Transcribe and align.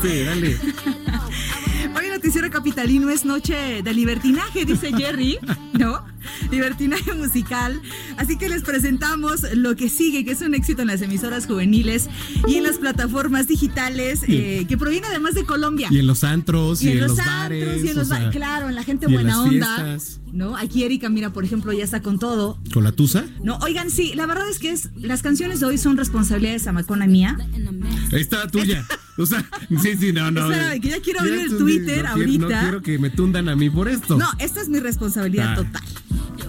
Pediste, 0.00 0.24
dale. 0.24 0.56
Hoy 1.96 2.08
Noticiero 2.08 2.48
Capitalino 2.50 3.10
es 3.10 3.24
noche 3.24 3.82
de 3.82 3.92
libertinaje, 3.92 4.64
dice 4.64 4.92
Jerry, 4.96 5.38
¿no? 5.74 6.04
Libertinaje 6.50 7.12
musical. 7.14 7.80
Así 8.16 8.38
que 8.38 8.48
les 8.48 8.62
presentamos 8.62 9.42
lo 9.54 9.76
que 9.76 9.88
sigue, 9.88 10.24
que 10.24 10.32
es 10.32 10.40
un 10.40 10.54
éxito 10.54 10.82
en 10.82 10.88
las 10.88 11.02
emisoras 11.02 11.46
juveniles 11.46 12.08
y 12.46 12.56
en 12.56 12.62
las 12.62 12.78
plataformas 12.78 13.48
digitales, 13.48 14.20
eh, 14.28 14.64
que 14.68 14.78
proviene 14.78 15.08
además 15.08 15.34
de 15.34 15.44
Colombia. 15.44 15.88
Y 15.90 15.98
en 15.98 16.06
los 16.06 16.24
antros, 16.24 16.82
y, 16.82 16.92
en 16.92 17.00
los, 17.00 17.18
antros, 17.18 17.26
bares. 17.26 17.84
y 17.84 17.88
en 17.88 17.96
los 17.96 18.08
sea, 18.08 18.30
claro, 18.30 18.68
en 18.68 18.74
la 18.76 18.84
gente 18.84 19.06
y 19.06 19.08
en 19.08 19.14
buena 19.14 19.30
las 19.30 19.38
onda. 19.38 19.76
fiestas. 19.76 20.20
¿No? 20.32 20.56
Aquí 20.56 20.84
Erika, 20.84 21.08
mira, 21.10 21.32
por 21.32 21.44
ejemplo, 21.44 21.72
ya 21.72 21.84
está 21.84 22.00
con 22.00 22.18
todo. 22.18 22.58
¿Con 22.72 22.84
la 22.84 22.92
tusa? 22.92 23.26
No, 23.42 23.58
oigan, 23.58 23.90
sí, 23.90 24.12
la 24.14 24.24
verdad 24.26 24.48
es 24.48 24.58
que 24.58 24.70
es, 24.70 24.90
las 24.96 25.22
canciones 25.22 25.60
de 25.60 25.66
hoy 25.66 25.76
son 25.76 25.96
responsabilidad 25.98 26.52
de 26.52 26.58
Samacona 26.60 27.06
mía. 27.06 27.36
Ahí 28.12 28.20
está 28.20 28.46
tuya. 28.48 28.86
O 29.18 29.26
sea, 29.26 29.44
sí, 29.82 29.96
sí, 29.98 30.12
no, 30.12 30.30
no. 30.30 30.50
Espérame, 30.50 30.80
que 30.80 30.88
ya 30.88 31.00
quiero 31.02 31.20
abrir 31.20 31.40
el 31.40 31.56
Twitter 31.58 32.04
no 32.04 32.14
quiero- 32.14 32.32
No 32.38 32.44
ahorita. 32.46 32.60
quiero 32.62 32.82
que 32.82 32.98
me 32.98 33.10
tundan 33.10 33.48
a 33.48 33.56
mí 33.56 33.68
por 33.70 33.88
esto. 33.88 34.16
No, 34.16 34.26
esta 34.38 34.60
es 34.62 34.68
mi 34.68 34.80
responsabilidad 34.80 35.52
Ah. 35.52 35.56
total. 35.56 35.82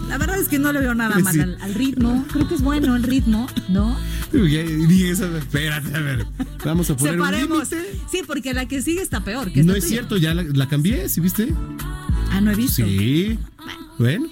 La 0.07 0.18
verdad 0.18 0.38
es 0.40 0.47
que 0.47 0.59
no 0.59 0.72
le 0.72 0.79
veo 0.79 0.94
nada 0.96 1.18
mal 1.19 1.34
sí. 1.34 1.40
al, 1.40 1.57
al 1.62 1.74
ritmo. 1.74 2.25
Creo 2.31 2.47
que 2.47 2.56
es 2.56 2.62
bueno 2.62 2.96
el 2.96 3.03
ritmo, 3.03 3.47
¿no? 3.69 3.97
Espérate, 4.34 5.96
a 5.96 6.00
ver. 6.00 6.25
Vamos 6.66 6.90
a 6.90 6.96
poner 6.97 7.19
un 7.19 7.25
Separemos. 7.25 7.69
límite. 7.72 8.00
Sí, 8.12 8.22
porque 8.25 8.53
la 8.53 8.68
que 8.68 8.81
sigue 8.81 9.01
está 9.01 9.24
peor. 9.24 9.51
Que 9.51 9.63
No 9.63 9.74
es 9.74 9.80
tuya. 9.84 9.90
cierto, 9.90 10.18
ya 10.18 10.34
la, 10.34 10.44
la 10.44 10.68
cambié, 10.68 11.07
¿sí 11.09 11.19
viste? 11.22 11.53
Ah, 12.31 12.41
no 12.41 12.51
he 12.51 12.56
visto. 12.56 12.84
Sí. 12.85 13.38
Bueno, 13.57 13.88
Bueno, 14.00 14.25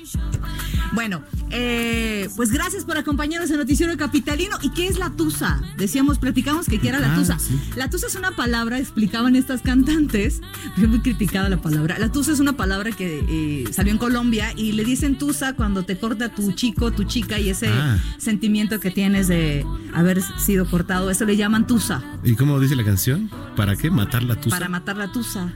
eh, 1.51 2.29
pues 2.35 2.51
gracias 2.51 2.85
por 2.85 2.97
acompañarnos 2.97 3.49
en 3.51 3.57
Noticiero 3.57 3.95
Capitalino. 3.97 4.57
¿Y 4.61 4.69
qué 4.71 4.87
es 4.87 4.97
la 4.99 5.09
tusa? 5.11 5.61
Decíamos, 5.77 6.19
platicamos 6.19 6.67
que 6.67 6.79
qué 6.79 6.89
era 6.89 6.99
la 6.99 7.13
Ah, 7.13 7.15
tusa. 7.15 7.39
sí. 7.39 7.59
La 7.75 7.89
tusa 7.89 8.07
es 8.07 8.15
una 8.15 8.31
palabra, 8.31 8.77
explicaban 8.79 9.35
estas 9.35 9.61
cantantes. 9.61 10.41
Fue 10.75 10.87
muy 10.87 10.99
criticada 10.99 11.49
la 11.49 11.61
palabra. 11.61 11.97
La 11.99 12.11
tusa 12.11 12.31
es 12.31 12.39
una 12.39 12.53
palabra 12.53 12.91
que 12.91 13.23
eh, 13.27 13.73
salió 13.73 13.91
en 13.91 13.97
Colombia 13.97 14.53
y 14.55 14.73
le 14.73 14.83
dicen 14.83 15.17
tusa 15.17 15.53
cuando 15.53 15.83
te 15.83 15.97
corta 15.97 16.29
tu 16.29 16.51
chico, 16.53 16.91
tu 16.91 17.03
chica 17.03 17.39
y 17.39 17.49
ese 17.49 17.69
Ah. 17.69 17.97
sentimiento 18.17 18.79
que 18.79 18.91
tienes 18.91 19.27
de 19.27 19.65
haber 19.93 20.21
sido 20.39 20.65
cortado. 20.69 21.09
Eso 21.09 21.25
le 21.25 21.37
llaman 21.37 21.67
tusa. 21.67 22.03
¿y 22.23 22.35
cómo 22.35 22.59
dice 22.59 22.75
la 22.75 22.83
canción? 22.83 23.29
¿Para 23.55 23.75
qué? 23.75 23.89
¿Matar 23.89 24.23
la 24.23 24.35
tusa? 24.35 24.55
Para 24.55 24.69
matar 24.69 24.97
la 24.97 25.11
tusa. 25.11 25.53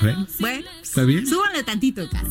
Bueno, 0.00 0.26
Bueno, 0.38 0.66
¿Está 0.82 1.02
bien? 1.02 1.26
súbanle 1.26 1.62
tantito, 1.64 2.08
cara. 2.08 2.28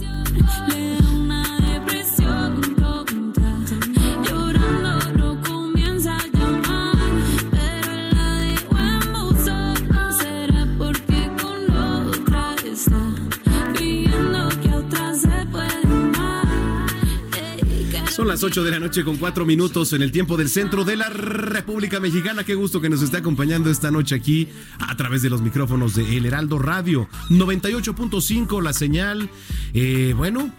Son 18.27 18.33
las 18.33 18.43
8 18.43 18.65
de 18.65 18.71
la 18.71 18.79
noche 18.79 19.05
con 19.05 19.15
4 19.15 19.45
minutos 19.45 19.93
en 19.93 20.01
el 20.01 20.11
tiempo 20.11 20.35
del 20.35 20.49
centro 20.49 20.83
de 20.83 20.97
la 20.97 21.07
República 21.07 22.01
Mexicana. 22.01 22.43
Qué 22.43 22.55
gusto 22.55 22.81
que 22.81 22.89
nos 22.89 23.01
esté 23.01 23.15
acompañando 23.15 23.69
esta 23.69 23.89
noche 23.89 24.15
aquí 24.15 24.49
a 24.79 24.97
través 24.97 25.21
de 25.21 25.29
los 25.29 25.41
micrófonos 25.41 25.95
de 25.95 26.17
El 26.17 26.25
Heraldo 26.25 26.59
Radio 26.59 27.07
98.5, 27.29 28.61
la 28.61 28.73
señal. 28.73 29.29
Eh, 29.73 30.13
bueno, 30.17 30.53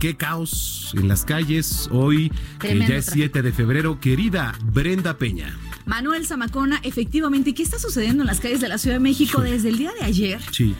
qué 0.00 0.18
caos 0.18 0.92
en 0.94 1.08
las 1.08 1.24
calles 1.24 1.88
hoy, 1.90 2.30
que 2.60 2.78
ya 2.78 2.84
es 2.96 3.06
tráfico. 3.06 3.14
7 3.14 3.40
de 3.40 3.52
febrero. 3.52 3.98
Querida 3.98 4.52
Brenda 4.62 5.16
Peña. 5.16 5.58
Manuel 5.86 6.26
Zamacona, 6.26 6.78
efectivamente, 6.82 7.54
¿qué 7.54 7.62
está 7.62 7.78
sucediendo 7.78 8.22
en 8.22 8.26
las 8.26 8.40
calles 8.40 8.60
de 8.60 8.68
la 8.68 8.76
Ciudad 8.76 8.96
de 8.96 9.00
México 9.00 9.40
desde 9.40 9.70
el 9.70 9.78
día 9.78 9.92
de 9.98 10.04
ayer? 10.04 10.42
Sí. 10.50 10.74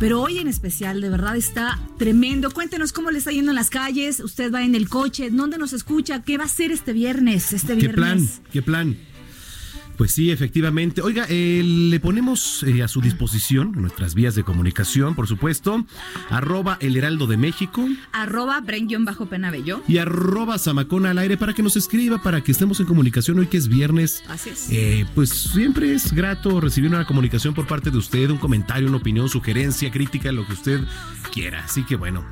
Pero 0.00 0.20
hoy 0.20 0.38
en 0.38 0.48
especial, 0.48 1.00
de 1.00 1.08
verdad 1.08 1.36
está 1.36 1.78
tremendo. 1.98 2.50
Cuéntenos 2.50 2.92
cómo 2.92 3.10
le 3.10 3.18
está 3.18 3.30
yendo 3.30 3.52
en 3.52 3.56
las 3.56 3.70
calles. 3.70 4.20
Usted 4.20 4.52
va 4.52 4.62
en 4.64 4.74
el 4.74 4.88
coche, 4.88 5.30
¿dónde 5.30 5.56
nos 5.58 5.72
escucha? 5.72 6.22
¿Qué 6.22 6.36
va 6.36 6.44
a 6.44 6.46
hacer 6.46 6.72
este 6.72 6.92
viernes? 6.92 7.52
Este 7.52 7.76
¿Qué 7.76 7.88
plan? 7.88 8.16
viernes. 8.18 8.40
¿Qué 8.52 8.62
plan? 8.62 8.96
Pues 9.96 10.12
sí, 10.12 10.30
efectivamente. 10.30 11.02
Oiga, 11.02 11.26
eh, 11.28 11.62
le 11.64 12.00
ponemos 12.00 12.64
eh, 12.64 12.82
a 12.82 12.88
su 12.88 13.00
disposición 13.00 13.72
nuestras 13.72 14.14
vías 14.14 14.34
de 14.34 14.42
comunicación, 14.42 15.14
por 15.14 15.28
supuesto, 15.28 15.86
arroba 16.30 16.76
el 16.80 16.96
heraldo 16.96 17.26
de 17.26 17.36
México 17.36 17.86
Arroba 18.12 18.60
Bren-Penabello. 18.60 19.82
y 19.86 19.98
arroba 19.98 20.58
zamacona 20.58 21.10
al 21.10 21.18
aire 21.18 21.36
para 21.36 21.52
que 21.52 21.62
nos 21.62 21.76
escriba, 21.76 22.22
para 22.22 22.42
que 22.42 22.52
estemos 22.52 22.80
en 22.80 22.86
comunicación 22.86 23.38
hoy 23.38 23.46
que 23.46 23.56
es 23.56 23.68
viernes. 23.68 24.22
Así 24.28 24.50
es. 24.50 24.68
Eh, 24.70 25.06
pues 25.14 25.30
siempre 25.30 25.94
es 25.94 26.12
grato 26.12 26.60
recibir 26.60 26.90
una 26.90 27.06
comunicación 27.06 27.54
por 27.54 27.66
parte 27.66 27.90
de 27.90 27.98
usted, 27.98 28.30
un 28.30 28.38
comentario, 28.38 28.88
una 28.88 28.98
opinión, 28.98 29.28
sugerencia, 29.28 29.90
crítica, 29.90 30.32
lo 30.32 30.46
que 30.46 30.54
usted 30.54 30.80
quiera. 31.32 31.64
Así 31.64 31.84
que 31.84 31.96
bueno. 31.96 32.24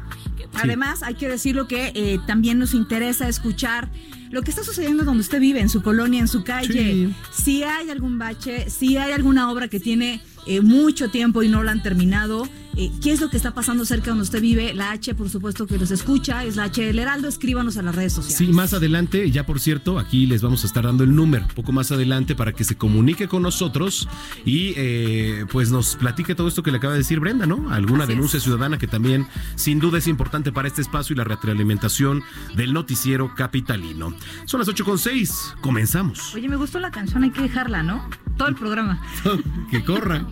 Sí. 0.52 0.58
Además, 0.62 1.02
hay 1.02 1.14
que 1.14 1.28
decirlo 1.28 1.66
que 1.68 1.92
eh, 1.94 2.18
también 2.26 2.58
nos 2.58 2.74
interesa 2.74 3.28
escuchar 3.28 3.88
lo 4.30 4.42
que 4.42 4.50
está 4.50 4.64
sucediendo 4.64 5.04
donde 5.04 5.20
usted 5.20 5.40
vive, 5.40 5.60
en 5.60 5.68
su 5.68 5.82
colonia, 5.82 6.20
en 6.20 6.28
su 6.28 6.42
calle. 6.42 6.92
Sí. 6.92 7.14
Si 7.30 7.62
hay 7.62 7.90
algún 7.90 8.18
bache, 8.18 8.70
si 8.70 8.96
hay 8.96 9.12
alguna 9.12 9.50
obra 9.50 9.68
que 9.68 9.78
tiene 9.78 10.22
eh, 10.46 10.60
mucho 10.62 11.10
tiempo 11.10 11.42
y 11.42 11.48
no 11.48 11.62
la 11.62 11.72
han 11.72 11.82
terminado, 11.82 12.48
eh, 12.76 12.90
qué 13.02 13.12
es 13.12 13.20
lo 13.20 13.30
que 13.30 13.36
está 13.36 13.54
pasando 13.54 13.84
cerca 13.84 14.10
donde 14.10 14.24
usted 14.24 14.40
vive. 14.40 14.74
La 14.74 14.90
H, 14.92 15.14
por 15.14 15.28
supuesto, 15.28 15.66
que 15.66 15.78
nos 15.78 15.90
escucha, 15.90 16.44
es 16.44 16.56
la 16.56 16.64
H 16.64 16.82
del 16.82 16.98
Heraldo. 16.98 17.28
Escríbanos 17.28 17.76
a 17.76 17.82
las 17.82 17.94
redes 17.94 18.12
sociales. 18.14 18.38
Sí, 18.38 18.46
más 18.48 18.72
adelante, 18.74 19.30
ya 19.30 19.44
por 19.46 19.60
cierto, 19.60 19.98
aquí 19.98 20.26
les 20.26 20.42
vamos 20.42 20.64
a 20.64 20.66
estar 20.66 20.84
dando 20.84 21.04
el 21.04 21.14
número, 21.14 21.46
poco 21.54 21.72
más 21.72 21.92
adelante, 21.92 22.34
para 22.34 22.52
que 22.52 22.64
se 22.64 22.76
comunique 22.76 23.28
con 23.28 23.42
nosotros 23.42 24.08
y 24.44 24.74
eh, 24.76 25.46
pues 25.50 25.70
nos 25.70 25.96
platique 25.96 26.34
todo 26.34 26.48
esto 26.48 26.62
que 26.62 26.70
le 26.70 26.78
acaba 26.78 26.92
de 26.94 26.98
decir 27.00 27.20
Brenda, 27.20 27.46
¿no? 27.46 27.70
Alguna 27.70 28.04
Así 28.04 28.12
denuncia 28.14 28.36
es. 28.38 28.42
ciudadana 28.42 28.78
que 28.78 28.86
también 28.86 29.26
sin 29.54 29.78
duda 29.78 29.98
es 29.98 30.06
importante 30.06 30.52
para 30.52 30.68
este 30.68 30.80
espacio 30.82 31.14
y 31.14 31.16
la 31.16 31.24
retroalimentación 31.24 32.22
del 32.56 32.72
noticiero 32.72 33.34
capitalino. 33.34 34.14
Son 34.46 34.60
las 34.60 34.68
8.6, 34.68 35.60
comenzamos. 35.60 36.34
Oye, 36.34 36.48
me 36.48 36.56
gustó 36.56 36.78
la 36.80 36.90
canción, 36.90 37.22
hay 37.24 37.30
que 37.30 37.42
dejarla, 37.42 37.82
¿no? 37.82 38.08
Todo 38.36 38.48
el 38.48 38.54
programa. 38.54 39.00
que 39.70 39.84
corra. 39.84 40.26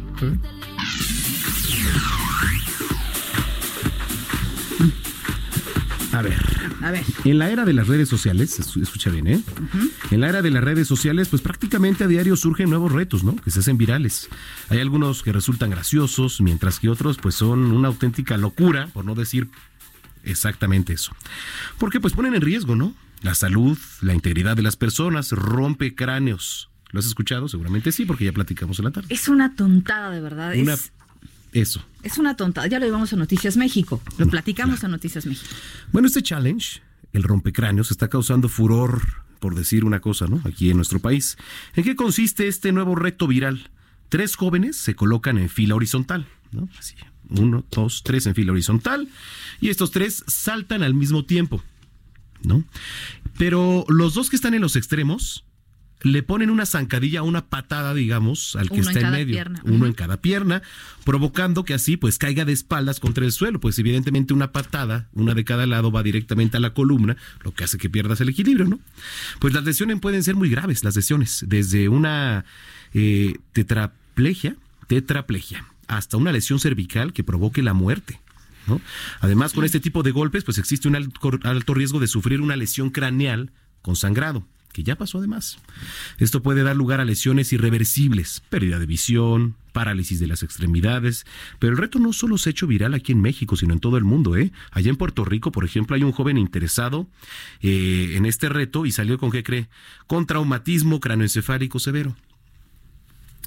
A 6.12 6.22
ver, 6.22 6.34
A 6.82 6.90
ver. 6.90 7.04
en 7.24 7.38
la 7.38 7.50
era 7.50 7.64
de 7.64 7.72
las 7.72 7.86
redes 7.86 8.08
sociales, 8.08 8.58
es- 8.58 8.76
escucha 8.76 9.10
bien, 9.10 9.26
¿eh? 9.28 9.40
En 10.10 10.20
la 10.20 10.28
era 10.28 10.42
de 10.42 10.50
las 10.50 10.62
redes 10.64 10.88
sociales, 10.88 11.28
pues 11.28 11.40
prácticamente 11.42 12.04
a 12.04 12.08
diario 12.08 12.36
surgen 12.36 12.68
nuevos 12.70 12.90
retos, 12.92 13.22
¿no? 13.22 13.36
Que 13.36 13.50
se 13.50 13.60
hacen 13.60 13.78
virales. 13.78 14.28
Hay 14.70 14.80
algunos 14.80 15.22
que 15.22 15.32
resultan 15.32 15.70
graciosos, 15.70 16.40
mientras 16.40 16.80
que 16.80 16.88
otros, 16.88 17.18
pues 17.18 17.34
son 17.36 17.70
una 17.72 17.88
auténtica 17.88 18.36
locura, 18.36 18.88
por 18.92 19.04
no 19.04 19.14
decir 19.14 19.48
exactamente 20.24 20.92
eso. 20.92 21.12
Porque 21.78 22.00
pues 22.00 22.12
ponen 22.14 22.34
en 22.34 22.42
riesgo, 22.42 22.76
¿no? 22.76 22.94
La 23.22 23.34
salud, 23.34 23.78
la 24.00 24.14
integridad 24.14 24.56
de 24.56 24.62
las 24.62 24.76
personas, 24.76 25.32
rompe 25.32 25.94
cráneos. 25.94 26.70
¿Lo 26.92 26.98
has 27.00 27.06
escuchado? 27.06 27.48
Seguramente 27.48 27.92
sí, 27.92 28.04
porque 28.04 28.24
ya 28.24 28.32
platicamos 28.32 28.78
en 28.80 28.86
la 28.86 28.90
tarde. 28.90 29.08
Es 29.14 29.28
una 29.28 29.54
tontada, 29.54 30.10
de 30.10 30.20
verdad. 30.20 30.54
Una- 30.56 30.72
Es, 30.74 30.92
Eso. 31.52 31.85
es 32.02 32.19
una 32.19 32.37
tontada. 32.37 32.67
Ya 32.67 32.79
lo 32.79 32.87
llevamos 32.87 33.12
a 33.12 33.17
Noticias 33.17 33.56
México. 33.56 34.00
Lo 34.19 34.26
platicamos 34.29 34.85
a 34.85 34.88
Noticias 34.88 35.26
México. 35.26 35.55
Bueno, 35.93 36.08
este 36.08 36.23
challenge, 36.23 36.81
el 37.12 37.23
rompecráneos, 37.23 37.91
está 37.91 38.08
causando 38.08 38.49
furor, 38.49 39.02
por 39.41 39.55
decir 39.55 39.85
una 39.85 40.00
cosa, 40.00 40.26
¿no? 40.26 40.41
Aquí 40.44 40.70
en 40.70 40.76
nuestro 40.76 41.00
país. 41.00 41.37
¿En 41.75 41.85
qué 41.85 41.97
consiste 41.97 42.47
este 42.47 42.73
nuevo 42.73 42.94
reto 42.94 43.26
viral? 43.26 43.70
Tres 44.08 44.37
jóvenes 44.37 44.76
se 44.76 44.94
colocan 44.94 45.38
en 45.38 45.49
fila 45.49 45.75
horizontal, 45.75 46.26
¿no? 46.52 46.69
Así. 46.79 46.94
Uno, 47.31 47.64
dos, 47.70 48.02
tres 48.02 48.26
en 48.26 48.35
fila 48.35 48.52
horizontal. 48.52 49.08
Y 49.61 49.69
estos 49.69 49.91
tres 49.91 50.25
saltan 50.26 50.82
al 50.82 50.94
mismo 50.94 51.25
tiempo, 51.25 51.62
¿no? 52.43 52.64
Pero 53.38 53.85
los 53.88 54.14
dos 54.14 54.31
que 54.31 54.37
están 54.37 54.55
en 54.55 54.62
los 54.62 54.76
extremos 54.76 55.44
le 56.02 56.23
ponen 56.23 56.50
una 56.50 56.67
zancadilla, 56.67 57.23
una 57.23 57.47
patada, 57.47 57.93
digamos, 57.94 58.56
al 58.56 58.69
que 58.69 58.75
Uno 58.81 58.82
en 58.85 58.88
está 58.88 59.00
en 59.00 59.05
cada 59.05 59.17
medio. 59.19 59.35
pierna. 59.35 59.61
Uno 59.64 59.87
en 59.87 59.93
cada 59.93 60.17
pierna, 60.17 60.62
provocando 61.05 61.64
que 61.64 61.75
así 61.75 61.97
pues 61.97 62.19
caiga 62.19 62.44
de 62.44 62.52
espaldas 62.52 63.00
contra 63.00 63.25
el 63.25 63.32
suelo. 63.32 63.61
Pues 63.61 63.79
evidentemente 63.79 64.32
una 64.32 64.52
patada, 64.52 65.08
una 65.12 65.35
de 65.35 65.44
cada 65.44 65.67
lado, 65.67 65.93
va 65.93 66.02
directamente 66.02 66.56
a 66.56 66.61
la 66.61 66.73
columna, 66.73 67.17
lo 67.44 67.52
que 67.52 67.64
hace 67.64 67.79
que 67.79 67.91
pierdas 67.91 68.20
el 68.20 68.29
equilibrio, 68.31 68.67
¿no? 68.67 68.81
Pues 69.38 69.52
las 69.55 69.64
lesiones 69.64 70.00
pueden 70.00 70.23
ser 70.23 70.37
muy 70.37 70.49
graves, 70.49 70.85
las 70.85 70.97
lesiones, 70.97 71.44
desde 71.47 71.88
una 71.88 72.44
eh, 72.94 73.38
tetraplegia, 73.52 74.56
tetraplegia, 74.87 75.64
hasta 75.87 76.17
una 76.17 76.32
lesión 76.32 76.58
cervical 76.61 77.12
que 77.12 77.25
provoque 77.25 77.62
la 77.62 77.75
muerte. 77.75 78.20
¿no? 78.67 78.81
Además, 79.20 79.52
con 79.52 79.64
este 79.64 79.81
tipo 79.81 80.02
de 80.02 80.11
golpes, 80.12 80.44
pues 80.44 80.58
existe 80.58 80.87
un 80.87 80.97
alto, 80.97 81.38
alto 81.43 81.75
riesgo 81.75 81.99
de 81.99 82.06
sufrir 82.06 82.41
una 82.41 82.56
lesión 82.56 82.91
craneal 82.91 83.50
con 83.82 83.97
sangrado, 83.97 84.47
que 84.72 84.82
ya 84.82 84.96
pasó 84.96 85.19
además. 85.19 85.58
Esto 86.19 86.43
puede 86.43 86.62
dar 86.62 86.76
lugar 86.76 87.00
a 87.00 87.05
lesiones 87.05 87.52
irreversibles, 87.52 88.43
pérdida 88.49 88.78
de 88.78 88.87
visión, 88.87 89.56
parálisis 89.72 90.20
de 90.20 90.26
las 90.26 90.43
extremidades. 90.43 91.26
Pero 91.58 91.72
el 91.72 91.78
reto 91.78 91.99
no 91.99 92.12
solo 92.12 92.38
se 92.38 92.50
ha 92.50 92.52
hecho 92.52 92.67
viral 92.67 92.94
aquí 92.94 93.12
en 93.12 93.20
México, 93.20 93.56
sino 93.56 93.72
en 93.72 93.81
todo 93.81 93.96
el 93.96 94.05
mundo. 94.05 94.37
¿eh? 94.37 94.52
Allá 94.70 94.90
en 94.90 94.96
Puerto 94.96 95.25
Rico, 95.25 95.52
por 95.52 95.64
ejemplo, 95.64 95.96
hay 95.96 96.05
un 96.05 96.12
joven 96.12 96.38
interesado 96.38 97.08
eh, 97.62 98.14
en 98.17 98.26
este 98.26 98.49
reto 98.49 98.87
y 98.87 98.93
salió 98.93 99.19
con, 99.19 99.31
¿qué 99.31 99.43
cree? 99.43 99.69
Con 100.06 100.26
traumatismo 100.26 101.00
cráneoencefálico 101.00 101.78
severo. 101.78 102.16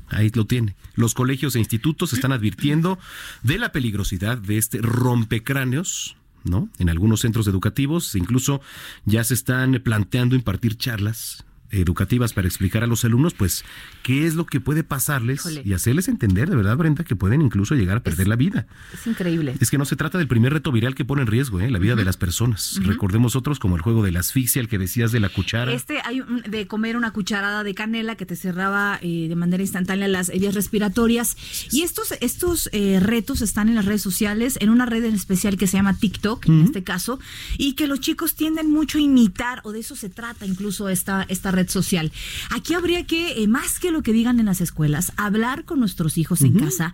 Ahí 0.09 0.29
lo 0.33 0.45
tiene. 0.45 0.75
Los 0.95 1.13
colegios 1.13 1.55
e 1.55 1.59
institutos 1.59 2.13
están 2.13 2.31
advirtiendo 2.31 2.99
de 3.41 3.57
la 3.57 3.71
peligrosidad 3.71 4.37
de 4.37 4.57
este 4.57 4.79
rompecráneos, 4.79 6.15
¿no? 6.43 6.69
En 6.79 6.89
algunos 6.89 7.21
centros 7.21 7.47
educativos 7.47 8.15
incluso 8.15 8.61
ya 9.05 9.23
se 9.23 9.33
están 9.33 9.81
planteando 9.83 10.35
impartir 10.35 10.77
charlas 10.77 11.45
educativas 11.73 12.33
para 12.33 12.47
explicar 12.47 12.83
a 12.83 12.87
los 12.87 13.03
alumnos, 13.05 13.33
pues, 13.33 13.63
qué 14.03 14.25
es 14.27 14.35
lo 14.35 14.45
que 14.45 14.59
puede 14.59 14.83
pasarles 14.83 15.39
Híjole. 15.41 15.61
y 15.65 15.73
hacerles 15.73 16.07
entender, 16.07 16.49
de 16.49 16.55
verdad, 16.55 16.77
Brenda, 16.77 17.03
que 17.03 17.15
pueden 17.15 17.41
incluso 17.41 17.75
llegar 17.75 17.97
a 17.97 18.03
perder 18.03 18.27
la 18.27 18.35
vida. 18.35 18.65
Es 18.93 19.05
increíble. 19.07 19.55
Es 19.59 19.69
que 19.71 19.77
no 19.77 19.85
se 19.85 19.95
trata 19.95 20.17
del 20.17 20.27
primer 20.27 20.53
reto 20.53 20.71
viral 20.71 20.95
que 20.95 21.05
pone 21.05 21.21
en 21.23 21.27
riesgo 21.27 21.59
¿eh? 21.59 21.69
la 21.69 21.79
vida 21.79 21.95
de 21.95 22.05
las 22.05 22.17
personas. 22.17 22.79
Recordemos 22.83 23.35
otros 23.35 23.59
como 23.59 23.75
el 23.75 23.81
juego 23.81 24.03
de 24.03 24.11
la 24.11 24.19
asfixia, 24.21 24.61
el 24.61 24.67
que 24.67 24.77
decías 24.77 25.11
de 25.11 25.19
la 25.19 25.29
cuchara. 25.29 25.73
Este 25.73 25.99
hay 26.05 26.21
un- 26.21 26.41
de 26.43 26.67
comer 26.67 26.95
una 26.97 27.11
cucharada 27.11 27.63
de 27.63 27.73
canela 27.73 28.15
que 28.15 28.25
te 28.25 28.35
cerraba 28.35 28.99
eh, 29.01 29.27
de 29.27 29.35
manera 29.35 29.63
instantánea 29.63 30.07
las 30.07 30.29
vías 30.31 30.53
respiratorias. 30.55 31.35
Y 31.71 31.81
estos, 31.81 32.13
estos 32.21 32.69
eh, 32.71 32.99
retos 33.01 33.41
están 33.41 33.69
en 33.69 33.75
las 33.75 33.85
redes 33.85 34.01
sociales, 34.01 34.57
en 34.59 34.69
una 34.69 34.85
red 34.85 35.03
en 35.05 35.15
especial 35.15 35.57
que 35.57 35.67
se 35.67 35.77
llama 35.77 35.97
TikTok, 35.97 36.47
en 36.47 36.61
este 36.61 36.83
caso, 36.83 37.19
y 37.57 37.73
que 37.73 37.87
los 37.87 37.99
chicos 37.99 38.35
tienden 38.35 38.71
mucho 38.71 38.97
a 38.97 39.01
imitar, 39.01 39.61
o 39.63 39.71
de 39.71 39.79
eso 39.79 39.95
se 39.95 40.09
trata 40.09 40.45
incluso 40.45 40.89
esta, 40.89 41.23
esta 41.29 41.51
red 41.51 41.62
social. 41.69 42.11
Aquí 42.49 42.73
habría 42.73 43.05
que, 43.05 43.43
eh, 43.43 43.47
más 43.47 43.79
que 43.79 43.91
lo 43.91 44.03
que 44.03 44.13
digan 44.13 44.39
en 44.39 44.45
las 44.45 44.61
escuelas, 44.61 45.11
hablar 45.17 45.65
con 45.65 45.79
nuestros 45.79 46.17
hijos 46.17 46.41
en 46.41 46.59
casa, 46.59 46.93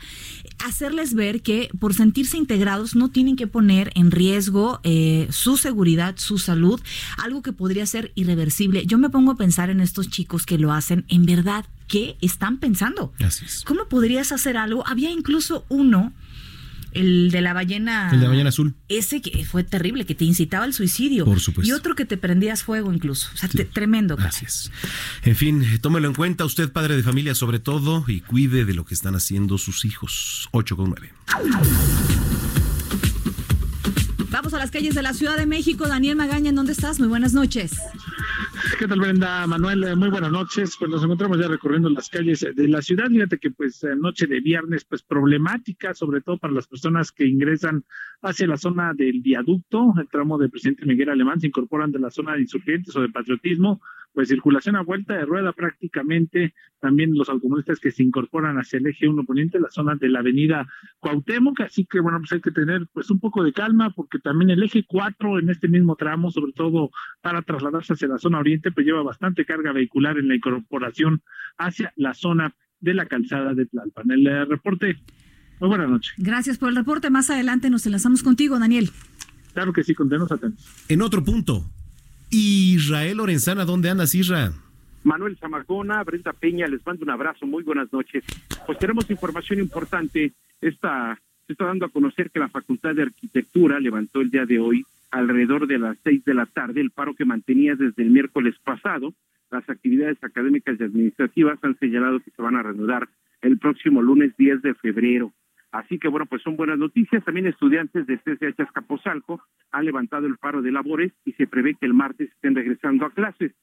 hacerles 0.65 1.13
ver 1.13 1.41
que 1.41 1.69
por 1.79 1.93
sentirse 1.93 2.37
integrados 2.37 2.95
no 2.95 3.09
tienen 3.09 3.35
que 3.35 3.47
poner 3.47 3.91
en 3.95 4.11
riesgo 4.11 4.79
eh, 4.83 5.27
su 5.31 5.57
seguridad, 5.57 6.15
su 6.17 6.37
salud, 6.37 6.79
algo 7.17 7.41
que 7.41 7.53
podría 7.53 7.85
ser 7.85 8.11
irreversible. 8.15 8.85
Yo 8.85 8.97
me 8.97 9.09
pongo 9.09 9.31
a 9.31 9.35
pensar 9.35 9.69
en 9.69 9.79
estos 9.79 10.09
chicos 10.09 10.45
que 10.45 10.57
lo 10.57 10.71
hacen, 10.71 11.05
en 11.07 11.25
verdad, 11.25 11.65
¿qué 11.87 12.17
están 12.21 12.57
pensando? 12.57 13.13
Así 13.19 13.45
es. 13.45 13.63
¿Cómo 13.65 13.87
podrías 13.87 14.31
hacer 14.31 14.57
algo? 14.57 14.87
Había 14.87 15.11
incluso 15.11 15.65
uno, 15.69 16.13
el 16.93 17.31
de 17.31 17.41
la 17.41 17.53
ballena. 17.53 18.09
El 18.11 18.19
de 18.19 18.23
la 18.25 18.29
ballena 18.29 18.49
azul. 18.49 18.75
Ese 18.87 19.21
que 19.21 19.45
fue 19.45 19.63
terrible, 19.63 20.05
que 20.05 20.15
te 20.15 20.25
incitaba 20.25 20.65
al 20.65 20.73
suicidio. 20.73 21.25
Por 21.25 21.39
supuesto. 21.39 21.67
Y 21.69 21.73
otro 21.73 21.95
que 21.95 22.05
te 22.05 22.17
prendías 22.17 22.63
fuego 22.63 22.91
incluso. 22.93 23.29
O 23.33 23.37
sea, 23.37 23.49
te- 23.49 23.65
tremendo. 23.65 24.17
es. 24.41 24.71
En 25.23 25.35
fin, 25.35 25.63
tómelo 25.81 26.07
en 26.07 26.13
cuenta 26.13 26.45
usted, 26.45 26.71
padre 26.71 26.95
de 26.95 27.03
familia, 27.03 27.35
sobre 27.35 27.59
todo, 27.59 28.03
y 28.07 28.21
cuide 28.21 28.65
de 28.65 28.73
lo 28.73 28.85
que 28.85 28.93
están 28.93 29.15
haciendo 29.15 29.57
sus 29.57 29.85
hijos. 29.85 30.49
8 30.51 30.75
con 30.77 30.89
9. 30.89 31.11
Vamos 34.31 34.53
a 34.53 34.57
las 34.59 34.71
calles 34.71 34.95
de 34.95 35.01
la 35.01 35.13
Ciudad 35.13 35.37
de 35.37 35.45
México. 35.45 35.87
Daniel 35.87 36.15
Magaña, 36.15 36.49
¿en 36.49 36.55
dónde 36.55 36.71
estás? 36.71 36.99
Muy 36.99 37.07
buenas 37.07 37.33
noches. 37.33 37.71
¿Qué 38.79 38.87
tal, 38.87 39.01
Brenda? 39.01 39.45
Manuel, 39.45 39.83
eh, 39.83 39.93
muy 39.93 40.07
buenas 40.07 40.31
noches. 40.31 40.77
Pues 40.79 40.89
nos 40.89 41.03
encontramos 41.03 41.37
ya 41.37 41.49
recorriendo 41.49 41.89
las 41.89 42.07
calles 42.07 42.47
de 42.55 42.67
la 42.69 42.81
ciudad. 42.81 43.07
Fíjate 43.09 43.37
que 43.37 43.51
pues 43.51 43.83
eh, 43.83 43.93
noche 43.97 44.25
de 44.25 44.39
viernes, 44.39 44.85
pues 44.85 45.03
problemática, 45.03 45.93
sobre 45.93 46.21
todo 46.21 46.37
para 46.37 46.53
las 46.53 46.65
personas 46.65 47.11
que 47.11 47.27
ingresan 47.27 47.83
hacia 48.21 48.47
la 48.47 48.55
zona 48.55 48.93
del 48.93 49.19
viaducto, 49.19 49.93
el 49.99 50.07
tramo 50.07 50.37
de 50.37 50.47
Presidente 50.47 50.85
Miguel 50.85 51.09
Alemán, 51.09 51.41
se 51.41 51.47
incorporan 51.47 51.91
de 51.91 51.99
la 51.99 52.09
zona 52.09 52.35
de 52.35 52.43
insurgentes 52.43 52.95
o 52.95 53.01
de 53.01 53.09
patriotismo, 53.09 53.81
pues 54.13 54.29
circulación 54.29 54.75
a 54.75 54.81
vuelta 54.81 55.13
de 55.13 55.25
rueda 55.25 55.53
prácticamente, 55.53 56.53
también 56.79 57.13
los 57.13 57.29
automovilistas 57.29 57.79
que 57.79 57.91
se 57.91 58.03
incorporan 58.03 58.57
hacia 58.57 58.77
el 58.77 58.87
eje 58.87 59.07
1 59.07 59.23
poniente, 59.23 59.59
la 59.59 59.69
zona 59.69 59.95
de 59.95 60.09
la 60.09 60.19
avenida 60.19 60.67
Cuauhtémoc, 60.99 61.61
así 61.61 61.85
que 61.85 61.99
bueno, 61.99 62.19
pues 62.19 62.31
hay 62.31 62.41
que 62.41 62.51
tener 62.51 62.87
pues 62.93 63.09
un 63.09 63.19
poco 63.19 63.43
de 63.43 63.53
calma 63.53 63.91
porque 63.91 64.19
también 64.19 64.49
el 64.49 64.63
eje 64.63 64.83
4 64.87 65.39
en 65.39 65.49
este 65.49 65.67
mismo 65.67 65.95
tramo, 65.95 66.31
sobre 66.31 66.53
todo 66.53 66.89
para 67.21 67.41
trasladarse 67.41 67.93
hacia 67.93 68.07
la 68.07 68.17
zona 68.17 68.39
oriente, 68.39 68.71
pues 68.71 68.85
lleva 68.85 69.03
bastante 69.03 69.45
carga 69.45 69.71
vehicular 69.71 70.17
en 70.17 70.27
la 70.27 70.35
incorporación 70.35 71.21
hacia 71.57 71.93
la 71.95 72.13
zona 72.13 72.55
de 72.79 72.93
la 72.93 73.05
calzada 73.05 73.53
de 73.53 73.65
Tlalpan. 73.65 74.11
El 74.11 74.27
eh, 74.27 74.45
reporte, 74.45 74.97
muy 75.59 75.69
buenas 75.69 75.89
noches. 75.89 76.13
Gracias 76.17 76.57
por 76.57 76.69
el 76.69 76.75
reporte. 76.75 77.09
Más 77.09 77.29
adelante 77.29 77.69
nos 77.69 77.85
enlazamos 77.85 78.23
contigo, 78.23 78.57
Daniel. 78.59 78.89
Claro 79.53 79.73
que 79.73 79.83
sí, 79.83 79.93
contenos 79.93 80.31
atentos. 80.31 80.65
En 80.87 81.01
otro 81.01 81.23
punto, 81.23 81.65
Israel 82.31 83.17
Lorenzana, 83.17 83.65
¿dónde 83.65 83.89
andas, 83.89 84.13
Isra? 84.13 84.51
Manuel 85.03 85.37
Zamacona, 85.37 86.03
Brenda 86.03 86.33
Peña, 86.33 86.67
les 86.67 86.85
mando 86.85 87.03
un 87.03 87.09
abrazo, 87.09 87.45
muy 87.47 87.63
buenas 87.63 87.91
noches. 87.91 88.23
Pues 88.65 88.77
tenemos 88.77 89.09
información 89.09 89.59
importante. 89.59 90.33
Esta, 90.61 91.19
se 91.47 91.53
está 91.53 91.65
dando 91.65 91.85
a 91.85 91.89
conocer 91.89 92.29
que 92.29 92.39
la 92.39 92.49
Facultad 92.49 92.93
de 92.93 93.03
Arquitectura 93.03 93.79
levantó 93.79 94.21
el 94.21 94.29
día 94.29 94.45
de 94.45 94.59
hoy, 94.59 94.85
alrededor 95.11 95.67
de 95.67 95.79
las 95.79 95.97
seis 96.03 96.23
de 96.25 96.33
la 96.33 96.45
tarde, 96.45 96.81
el 96.81 96.91
paro 96.91 97.15
que 97.15 97.25
mantenía 97.25 97.75
desde 97.75 98.03
el 98.03 98.11
miércoles 98.11 98.55
pasado. 98.63 99.13
Las 99.49 99.67
actividades 99.67 100.23
académicas 100.23 100.79
y 100.79 100.83
administrativas 100.83 101.57
han 101.63 101.77
señalado 101.79 102.19
que 102.19 102.31
se 102.31 102.41
van 102.41 102.55
a 102.55 102.61
reanudar 102.61 103.09
el 103.41 103.57
próximo 103.57 104.01
lunes 104.01 104.35
10 104.37 104.61
de 104.61 104.75
febrero. 104.75 105.33
Así 105.71 105.99
que 105.99 106.07
bueno, 106.07 106.25
pues 106.25 106.41
son 106.41 106.55
buenas 106.55 106.79
noticias. 106.79 107.23
También 107.23 107.47
estudiantes 107.47 108.07
de 108.07 108.17
CCH 108.17 108.61
Azcapotzalco 108.61 109.41
han 109.71 109.85
levantado 109.85 110.25
el 110.25 110.37
paro 110.37 110.61
de 110.61 110.71
labores 110.71 111.13
y 111.25 111.33
se 111.33 111.47
prevé 111.47 111.75
que 111.75 111.85
el 111.85 111.93
martes 111.93 112.29
estén 112.31 112.55
regresando 112.55 113.05
a 113.05 113.11
clases. 113.11 113.53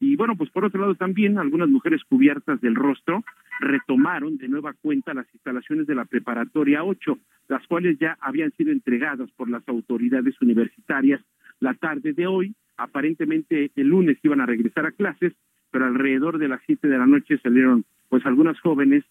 Y 0.00 0.16
bueno, 0.16 0.36
pues 0.36 0.50
por 0.50 0.64
otro 0.64 0.80
lado 0.80 0.96
también 0.96 1.38
algunas 1.38 1.68
mujeres 1.68 2.02
cubiertas 2.04 2.60
del 2.60 2.74
rostro 2.74 3.24
retomaron 3.60 4.36
de 4.36 4.48
nueva 4.48 4.74
cuenta 4.74 5.14
las 5.14 5.32
instalaciones 5.32 5.86
de 5.86 5.94
la 5.94 6.04
preparatoria 6.04 6.84
8, 6.84 7.18
las 7.48 7.66
cuales 7.68 7.98
ya 7.98 8.18
habían 8.20 8.50
sido 8.52 8.72
entregadas 8.72 9.30
por 9.32 9.48
las 9.48 9.66
autoridades 9.68 10.34
universitarias 10.42 11.22
la 11.60 11.74
tarde 11.74 12.12
de 12.12 12.26
hoy. 12.26 12.54
Aparentemente 12.76 13.70
el 13.76 13.86
lunes 13.86 14.18
iban 14.22 14.40
a 14.40 14.46
regresar 14.46 14.84
a 14.86 14.92
clases, 14.92 15.32
pero 15.70 15.86
alrededor 15.86 16.38
de 16.38 16.48
las 16.48 16.60
siete 16.66 16.88
de 16.88 16.98
la 16.98 17.06
noche 17.06 17.38
salieron 17.38 17.84
pues 18.08 18.26
algunas 18.26 18.58
jóvenes 18.60 19.04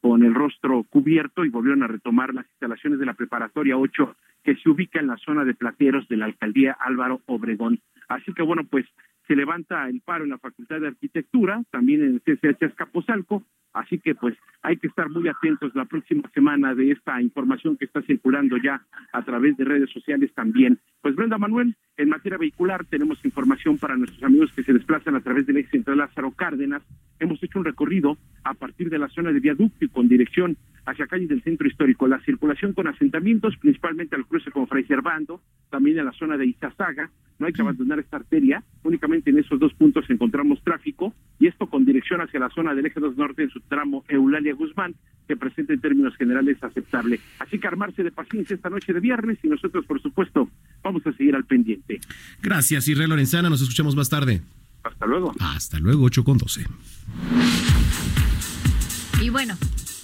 con 0.00 0.22
el 0.24 0.34
rostro 0.34 0.84
cubierto 0.84 1.44
y 1.44 1.50
volvieron 1.50 1.82
a 1.82 1.88
retomar 1.88 2.34
las 2.34 2.46
instalaciones 2.46 2.98
de 2.98 3.06
la 3.06 3.14
preparatoria 3.14 3.76
8 3.76 4.16
que 4.42 4.56
se 4.56 4.70
ubica 4.70 5.00
en 5.00 5.08
la 5.08 5.16
zona 5.18 5.44
de 5.44 5.54
plateros 5.54 6.08
de 6.08 6.16
la 6.16 6.24
alcaldía 6.24 6.76
Álvaro 6.80 7.20
Obregón. 7.26 7.80
Así 8.08 8.32
que 8.32 8.42
bueno, 8.42 8.64
pues 8.64 8.86
se 9.30 9.36
levanta 9.36 9.88
el 9.88 10.00
paro 10.00 10.24
en 10.24 10.30
la 10.30 10.38
Facultad 10.38 10.80
de 10.80 10.88
Arquitectura, 10.88 11.62
también 11.70 12.02
en 12.02 12.14
el 12.14 12.20
CCH 12.20 12.62
Escaposalco, 12.64 13.44
así 13.72 14.00
que 14.00 14.16
pues 14.16 14.36
hay 14.62 14.76
que 14.76 14.88
estar 14.88 15.08
muy 15.08 15.28
atentos 15.28 15.72
la 15.76 15.84
próxima 15.84 16.28
semana 16.34 16.74
de 16.74 16.90
esta 16.90 17.22
información 17.22 17.76
que 17.76 17.84
está 17.84 18.02
circulando 18.02 18.56
ya 18.56 18.82
a 19.12 19.22
través 19.22 19.56
de 19.56 19.64
redes 19.64 19.88
sociales 19.90 20.32
también. 20.34 20.80
Pues 21.00 21.14
Brenda 21.14 21.38
Manuel, 21.38 21.76
en 21.96 22.08
materia 22.08 22.38
vehicular 22.38 22.84
tenemos 22.86 23.24
información 23.24 23.78
para 23.78 23.96
nuestros 23.96 24.24
amigos 24.24 24.50
que 24.52 24.64
se 24.64 24.72
desplazan 24.72 25.14
a 25.14 25.20
través 25.20 25.46
del 25.46 25.58
ex 25.58 25.70
central 25.70 25.98
Lázaro 25.98 26.32
Cárdenas. 26.32 26.82
Hemos 27.20 27.40
hecho 27.40 27.60
un 27.60 27.66
recorrido 27.66 28.18
a 28.44 28.54
partir 28.54 28.90
de 28.90 28.98
la 28.98 29.08
zona 29.08 29.32
de 29.32 29.40
viaducto 29.40 29.84
y 29.84 29.88
con 29.88 30.08
dirección 30.08 30.56
hacia 30.86 31.06
calles 31.06 31.28
del 31.28 31.42
centro 31.42 31.68
histórico. 31.68 32.08
La 32.08 32.20
circulación 32.20 32.72
con 32.72 32.86
asentamientos, 32.86 33.56
principalmente 33.58 34.16
al 34.16 34.26
cruce 34.26 34.50
con 34.50 34.66
Fray 34.66 34.84
Servando, 34.84 35.42
también 35.70 35.98
en 35.98 36.04
la 36.04 36.12
zona 36.12 36.36
de 36.36 36.46
Izazaga. 36.46 37.10
No 37.38 37.46
hay 37.46 37.52
que 37.52 37.62
abandonar 37.62 37.98
esta 37.98 38.18
arteria. 38.18 38.62
Únicamente 38.82 39.30
en 39.30 39.38
esos 39.38 39.58
dos 39.58 39.72
puntos 39.74 40.04
encontramos 40.10 40.62
tráfico 40.62 41.14
y 41.38 41.46
esto 41.46 41.66
con 41.66 41.84
dirección 41.84 42.20
hacia 42.20 42.40
la 42.40 42.50
zona 42.50 42.74
del 42.74 42.86
eje 42.86 43.00
2 43.00 43.16
norte 43.16 43.44
en 43.44 43.50
su 43.50 43.60
tramo 43.60 44.04
Eulalia 44.08 44.54
Guzmán, 44.54 44.94
que 45.26 45.36
presenta 45.36 45.72
en 45.72 45.80
términos 45.80 46.14
generales 46.16 46.62
aceptable. 46.62 47.20
Así 47.38 47.58
que 47.58 47.66
armarse 47.66 48.02
de 48.02 48.10
paciencia 48.10 48.54
esta 48.54 48.68
noche 48.68 48.92
de 48.92 49.00
viernes 49.00 49.38
y 49.42 49.48
nosotros, 49.48 49.86
por 49.86 50.02
supuesto, 50.02 50.50
vamos 50.82 51.06
a 51.06 51.12
seguir 51.12 51.34
al 51.34 51.44
pendiente. 51.44 52.00
Gracias, 52.42 52.88
Israel 52.88 53.10
Lorenzana. 53.10 53.48
Nos 53.48 53.62
escuchamos 53.62 53.96
más 53.96 54.10
tarde. 54.10 54.42
Hasta 54.82 55.06
luego. 55.06 55.34
Hasta 55.40 55.78
luego, 55.78 56.04
8 56.04 56.24
con 56.24 56.38
12. 56.38 56.66
Y 59.20 59.28
bueno, 59.28 59.56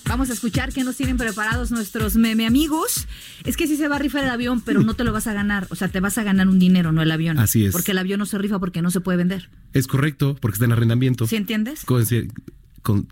vamos 0.06 0.28
a 0.30 0.35
escuchar 0.35 0.73
qué 0.73 0.85
nos 0.85 0.96
tienen 0.96 1.16
preparados 1.16 1.70
nuestros 1.70 2.16
meme 2.16 2.46
amigos. 2.46 3.06
Es 3.44 3.56
que 3.56 3.66
sí 3.66 3.76
se 3.76 3.88
va 3.88 3.96
a 3.96 3.99
rifar 3.99 4.25
el 4.25 4.30
avión, 4.30 4.61
pero 4.61 4.82
no 4.82 4.94
te 4.94 5.04
lo 5.04 5.12
vas 5.12 5.26
a 5.26 5.32
ganar. 5.32 5.66
O 5.70 5.75
sea, 5.75 5.88
te 5.88 6.00
vas 6.00 6.18
a 6.18 6.23
ganar 6.23 6.49
un 6.49 6.58
dinero, 6.58 6.92
no 6.92 7.02
el 7.02 7.11
avión. 7.11 7.38
Así 7.38 7.64
es. 7.64 7.73
Porque 7.73 7.92
el 7.92 7.99
avión 7.99 8.18
no 8.18 8.26
se 8.26 8.37
rifa 8.38 8.58
porque 8.58 8.82
no 8.82 8.90
se 8.90 9.00
puede 9.00 9.16
vender. 9.18 9.49
Es 9.73 9.87
correcto, 9.87 10.37
porque 10.40 10.56
está 10.56 10.64
en 10.66 10.73
arrendamiento. 10.73 11.26
¿Sí 11.26 11.37
entiendes? 11.37 11.85
Con, 11.85 12.04
con- 12.82 13.08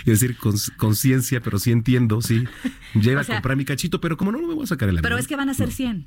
es 0.00 0.20
decir, 0.20 0.36
con 0.36 0.54
conciencia, 0.76 1.40
pero 1.40 1.58
sí 1.58 1.72
entiendo, 1.72 2.22
sí. 2.22 2.44
O 2.94 3.02
sea- 3.02 3.20
a 3.20 3.24
comprar 3.24 3.56
mi 3.56 3.64
cachito, 3.64 4.00
pero 4.00 4.16
como 4.16 4.30
no, 4.32 4.40
no 4.40 4.46
me 4.48 4.54
voy 4.54 4.64
a 4.64 4.68
sacar 4.68 4.88
el 4.88 4.96
avión. 4.96 5.02
Pero 5.02 5.18
es 5.18 5.26
que 5.26 5.36
van 5.36 5.48
a 5.50 5.54
ser 5.54 5.72
100. 5.72 6.06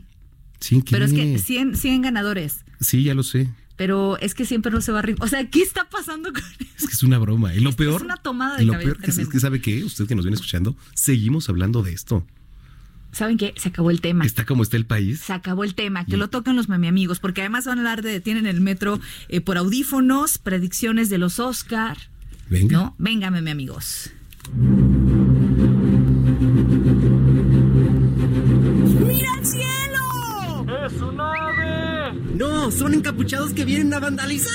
Sí, 0.61 0.83
Pero 0.89 1.05
es 1.05 1.11
que 1.13 1.33
¿qué? 1.33 1.39
100, 1.39 1.75
100 1.75 2.01
ganadores. 2.03 2.63
Sí, 2.79 3.03
ya 3.03 3.13
lo 3.15 3.23
sé. 3.23 3.49
Pero 3.81 4.15
es 4.19 4.35
que 4.35 4.45
siempre 4.45 4.71
no 4.71 4.79
se 4.79 4.91
va 4.91 4.99
a. 4.99 5.03
O 5.21 5.27
sea, 5.27 5.49
¿qué 5.49 5.63
está 5.63 5.89
pasando 5.89 6.31
con 6.31 6.43
Es 6.77 6.85
que 6.85 6.93
es 6.93 7.01
una 7.01 7.17
broma. 7.17 7.55
Y 7.55 7.61
lo 7.61 7.71
Es 7.71 7.75
que 7.75 7.81
es 7.81 7.89
peor. 7.89 8.03
una 8.03 8.15
tomada 8.17 8.57
de 8.57 8.61
y 8.61 8.67
lo 8.67 8.73
peor 8.77 8.99
que 8.99 9.09
es, 9.09 9.27
que 9.27 9.39
sabe 9.39 9.59
que 9.59 9.83
usted 9.83 10.05
que 10.05 10.13
nos 10.13 10.23
viene 10.23 10.35
escuchando, 10.35 10.77
seguimos 10.93 11.49
hablando 11.49 11.81
de 11.81 11.91
esto. 11.91 12.23
¿Saben 13.11 13.39
qué? 13.39 13.55
Se 13.57 13.69
acabó 13.69 13.89
el 13.89 13.99
tema. 13.99 14.23
Está 14.23 14.45
como 14.45 14.61
está 14.61 14.77
el 14.77 14.85
país. 14.85 15.21
Se 15.21 15.33
acabó 15.33 15.63
el 15.63 15.73
tema, 15.73 16.05
que 16.05 16.15
lo 16.15 16.29
toquen 16.29 16.55
los 16.55 16.69
mami 16.69 16.89
amigos, 16.89 17.17
porque 17.17 17.41
además 17.41 17.65
van 17.65 17.79
a 17.79 17.81
hablar 17.81 18.03
de, 18.03 18.21
tienen 18.21 18.45
el 18.45 18.61
metro 18.61 18.99
eh, 19.29 19.41
por 19.41 19.57
audífonos, 19.57 20.37
predicciones 20.37 21.09
de 21.09 21.17
los 21.17 21.39
Oscar. 21.39 21.97
Venga. 22.51 22.77
¿No? 22.77 22.95
Venga, 22.99 23.31
mami 23.31 23.49
amigos. 23.49 24.11
¡Mira 29.07 29.31
el 29.39 29.45
cielo! 29.47 30.67
¡Es 30.85 31.01
un 31.01 31.19
ave! 31.19 31.50
No, 32.41 32.71
son 32.71 32.95
encapuchados 32.95 33.53
que 33.53 33.65
vienen 33.65 33.93
a 33.93 33.99
vandalizar. 33.99 34.51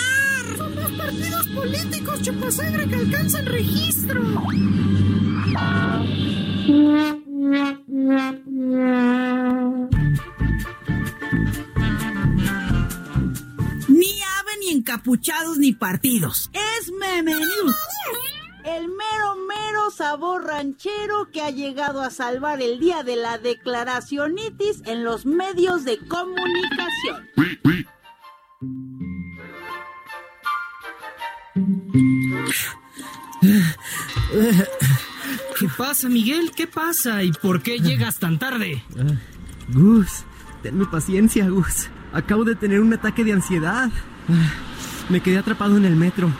Son 0.56 0.74
los 0.74 0.90
partidos 0.90 1.46
políticos 1.50 2.20
chupasangre 2.20 2.88
que 2.88 2.96
alcanzan 2.96 3.46
registro. 3.46 4.20
Ni 13.86 14.20
ave, 14.20 14.52
ni 14.58 14.70
encapuchados, 14.72 15.58
ni 15.58 15.72
partidos. 15.72 16.50
Es 16.52 16.90
Meme 16.90 17.36
News. 17.36 17.76
El 18.66 18.88
mero, 18.88 19.36
mero 19.46 19.92
sabor 19.92 20.44
ranchero 20.44 21.30
que 21.32 21.40
ha 21.40 21.50
llegado 21.50 22.00
a 22.02 22.10
salvar 22.10 22.60
el 22.60 22.80
día 22.80 23.04
de 23.04 23.14
la 23.14 23.38
declaracionitis 23.38 24.82
en 24.86 25.04
los 25.04 25.24
medios 25.24 25.84
de 25.84 25.98
comunicación. 26.08 27.28
¿Qué 35.60 35.68
pasa, 35.78 36.08
Miguel? 36.08 36.50
¿Qué 36.50 36.66
pasa? 36.66 37.22
¿Y 37.22 37.30
por 37.30 37.62
qué 37.62 37.78
llegas 37.78 38.18
tan 38.18 38.40
tarde? 38.40 38.82
Gus, 39.68 40.24
tenme 40.64 40.86
paciencia, 40.86 41.48
Gus. 41.48 41.88
Acabo 42.12 42.42
de 42.42 42.56
tener 42.56 42.80
un 42.80 42.92
ataque 42.92 43.22
de 43.22 43.32
ansiedad. 43.32 43.90
Me 45.08 45.20
quedé 45.20 45.38
atrapado 45.38 45.76
en 45.76 45.84
el 45.84 45.94
metro. 45.94 46.32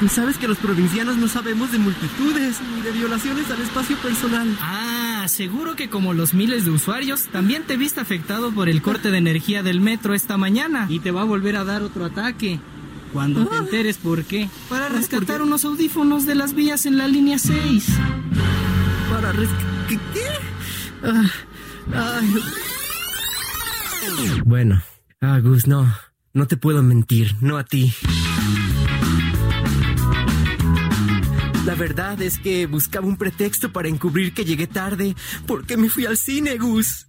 Tú 0.00 0.08
sabes 0.08 0.38
que 0.38 0.46
los 0.46 0.58
provincianos 0.58 1.16
no 1.16 1.26
sabemos 1.26 1.72
de 1.72 1.78
multitudes 1.78 2.60
ni 2.74 2.82
de 2.82 2.92
violaciones 2.92 3.50
al 3.50 3.60
espacio 3.60 3.96
personal. 3.96 4.56
Ah, 4.60 5.26
seguro 5.28 5.74
que 5.74 5.90
como 5.90 6.14
los 6.14 6.34
miles 6.34 6.64
de 6.64 6.70
usuarios, 6.70 7.24
también 7.32 7.64
te 7.64 7.76
viste 7.76 8.00
afectado 8.00 8.52
por 8.52 8.68
el 8.68 8.80
corte 8.80 9.10
de 9.10 9.18
energía 9.18 9.64
del 9.64 9.80
metro 9.80 10.14
esta 10.14 10.36
mañana. 10.36 10.86
Y 10.88 11.00
te 11.00 11.10
va 11.10 11.22
a 11.22 11.24
volver 11.24 11.56
a 11.56 11.64
dar 11.64 11.82
otro 11.82 12.04
ataque. 12.04 12.60
Cuando 13.12 13.44
te 13.46 13.56
enteres 13.56 13.96
por 13.96 14.22
qué. 14.24 14.48
Para 14.68 14.88
rescatar 14.88 15.42
unos 15.42 15.64
audífonos 15.64 16.26
de 16.26 16.36
las 16.36 16.54
vías 16.54 16.86
en 16.86 16.96
la 16.96 17.08
línea 17.08 17.38
6. 17.38 17.86
Para 19.10 19.32
rescatar... 19.32 19.66
¿Qué? 19.88 19.98
Ah, 21.02 21.24
ay. 22.20 22.34
Bueno, 24.44 24.80
ah, 25.20 25.40
Gus, 25.40 25.66
no. 25.66 25.92
No 26.34 26.46
te 26.46 26.56
puedo 26.56 26.82
mentir, 26.82 27.34
no 27.40 27.56
a 27.56 27.64
ti. 27.64 27.92
La 31.68 31.74
verdad 31.74 32.22
es 32.22 32.38
que 32.38 32.64
buscaba 32.64 33.06
un 33.06 33.18
pretexto 33.18 33.70
para 33.70 33.88
encubrir 33.88 34.32
que 34.32 34.46
llegué 34.46 34.66
tarde 34.66 35.14
porque 35.46 35.76
me 35.76 35.90
fui 35.90 36.06
al 36.06 36.16
cine, 36.16 36.56
Gus. 36.56 37.08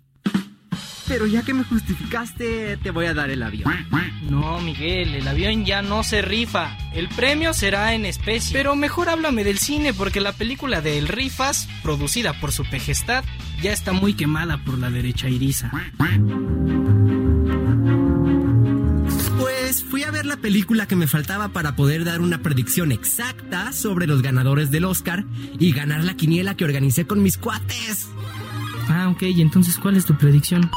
Pero 1.08 1.25
ya 1.28 1.44
que 1.44 1.54
me 1.54 1.63
justificaste, 1.63 2.75
te 2.75 2.92
voy 2.92 3.06
a 3.06 3.13
dar 3.13 3.30
el 3.30 3.42
avión. 3.42 3.74
No, 4.30 4.60
Miguel, 4.60 5.16
el 5.16 5.25
avión 5.30 5.63
ya 5.63 5.82
no 5.82 6.04
se 6.04 6.22
rifa. 6.22 6.78
El 6.94 7.08
premio 7.08 7.54
será 7.54 7.94
en 7.94 8.06
especie. 8.06 8.51
Pero 8.51 8.75
mejor 8.75 9.08
háblame 9.08 9.46
del 9.46 9.60
cine 9.60 9.94
porque 9.94 10.20
la 10.20 10.34
película 10.34 10.82
de 10.82 10.98
El 10.98 11.08
Rifas, 11.08 11.70
producida 11.82 12.34
por 12.42 12.51
su 12.51 12.66
pejestad, 12.66 13.24
ya 13.62 13.72
está 13.72 13.94
muy 13.94 14.13
quemada 14.13 14.58
por 14.58 14.78
la 14.78 14.89
derecha 14.89 15.30
iriza. 15.30 15.72
La 20.39 20.43
película 20.43 20.88
que 20.88 20.96
me 20.96 21.05
faltaba 21.05 21.50
para 21.50 21.75
poder 21.75 22.05
dar 22.05 22.22
una 22.22 22.41
predicción 22.41 22.93
exacta 22.93 23.74
sobre 23.74 24.08
los 24.08 24.22
ganadores 24.22 24.72
del 24.72 24.86
Oscar 24.86 25.25
y 25.60 25.74
ganar 25.74 26.05
la 26.05 26.13
quiniela 26.13 26.55
que 26.55 26.63
organicé 26.63 27.05
con 27.05 27.22
mis 27.22 27.38
cuates. 27.38 28.08
Ah, 28.88 29.10
ok, 29.10 29.24
y 29.24 29.41
entonces, 29.41 29.77
¿cuál 29.77 29.98
es 29.98 30.05
tu 30.05 30.17
predicción? 30.17 30.72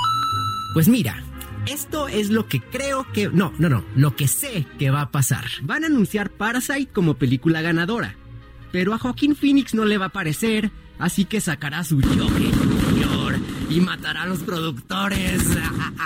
Pues 0.74 0.88
mira, 0.88 1.22
esto 1.66 2.08
es 2.08 2.30
lo 2.30 2.48
que 2.48 2.60
creo 2.60 3.06
que... 3.12 3.28
No, 3.28 3.52
no, 3.58 3.68
no, 3.68 3.84
lo 3.94 4.16
que 4.16 4.26
sé 4.26 4.66
que 4.80 4.90
va 4.90 5.02
a 5.02 5.10
pasar. 5.12 5.44
Van 5.62 5.84
a 5.84 5.86
anunciar 5.86 6.30
Parasite 6.30 6.90
como 6.92 7.14
película 7.14 7.62
ganadora. 7.62 8.16
Pero 8.72 8.94
a 8.94 8.98
Joaquín 8.98 9.36
Phoenix 9.36 9.74
no 9.74 9.84
le 9.84 9.96
va 9.96 10.06
a 10.06 10.12
parecer, 10.12 10.72
así 10.98 11.24
que 11.24 11.40
sacará 11.40 11.84
su 11.84 12.00
interior 12.00 12.51
y 13.72 13.80
matará 13.80 14.22
a 14.22 14.26
los 14.26 14.40
productores. 14.40 15.42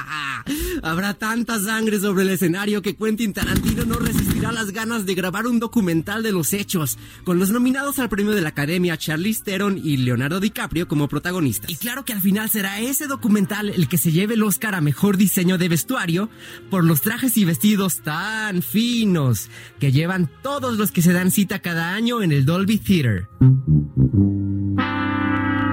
Habrá 0.83 1.15
tanta 1.15 1.59
sangre 1.59 1.99
sobre 1.99 2.23
el 2.23 2.31
escenario 2.31 2.81
que 2.81 2.95
Quentin 2.95 3.33
Tarantino 3.33 3.85
no 3.85 3.97
resistirá 3.97 4.53
las 4.53 4.71
ganas 4.71 5.05
de 5.05 5.15
grabar 5.15 5.47
un 5.47 5.59
documental 5.59 6.23
de 6.23 6.33
los 6.33 6.53
hechos, 6.53 6.99
con 7.25 7.39
los 7.39 7.51
nominados 7.51 7.99
al 7.99 8.09
premio 8.09 8.33
de 8.33 8.41
la 8.41 8.51
Academia 8.51 8.97
Charlize 8.97 9.43
Theron 9.43 9.81
y 9.83 9.97
Leonardo 9.97 10.39
DiCaprio 10.39 10.87
como 10.87 11.09
protagonistas. 11.09 11.71
Y 11.71 11.77
claro 11.77 12.05
que 12.05 12.13
al 12.13 12.21
final 12.21 12.49
será 12.51 12.79
ese 12.81 13.07
documental 13.07 13.71
el 13.71 13.89
que 13.89 13.99
se 13.99 14.13
lleve 14.13 14.35
el 14.35 14.43
Oscar 14.45 14.75
a 14.75 14.81
mejor 14.81 15.17
diseño 15.17 15.59
de 15.59 15.69
vestuario 15.69 16.31
por 16.71 16.85
los 16.85 17.01
trajes 17.01 17.37
y 17.37 17.45
vestidos 17.45 18.03
tan 18.03 18.63
finos 18.63 19.51
que 19.81 19.91
llevan 19.91 20.31
todos 20.43 20.77
los 20.77 20.93
que 20.93 21.03
se 21.03 21.13
dan 21.13 21.31
cita 21.31 21.59
cada 21.61 21.95
año 21.95 22.23
en 22.23 22.33
el 22.33 22.45
Dolby 22.45 22.79
Theater. 22.79 23.29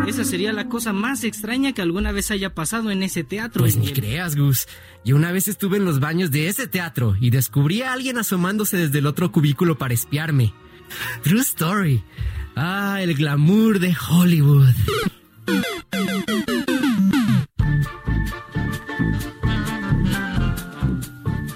Esa 0.07 0.25
sería 0.25 0.51
la 0.53 0.67
cosa 0.67 0.93
más 0.93 1.23
extraña 1.23 1.73
que 1.73 1.81
alguna 1.81 2.11
vez 2.11 2.29
haya 2.31 2.53
pasado 2.53 2.91
en 2.91 3.03
ese 3.03 3.23
teatro. 3.23 3.61
Pues 3.61 3.77
ni 3.77 3.91
creas, 3.93 4.35
Gus. 4.35 4.67
Yo 5.05 5.15
una 5.15 5.31
vez 5.31 5.47
estuve 5.47 5.77
en 5.77 5.85
los 5.85 5.99
baños 5.99 6.29
de 6.31 6.47
ese 6.47 6.67
teatro 6.67 7.15
y 7.19 7.29
descubrí 7.29 7.81
a 7.81 7.93
alguien 7.93 8.17
asomándose 8.17 8.77
desde 8.77 8.99
el 8.99 9.07
otro 9.07 9.31
cubículo 9.31 9.77
para 9.77 9.93
espiarme. 9.93 10.53
True 11.23 11.41
story. 11.41 12.03
Ah, 12.55 12.99
el 13.01 13.15
glamour 13.15 13.79
de 13.79 13.95
Hollywood. 14.09 14.73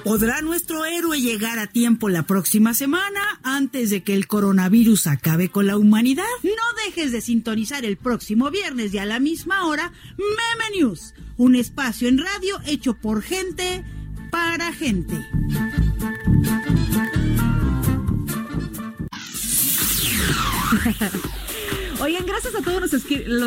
¿Podrá 0.08 0.42
nuestro 0.42 0.86
héroe 0.86 1.20
llegar 1.20 1.60
a 1.60 1.68
tiempo 1.68 2.08
la 2.08 2.24
próxima 2.24 2.74
semana 2.74 3.20
antes 3.44 3.90
de 3.90 4.04
que 4.04 4.14
el 4.14 4.26
coronavirus 4.26 5.08
acabe 5.08 5.50
con 5.50 5.68
la 5.68 5.76
humanidad? 5.76 6.24
No 6.44 6.86
dejes 6.86 7.12
de 7.12 7.20
sintonizar 7.20 7.84
el 7.84 7.98
próximo 7.98 8.50
viernes 8.50 8.94
y 8.94 9.00
a 9.00 9.06
la 9.06 9.20
misma 9.20 9.66
hora 9.68 9.92
Meme 10.18 10.78
News, 10.78 11.14
un 11.36 11.58
espacio 11.58 12.08
en 12.08 12.20
radio 12.20 12.58
hecho 12.66 12.94
por 12.94 13.22
gente 13.22 13.84
para 14.32 14.72
gente. 14.72 15.28
Oigan, 22.08 22.26
gracias 22.26 22.56
a 22.56 22.62
todos 22.62 22.80
los, 22.80 23.04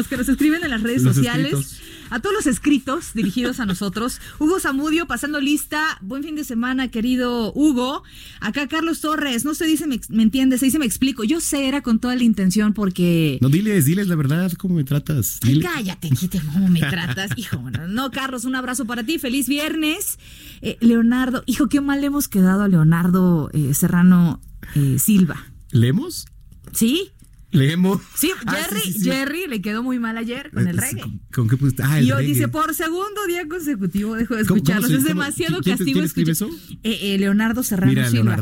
que 0.06 0.16
nos 0.18 0.28
escriben 0.28 0.62
en 0.62 0.68
las 0.68 0.82
redes 0.82 1.02
Los 1.02 1.16
sociales. 1.16 1.54
escritos. 1.54 1.80
A 2.10 2.20
todos 2.20 2.34
los 2.34 2.46
escritos 2.46 3.14
dirigidos 3.14 3.58
a 3.58 3.64
nosotros. 3.64 4.20
Hugo 4.38 4.60
Zamudio 4.60 5.06
pasando 5.06 5.40
lista. 5.40 5.96
Buen 6.02 6.22
fin 6.22 6.36
de 6.36 6.44
semana, 6.44 6.88
querido 6.88 7.54
Hugo. 7.54 8.02
Acá 8.40 8.68
Carlos 8.68 9.00
Torres. 9.00 9.46
No 9.46 9.54
se 9.54 9.64
dice, 9.64 9.86
me, 9.86 9.98
me 10.10 10.24
entiende, 10.24 10.58
se 10.58 10.66
dice, 10.66 10.78
me 10.78 10.84
explico. 10.84 11.24
Yo 11.24 11.40
sé, 11.40 11.68
era 11.68 11.80
con 11.80 12.00
toda 12.00 12.14
la 12.16 12.22
intención 12.22 12.74
porque. 12.74 13.38
No, 13.40 13.48
diles, 13.48 13.86
diles 13.86 14.08
la 14.08 14.16
verdad, 14.16 14.52
¿cómo 14.58 14.74
me 14.74 14.84
tratas? 14.84 15.40
Ay, 15.42 15.60
cállate, 15.60 16.10
quite 16.10 16.38
cómo 16.40 16.68
me 16.68 16.80
tratas, 16.80 17.30
hijo. 17.36 17.56
No, 17.70 17.88
no, 17.88 18.10
Carlos, 18.10 18.44
un 18.44 18.56
abrazo 18.56 18.84
para 18.84 19.04
ti. 19.04 19.18
Feliz 19.18 19.48
viernes. 19.48 20.18
Eh, 20.60 20.76
Leonardo, 20.80 21.44
hijo, 21.46 21.70
qué 21.70 21.80
mal 21.80 22.02
le 22.02 22.08
hemos 22.08 22.28
quedado 22.28 22.64
a 22.64 22.68
Leonardo 22.68 23.48
eh, 23.54 23.72
Serrano 23.72 24.38
eh, 24.74 24.98
Silva. 24.98 25.46
¿Leemos? 25.70 26.26
¿Sí? 26.72 27.12
¿Leemos? 27.52 28.00
Sí, 28.14 28.30
Ah, 28.46 28.54
Jerry, 28.54 28.80
sí, 28.80 28.92
sí, 28.92 28.98
sí. 29.00 29.04
Jerry 29.10 29.46
le 29.48 29.60
quedó 29.60 29.82
muy 29.82 29.98
mal 29.98 30.16
ayer 30.16 30.50
con 30.52 30.68
el 30.68 30.78
Eh, 30.78 30.80
reggae. 30.80 31.02
¿Con, 31.02 31.20
con 31.32 31.48
qué 31.48 31.56
pusiste? 31.56 31.82
Ah, 31.84 31.98
el 31.98 32.06
y 32.06 32.12
hoy 32.12 32.18
reggae. 32.18 32.34
dice, 32.34 32.48
por 32.48 32.74
segundo 32.74 33.26
día 33.26 33.48
consecutivo 33.48 34.14
dejo 34.14 34.36
de 34.36 34.44
¿Cómo- 34.44 34.60
cómo 34.62 34.72
escucharlos. 34.78 34.90
es 34.90 35.04
demasiado 35.04 35.60
quién 35.60 35.76
castigo 35.76 35.94
quién 35.96 36.04
escribe 36.04 36.32
escuchar. 36.32 36.54
eso? 36.60 36.78
Eh, 36.84 37.14
eh, 37.14 37.18
Leonardo 37.18 37.62
Serrano 37.64 37.90
Mira, 37.92 38.08
Silva. 38.08 38.36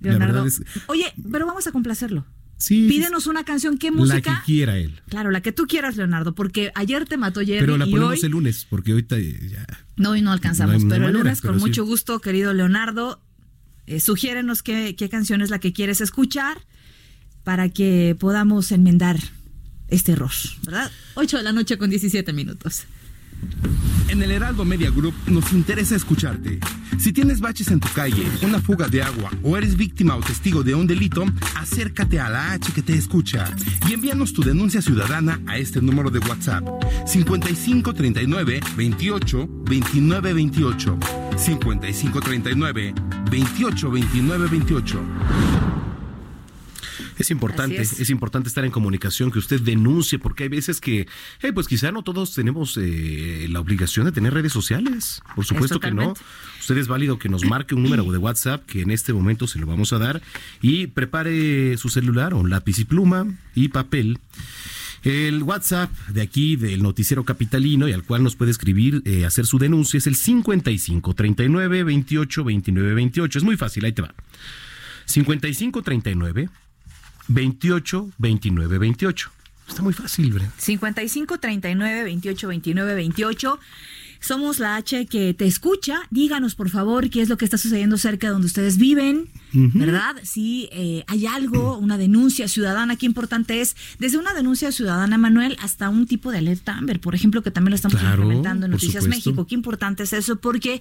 Leonardo, 0.00 0.42
la 0.42 0.46
es- 0.48 0.62
Oye, 0.86 1.12
pero 1.30 1.46
vamos 1.46 1.66
a 1.66 1.72
complacerlo. 1.72 2.24
Sí, 2.56 2.86
Pídenos 2.88 3.26
una 3.26 3.42
canción. 3.42 3.76
¿Qué 3.76 3.90
La 3.90 3.96
música? 3.96 4.42
que 4.46 4.52
quiera 4.52 4.78
él. 4.78 5.00
Claro, 5.08 5.32
la 5.32 5.40
que 5.40 5.50
tú 5.50 5.66
quieras, 5.66 5.96
Leonardo, 5.96 6.32
porque 6.36 6.70
ayer 6.76 7.06
te 7.06 7.16
mató 7.16 7.40
Jerry 7.40 7.58
Pero 7.58 7.76
la 7.76 7.86
ponemos 7.86 8.10
hoy... 8.12 8.20
el 8.22 8.30
lunes, 8.30 8.64
porque 8.70 8.92
ahorita 8.92 9.18
ya. 9.18 9.66
No, 9.96 10.10
hoy 10.10 10.22
no 10.22 10.30
alcanzamos, 10.30 10.84
No 10.84 10.88
pero 10.88 11.08
el 11.08 11.14
lunes 11.14 11.40
con 11.40 11.58
mucho 11.58 11.84
gusto, 11.84 12.20
querido 12.20 12.54
Leonardo, 12.54 13.20
eh, 13.88 13.98
sugiérenos 13.98 14.62
qué, 14.62 14.94
qué 14.96 15.08
canción 15.08 15.42
es 15.42 15.50
la 15.50 15.58
que 15.58 15.72
quieres 15.72 16.00
escuchar 16.00 16.58
para 17.44 17.68
que 17.68 18.16
podamos 18.18 18.72
enmendar 18.72 19.18
este 19.88 20.12
error, 20.12 20.30
¿verdad? 20.64 20.90
8 21.14 21.38
de 21.38 21.42
la 21.42 21.52
noche 21.52 21.76
con 21.76 21.90
17 21.90 22.32
minutos. 22.32 22.86
En 24.08 24.22
el 24.22 24.30
Heraldo 24.30 24.64
Media 24.64 24.90
Group 24.90 25.14
nos 25.26 25.52
interesa 25.52 25.96
escucharte. 25.96 26.60
Si 26.98 27.12
tienes 27.12 27.40
baches 27.40 27.68
en 27.68 27.80
tu 27.80 27.88
calle, 27.88 28.24
una 28.42 28.60
fuga 28.60 28.86
de 28.86 29.02
agua 29.02 29.30
o 29.42 29.56
eres 29.56 29.76
víctima 29.76 30.16
o 30.16 30.20
testigo 30.20 30.62
de 30.62 30.74
un 30.74 30.86
delito, 30.86 31.24
acércate 31.56 32.20
a 32.20 32.28
la 32.28 32.52
H 32.52 32.72
que 32.72 32.82
te 32.82 32.94
escucha 32.94 33.50
y 33.88 33.94
envíanos 33.94 34.32
tu 34.32 34.42
denuncia 34.42 34.82
ciudadana 34.82 35.40
a 35.46 35.56
este 35.56 35.80
número 35.80 36.10
de 36.10 36.18
WhatsApp 36.20 36.62
5539 37.06 38.60
28 38.76 39.48
29 39.64 40.32
28 40.34 40.98
5539 41.36 42.94
28 43.30 43.90
29 43.90 44.48
28 44.48 45.71
Es 47.22 47.30
importante, 47.30 47.80
es. 47.80 48.00
es. 48.00 48.10
importante 48.10 48.48
estar 48.48 48.64
en 48.64 48.70
comunicación, 48.70 49.30
que 49.30 49.38
usted 49.38 49.60
denuncie, 49.60 50.18
porque 50.18 50.42
hay 50.42 50.48
veces 50.48 50.80
que, 50.80 51.06
eh, 51.40 51.52
pues 51.52 51.68
quizá 51.68 51.92
no 51.92 52.02
todos 52.02 52.34
tenemos 52.34 52.76
eh, 52.76 53.46
la 53.48 53.60
obligación 53.60 54.06
de 54.06 54.12
tener 54.12 54.34
redes 54.34 54.52
sociales. 54.52 55.22
Por 55.34 55.44
supuesto 55.44 55.80
que 55.80 55.92
no. 55.92 56.14
Usted 56.60 56.76
es 56.76 56.88
válido 56.88 57.18
que 57.18 57.28
nos 57.28 57.44
marque 57.44 57.74
un 57.74 57.84
número 57.84 58.10
de 58.10 58.18
WhatsApp, 58.18 58.66
que 58.66 58.82
en 58.82 58.90
este 58.90 59.12
momento 59.12 59.46
se 59.46 59.58
lo 59.58 59.66
vamos 59.66 59.92
a 59.92 59.98
dar, 59.98 60.20
y 60.60 60.88
prepare 60.88 61.76
su 61.76 61.88
celular 61.88 62.34
o 62.34 62.44
lápiz 62.44 62.78
y 62.78 62.84
pluma 62.84 63.26
y 63.54 63.68
papel. 63.68 64.18
El 65.04 65.42
WhatsApp 65.42 65.90
de 66.08 66.22
aquí, 66.22 66.56
del 66.56 66.82
noticiero 66.82 67.24
capitalino, 67.24 67.88
y 67.88 67.92
al 67.92 68.04
cual 68.04 68.22
nos 68.22 68.36
puede 68.36 68.52
escribir, 68.52 69.02
eh, 69.04 69.24
hacer 69.24 69.46
su 69.46 69.58
denuncia, 69.58 69.98
es 69.98 70.06
el 70.06 70.14
55 70.14 71.14
39 71.14 71.84
28 71.84 72.44
29 72.44 72.94
28. 72.94 73.38
Es 73.38 73.44
muy 73.44 73.56
fácil, 73.56 73.84
ahí 73.84 73.92
te 73.92 74.02
va. 74.02 74.14
55 75.06 75.82
39 75.82 76.48
28 77.28 78.10
29 78.18 78.78
28. 78.78 79.30
Está 79.68 79.82
muy 79.82 79.92
fácil, 79.92 80.32
¿verdad? 80.32 80.50
55 80.58 81.38
39 81.38 82.04
28 82.04 82.48
29 82.48 82.94
28. 82.94 83.58
Somos 84.20 84.60
la 84.60 84.76
H 84.76 85.06
que 85.06 85.34
te 85.34 85.46
escucha. 85.46 86.02
Díganos, 86.10 86.54
por 86.54 86.70
favor, 86.70 87.10
qué 87.10 87.22
es 87.22 87.28
lo 87.28 87.36
que 87.36 87.44
está 87.44 87.58
sucediendo 87.58 87.98
cerca 87.98 88.28
de 88.28 88.32
donde 88.34 88.46
ustedes 88.46 88.76
viven, 88.76 89.28
¿verdad? 89.52 90.14
Si 90.22 90.68
eh, 90.70 91.02
hay 91.08 91.26
algo, 91.26 91.76
una 91.76 91.98
denuncia 91.98 92.46
ciudadana, 92.46 92.94
qué 92.94 93.06
importante 93.06 93.60
es, 93.60 93.74
desde 93.98 94.18
una 94.18 94.32
denuncia 94.32 94.70
ciudadana, 94.70 95.18
Manuel, 95.18 95.56
hasta 95.60 95.88
un 95.88 96.06
tipo 96.06 96.30
de 96.30 96.38
alerta 96.38 96.76
Amber, 96.76 97.00
por 97.00 97.16
ejemplo, 97.16 97.42
que 97.42 97.50
también 97.50 97.70
lo 97.70 97.74
estamos 97.76 97.98
Claro, 97.98 98.22
implementando 98.22 98.66
en 98.66 98.72
Noticias. 98.72 99.08
México. 99.08 99.44
Qué 99.44 99.56
importante 99.56 100.04
es 100.04 100.12
eso, 100.12 100.36
porque 100.36 100.80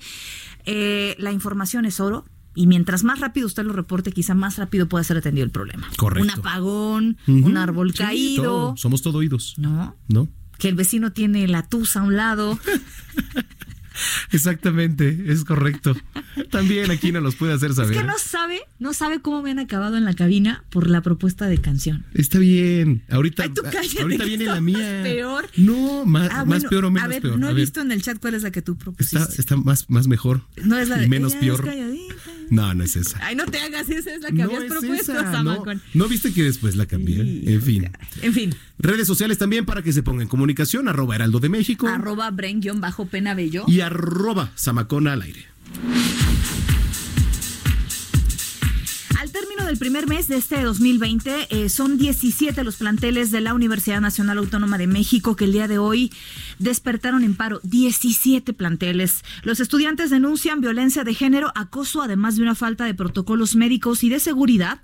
eh, 0.66 1.16
la 1.18 1.32
información 1.32 1.86
es 1.86 2.00
oro. 2.00 2.26
Y 2.54 2.68
mientras 2.68 3.04
más 3.04 3.20
rápido 3.20 3.48
usted 3.48 3.64
lo 3.64 3.74
reporte, 3.74 4.12
quizá 4.12 4.34
más 4.36 4.58
rápido 4.58 4.88
pueda 4.90 5.04
ser 5.04 5.18
atendido 5.18 5.46
el 5.46 5.52
problema. 5.52 5.88
Correcto. 5.98 6.24
Un 6.24 6.30
apagón, 6.40 7.18
un 7.28 7.58
árbol 7.58 7.92
Sí, 7.92 7.98
caído. 7.98 8.44
todo. 8.44 8.78
Somos 8.78 9.02
todo 9.02 9.20
oídos. 9.20 9.56
¿No? 9.58 9.96
¿No? 10.08 10.28
que 10.58 10.70
el 10.70 10.76
vecino 10.76 11.12
tiene 11.12 11.48
la 11.48 11.68
tusa 11.68 12.02
a 12.02 12.04
un 12.04 12.16
lado. 12.16 12.60
Exactamente, 14.32 15.26
es 15.28 15.44
correcto. 15.44 15.96
También 16.50 16.90
aquí 16.92 17.12
nos 17.12 17.22
los 17.24 17.36
puede 17.36 17.54
hacer 17.54 17.72
Es 17.72 17.76
saber. 17.76 17.98
que 17.98 18.04
no 18.04 18.14
sabe, 18.18 18.62
no 18.80 18.94
sabe 18.94 19.22
cómo 19.22 19.42
me 19.42 19.52
han 19.52 19.60
acabado 19.60 19.98
en 19.98 20.06
la 20.06 20.14
cabina 20.14 20.64
por 20.70 20.90
la 20.90 21.02
propuesta 21.02 21.48
de 21.48 21.58
canción. 21.60 22.06
Está 22.14 22.40
bien. 22.40 23.04
Ahorita, 23.10 23.44
Ay, 23.44 23.50
tú 23.50 23.62
cállate, 23.64 24.02
ahorita 24.02 24.24
viene 24.26 24.46
la 24.46 24.54
más 24.56 24.62
mía. 24.64 25.00
peor. 25.04 25.50
No, 25.58 26.06
más, 26.06 26.30
Ah, 26.32 26.38
más 26.46 26.48
bueno, 26.48 26.70
peor 26.70 26.86
o 26.86 26.92
menos 26.92 27.06
a 27.06 27.08
ver, 27.10 27.22
peor. 27.22 27.38
No 27.40 27.48
A 27.48 27.52
he 27.52 27.54
ver, 27.54 27.62
visto 27.64 27.82
en 27.82 27.92
el 27.92 28.02
chat 28.02 28.18
cuál 28.20 28.36
es 28.36 28.44
la 28.44 28.52
que 28.52 28.62
tú 28.62 28.78
propusiste. 28.78 29.18
está, 29.18 29.36
está 29.42 29.56
más, 29.58 29.90
más 29.90 30.08
mejor. 30.08 30.44
No 30.64 30.78
es 30.78 30.88
la 30.88 30.98
de 30.98 31.06
y 31.06 31.10
menos 31.10 31.34
es 31.34 31.40
peor. 31.40 31.64
calladita. 31.66 32.16
No, 32.52 32.74
no 32.74 32.84
es 32.84 32.98
esa. 32.98 33.18
Ay, 33.26 33.36
no 33.36 33.46
te 33.46 33.60
hagas, 33.60 33.90
esa 33.90 34.14
es 34.14 34.22
la 34.22 34.28
que 34.28 34.36
No 34.36 34.44
habías 34.44 34.64
es 34.64 34.70
propuesto, 34.70 35.14
esa, 35.14 35.42
no, 35.42 35.64
no 35.94 36.08
viste 36.08 36.34
que 36.34 36.44
después 36.44 36.76
la 36.76 36.86
cambié. 36.86 37.22
En 37.22 37.62
fin. 37.62 37.90
En 38.22 38.34
fin, 38.34 38.54
Redes 38.78 39.08
sociales 39.08 39.38
también 39.38 39.66
para 39.66 39.82
que 39.82 39.94
se 39.94 40.04
ponga 40.04 40.22
en 40.22 40.28
comunicación, 40.28 40.90
arroba 40.90 41.16
Heraldo 41.16 41.40
de 41.40 41.48
México 41.50 41.88
arroba 41.88 42.30
Bren-Pena 42.30 43.34
Bello. 43.36 43.64
y 43.68 43.80
arroba 43.80 44.52
Zamacona 44.58 45.14
al 45.14 45.22
aire. 45.22 45.46
Del 49.72 49.80
primer 49.80 50.06
mes 50.06 50.28
de 50.28 50.36
este 50.36 50.62
2020, 50.64 51.48
eh, 51.50 51.70
son 51.70 51.98
17 51.98 52.62
los 52.66 52.76
planteles 52.76 53.32
de 53.32 53.40
la 53.40 53.54
Universidad 53.54 54.02
Nacional 54.02 54.38
Autónoma 54.40 54.78
de 54.78 54.86
México 54.86 55.38
que 55.38 55.46
el 55.46 55.54
día 55.54 55.70
de 55.70 55.78
hoy 55.78 56.12
despertaron 56.60 57.24
en 57.24 57.36
paro. 57.36 57.62
17 57.64 58.52
planteles. 58.52 59.24
Los 59.44 59.62
estudiantes 59.62 60.10
denuncian 60.10 60.60
violencia 60.60 61.06
de 61.06 61.14
género, 61.14 61.54
acoso, 61.56 62.02
además 62.02 62.36
de 62.36 62.42
una 62.42 62.54
falta 62.54 62.84
de 62.84 62.94
protocolos 62.94 63.56
médicos 63.56 64.04
y 64.04 64.10
de 64.10 64.20
seguridad 64.20 64.82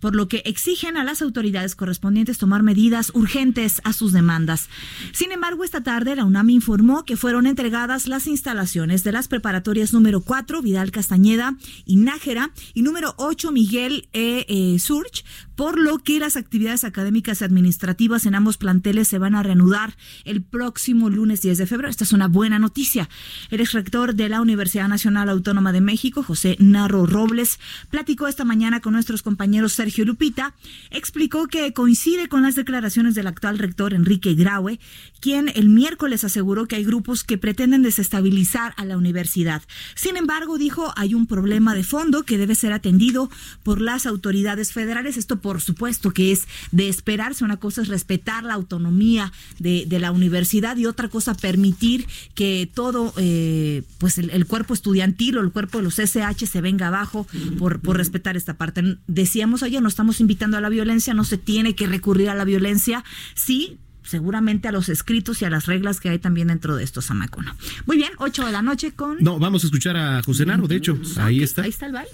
por 0.00 0.16
lo 0.16 0.28
que 0.28 0.42
exigen 0.44 0.96
a 0.96 1.04
las 1.04 1.22
autoridades 1.22 1.76
correspondientes 1.76 2.38
tomar 2.38 2.62
medidas 2.62 3.12
urgentes 3.14 3.80
a 3.84 3.92
sus 3.92 4.12
demandas. 4.12 4.68
Sin 5.12 5.32
embargo, 5.32 5.64
esta 5.64 5.82
tarde 5.82 6.16
la 6.16 6.24
UNAM 6.24 6.50
informó 6.50 7.04
que 7.04 7.16
fueron 7.16 7.46
entregadas 7.46 8.08
las 8.08 8.26
instalaciones 8.26 9.04
de 9.04 9.12
las 9.12 9.28
preparatorias 9.28 9.92
número 9.92 10.20
4, 10.20 10.62
Vidal 10.62 10.90
Castañeda 10.90 11.56
y 11.84 11.96
Nájera, 11.96 12.50
y 12.74 12.82
número 12.82 13.14
8, 13.18 13.52
Miguel 13.52 14.08
E. 14.12 14.46
eh, 14.48 14.78
Surch, 14.78 15.24
por 15.60 15.78
lo 15.78 15.98
que 15.98 16.18
las 16.18 16.38
actividades 16.38 16.84
académicas 16.84 17.42
y 17.42 17.44
administrativas 17.44 18.24
en 18.24 18.34
ambos 18.34 18.56
planteles 18.56 19.08
se 19.08 19.18
van 19.18 19.34
a 19.34 19.42
reanudar 19.42 19.94
el 20.24 20.40
próximo 20.40 21.10
lunes 21.10 21.42
10 21.42 21.58
de 21.58 21.66
febrero. 21.66 21.90
Esta 21.90 22.04
es 22.04 22.14
una 22.14 22.28
buena 22.28 22.58
noticia. 22.58 23.10
El 23.50 23.60
ex 23.60 23.72
rector 23.72 24.14
de 24.14 24.30
la 24.30 24.40
Universidad 24.40 24.88
Nacional 24.88 25.28
Autónoma 25.28 25.72
de 25.72 25.82
México, 25.82 26.22
José 26.22 26.56
Narro 26.60 27.04
Robles, 27.04 27.60
platicó 27.90 28.26
esta 28.26 28.46
mañana 28.46 28.80
con 28.80 28.94
nuestros 28.94 29.22
compañeros 29.22 29.74
Sergio 29.74 30.06
Lupita, 30.06 30.54
explicó 30.88 31.46
que 31.46 31.74
coincide 31.74 32.28
con 32.28 32.40
las 32.40 32.54
declaraciones 32.54 33.14
del 33.14 33.26
actual 33.26 33.58
rector 33.58 33.92
Enrique 33.92 34.32
Graue, 34.32 34.80
quien 35.20 35.52
el 35.54 35.68
miércoles 35.68 36.24
aseguró 36.24 36.68
que 36.68 36.76
hay 36.76 36.84
grupos 36.84 37.22
que 37.22 37.36
pretenden 37.36 37.82
desestabilizar 37.82 38.72
a 38.78 38.86
la 38.86 38.96
universidad. 38.96 39.60
Sin 39.94 40.16
embargo, 40.16 40.56
dijo, 40.56 40.94
hay 40.96 41.12
un 41.12 41.26
problema 41.26 41.74
de 41.74 41.84
fondo 41.84 42.22
que 42.22 42.38
debe 42.38 42.54
ser 42.54 42.72
atendido 42.72 43.28
por 43.62 43.82
las 43.82 44.06
autoridades 44.06 44.72
federales. 44.72 45.18
Esto 45.18 45.38
por 45.42 45.49
supuesto 45.58 46.10
que 46.10 46.32
es 46.32 46.46
de 46.70 46.90
esperarse. 46.90 47.42
Una 47.44 47.56
cosa 47.56 47.80
es 47.80 47.88
respetar 47.88 48.44
la 48.44 48.52
autonomía 48.52 49.32
de, 49.58 49.86
de 49.86 49.98
la 49.98 50.12
universidad 50.12 50.76
y 50.76 50.84
otra 50.84 51.08
cosa 51.08 51.34
permitir 51.34 52.06
que 52.34 52.70
todo, 52.72 53.14
eh, 53.16 53.82
pues 53.96 54.18
el, 54.18 54.28
el 54.28 54.44
cuerpo 54.46 54.74
estudiantil 54.74 55.38
o 55.38 55.40
el 55.40 55.50
cuerpo 55.50 55.78
de 55.78 55.84
los 55.84 55.98
SH 55.98 56.46
se 56.46 56.60
venga 56.60 56.88
abajo 56.88 57.26
por, 57.58 57.80
por 57.80 57.96
respetar 57.96 58.36
esta 58.36 58.54
parte. 58.58 58.98
Decíamos 59.06 59.62
ayer, 59.62 59.80
no 59.80 59.88
estamos 59.88 60.20
invitando 60.20 60.58
a 60.58 60.60
la 60.60 60.68
violencia, 60.68 61.14
no 61.14 61.24
se 61.24 61.38
tiene 61.38 61.74
que 61.74 61.86
recurrir 61.86 62.28
a 62.28 62.34
la 62.34 62.44
violencia. 62.44 63.02
Sí, 63.34 63.78
seguramente 64.02 64.68
a 64.68 64.72
los 64.72 64.88
escritos 64.88 65.40
y 65.40 65.44
a 65.44 65.50
las 65.50 65.66
reglas 65.66 66.00
que 66.00 66.08
hay 66.08 66.18
también 66.18 66.48
dentro 66.48 66.76
de 66.76 66.84
esto, 66.84 67.00
Samacona. 67.00 67.56
Muy 67.86 67.96
bien, 67.96 68.10
8 68.18 68.46
de 68.46 68.52
la 68.52 68.62
noche 68.62 68.92
con... 68.92 69.18
No, 69.20 69.38
vamos 69.38 69.62
a 69.62 69.66
escuchar 69.66 69.96
a 69.96 70.22
José 70.22 70.46
Narro, 70.46 70.66
de 70.66 70.76
hecho, 70.76 70.98
ahí 71.16 71.42
está. 71.42 71.62
Ahí 71.62 71.70
está 71.70 71.86
el 71.86 71.92
baile. 71.92 72.10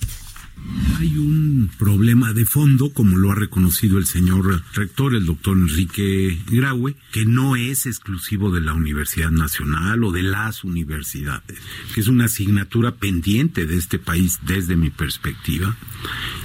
Hay 0.98 1.18
un 1.18 1.70
problema 1.78 2.32
de 2.32 2.44
fondo, 2.44 2.92
como 2.92 3.16
lo 3.16 3.30
ha 3.30 3.34
reconocido 3.34 3.98
el 3.98 4.06
señor 4.06 4.62
rector, 4.74 5.14
el 5.14 5.26
doctor 5.26 5.56
Enrique 5.56 6.38
Graue, 6.46 6.96
que 7.12 7.26
no 7.26 7.56
es 7.56 7.86
exclusivo 7.86 8.50
de 8.50 8.60
la 8.60 8.72
Universidad 8.72 9.30
Nacional 9.30 10.04
o 10.04 10.12
de 10.12 10.22
las 10.22 10.64
universidades, 10.64 11.58
que 11.94 12.00
es 12.00 12.08
una 12.08 12.24
asignatura 12.26 12.92
pendiente 12.92 13.66
de 13.66 13.76
este 13.76 13.98
país 13.98 14.40
desde 14.46 14.76
mi 14.76 14.90
perspectiva, 14.90 15.76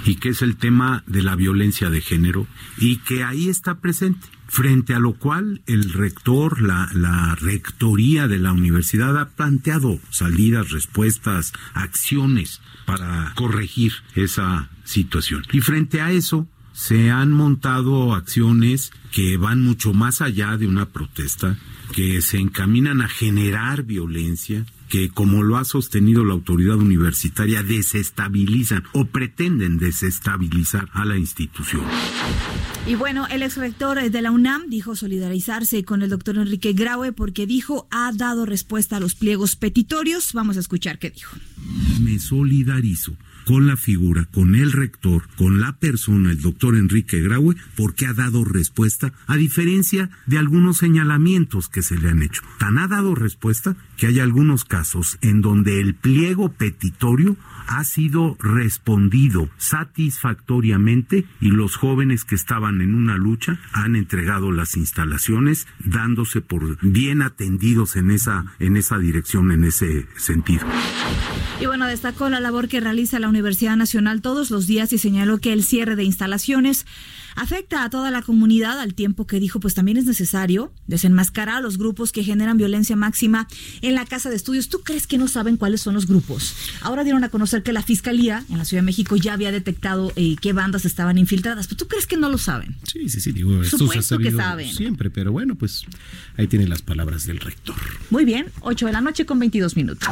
y 0.04 0.16
que 0.16 0.30
es 0.30 0.42
el 0.42 0.56
tema 0.56 1.02
de 1.06 1.22
la 1.22 1.34
violencia 1.34 1.88
de 1.90 2.00
género, 2.00 2.46
y 2.78 2.98
que 2.98 3.24
ahí 3.24 3.48
está 3.48 3.80
presente 3.80 4.28
frente 4.52 4.92
a 4.92 4.98
lo 4.98 5.14
cual 5.14 5.62
el 5.66 5.94
rector, 5.94 6.60
la, 6.60 7.34
rectoría 7.40 8.28
de 8.28 8.38
la 8.38 8.52
universidad 8.52 9.18
ha 9.18 9.30
planteado 9.30 9.98
salidas, 10.10 10.72
respuestas, 10.72 11.54
acciones 11.72 12.60
para 12.84 13.32
corregir 13.34 13.94
esa 14.14 14.68
situación. 14.84 15.42
Y 15.52 15.62
frente 15.62 16.02
a 16.02 16.12
eso 16.12 16.46
se 16.74 17.10
han 17.10 17.32
montado 17.32 18.14
acciones 18.14 18.92
que 19.10 19.38
van 19.38 19.62
mucho 19.62 19.94
más 19.94 20.20
allá 20.20 20.58
de 20.58 20.66
una 20.66 20.90
protesta, 20.90 21.56
que 21.94 22.20
se 22.20 22.36
encaminan 22.36 23.00
a 23.00 23.08
generar 23.08 23.84
violencia, 23.84 24.66
que, 24.92 25.08
como 25.08 25.42
lo 25.42 25.56
ha 25.56 25.64
sostenido 25.64 26.22
la 26.22 26.34
autoridad 26.34 26.76
universitaria, 26.76 27.62
desestabilizan 27.62 28.84
o 28.92 29.06
pretenden 29.06 29.78
desestabilizar 29.78 30.90
a 30.92 31.06
la 31.06 31.16
institución. 31.16 31.80
Y 32.86 32.94
bueno, 32.94 33.26
el 33.30 33.42
ex 33.42 33.56
rector 33.56 34.10
de 34.10 34.20
la 34.20 34.30
UNAM 34.30 34.68
dijo 34.68 34.94
solidarizarse 34.94 35.82
con 35.82 36.02
el 36.02 36.10
doctor 36.10 36.36
Enrique 36.36 36.74
Graue 36.74 37.12
porque 37.12 37.46
dijo 37.46 37.88
ha 37.90 38.12
dado 38.12 38.44
respuesta 38.44 38.98
a 38.98 39.00
los 39.00 39.14
pliegos 39.14 39.56
petitorios. 39.56 40.34
Vamos 40.34 40.58
a 40.58 40.60
escuchar 40.60 40.98
qué 40.98 41.08
dijo. 41.08 41.38
Me 42.02 42.18
solidarizo 42.18 43.16
con 43.44 43.66
la 43.66 43.76
figura, 43.76 44.26
con 44.32 44.54
el 44.54 44.72
rector, 44.72 45.28
con 45.36 45.60
la 45.60 45.76
persona, 45.76 46.30
el 46.30 46.40
doctor 46.40 46.76
Enrique 46.76 47.20
Graue, 47.20 47.56
porque 47.76 48.06
ha 48.06 48.12
dado 48.12 48.44
respuesta, 48.44 49.12
a 49.26 49.36
diferencia 49.36 50.10
de 50.26 50.38
algunos 50.38 50.78
señalamientos 50.78 51.68
que 51.68 51.82
se 51.82 51.98
le 51.98 52.10
han 52.10 52.22
hecho. 52.22 52.42
Tan 52.58 52.78
ha 52.78 52.88
dado 52.88 53.14
respuesta 53.14 53.76
que 53.96 54.06
hay 54.06 54.20
algunos 54.20 54.64
casos 54.64 55.18
en 55.20 55.40
donde 55.40 55.80
el 55.80 55.94
pliego 55.94 56.50
petitorio 56.50 57.36
ha 57.66 57.84
sido 57.84 58.36
respondido 58.40 59.48
satisfactoriamente 59.56 61.24
y 61.40 61.48
los 61.48 61.76
jóvenes 61.76 62.24
que 62.24 62.34
estaban 62.34 62.80
en 62.80 62.94
una 62.94 63.16
lucha 63.16 63.58
han 63.72 63.96
entregado 63.96 64.52
las 64.52 64.76
instalaciones 64.76 65.66
dándose 65.78 66.40
por 66.40 66.78
bien 66.82 67.22
atendidos 67.22 67.96
en 67.96 68.10
esa 68.10 68.44
en 68.58 68.76
esa 68.76 68.98
dirección 68.98 69.52
en 69.52 69.64
ese 69.64 70.06
sentido. 70.16 70.66
Y 71.60 71.66
bueno, 71.66 71.86
destacó 71.86 72.28
la 72.28 72.40
labor 72.40 72.68
que 72.68 72.80
realiza 72.80 73.18
la 73.18 73.28
Universidad 73.28 73.76
Nacional 73.76 74.20
todos 74.20 74.50
los 74.50 74.66
días 74.66 74.92
y 74.92 74.98
señaló 74.98 75.38
que 75.38 75.52
el 75.52 75.62
cierre 75.62 75.96
de 75.96 76.04
instalaciones 76.04 76.86
afecta 77.36 77.84
a 77.84 77.90
toda 77.90 78.10
la 78.10 78.22
comunidad 78.22 78.78
al 78.80 78.94
tiempo 78.94 79.26
que 79.26 79.40
dijo 79.40 79.60
pues 79.60 79.74
también 79.74 79.96
es 79.96 80.04
necesario 80.04 80.72
desenmascarar 80.86 81.56
a 81.56 81.60
los 81.60 81.78
grupos 81.78 82.12
que 82.12 82.24
generan 82.24 82.56
violencia 82.56 82.96
máxima 82.96 83.48
en 83.80 83.94
la 83.94 84.04
casa 84.06 84.30
de 84.30 84.36
estudios. 84.36 84.68
¿Tú 84.68 84.80
crees 84.80 85.06
que 85.06 85.18
no 85.18 85.28
saben 85.28 85.56
cuáles 85.56 85.80
son 85.80 85.94
los 85.94 86.06
grupos? 86.06 86.54
Ahora 86.80 87.04
dieron 87.04 87.24
a 87.24 87.28
conocer 87.28 87.62
que 87.62 87.72
la 87.72 87.82
Fiscalía 87.82 88.44
en 88.48 88.58
la 88.58 88.64
Ciudad 88.64 88.82
de 88.82 88.86
México 88.86 89.16
ya 89.16 89.32
había 89.34 89.52
detectado 89.52 90.12
eh, 90.16 90.36
qué 90.40 90.52
bandas 90.52 90.84
estaban 90.84 91.18
infiltradas, 91.18 91.66
pero 91.66 91.76
¿tú 91.78 91.88
crees 91.88 92.06
que 92.06 92.16
no 92.16 92.28
lo 92.28 92.38
saben? 92.38 92.76
Sí, 92.84 93.08
sí, 93.08 93.20
sí, 93.20 93.32
digo, 93.32 93.62
esto 93.62 93.78
Supuesto 93.78 94.02
se 94.02 94.14
ha 94.14 94.18
que 94.18 94.36
saben. 94.36 94.72
siempre, 94.72 95.10
pero 95.10 95.32
bueno, 95.32 95.54
pues 95.54 95.84
ahí 96.36 96.46
tienen 96.46 96.68
las 96.68 96.82
palabras 96.82 97.26
del 97.26 97.40
rector. 97.40 97.76
Muy 98.10 98.24
bien, 98.24 98.46
8 98.60 98.86
de 98.86 98.92
la 98.92 99.00
noche 99.00 99.26
con 99.26 99.38
22 99.38 99.76
minutos. 99.76 100.08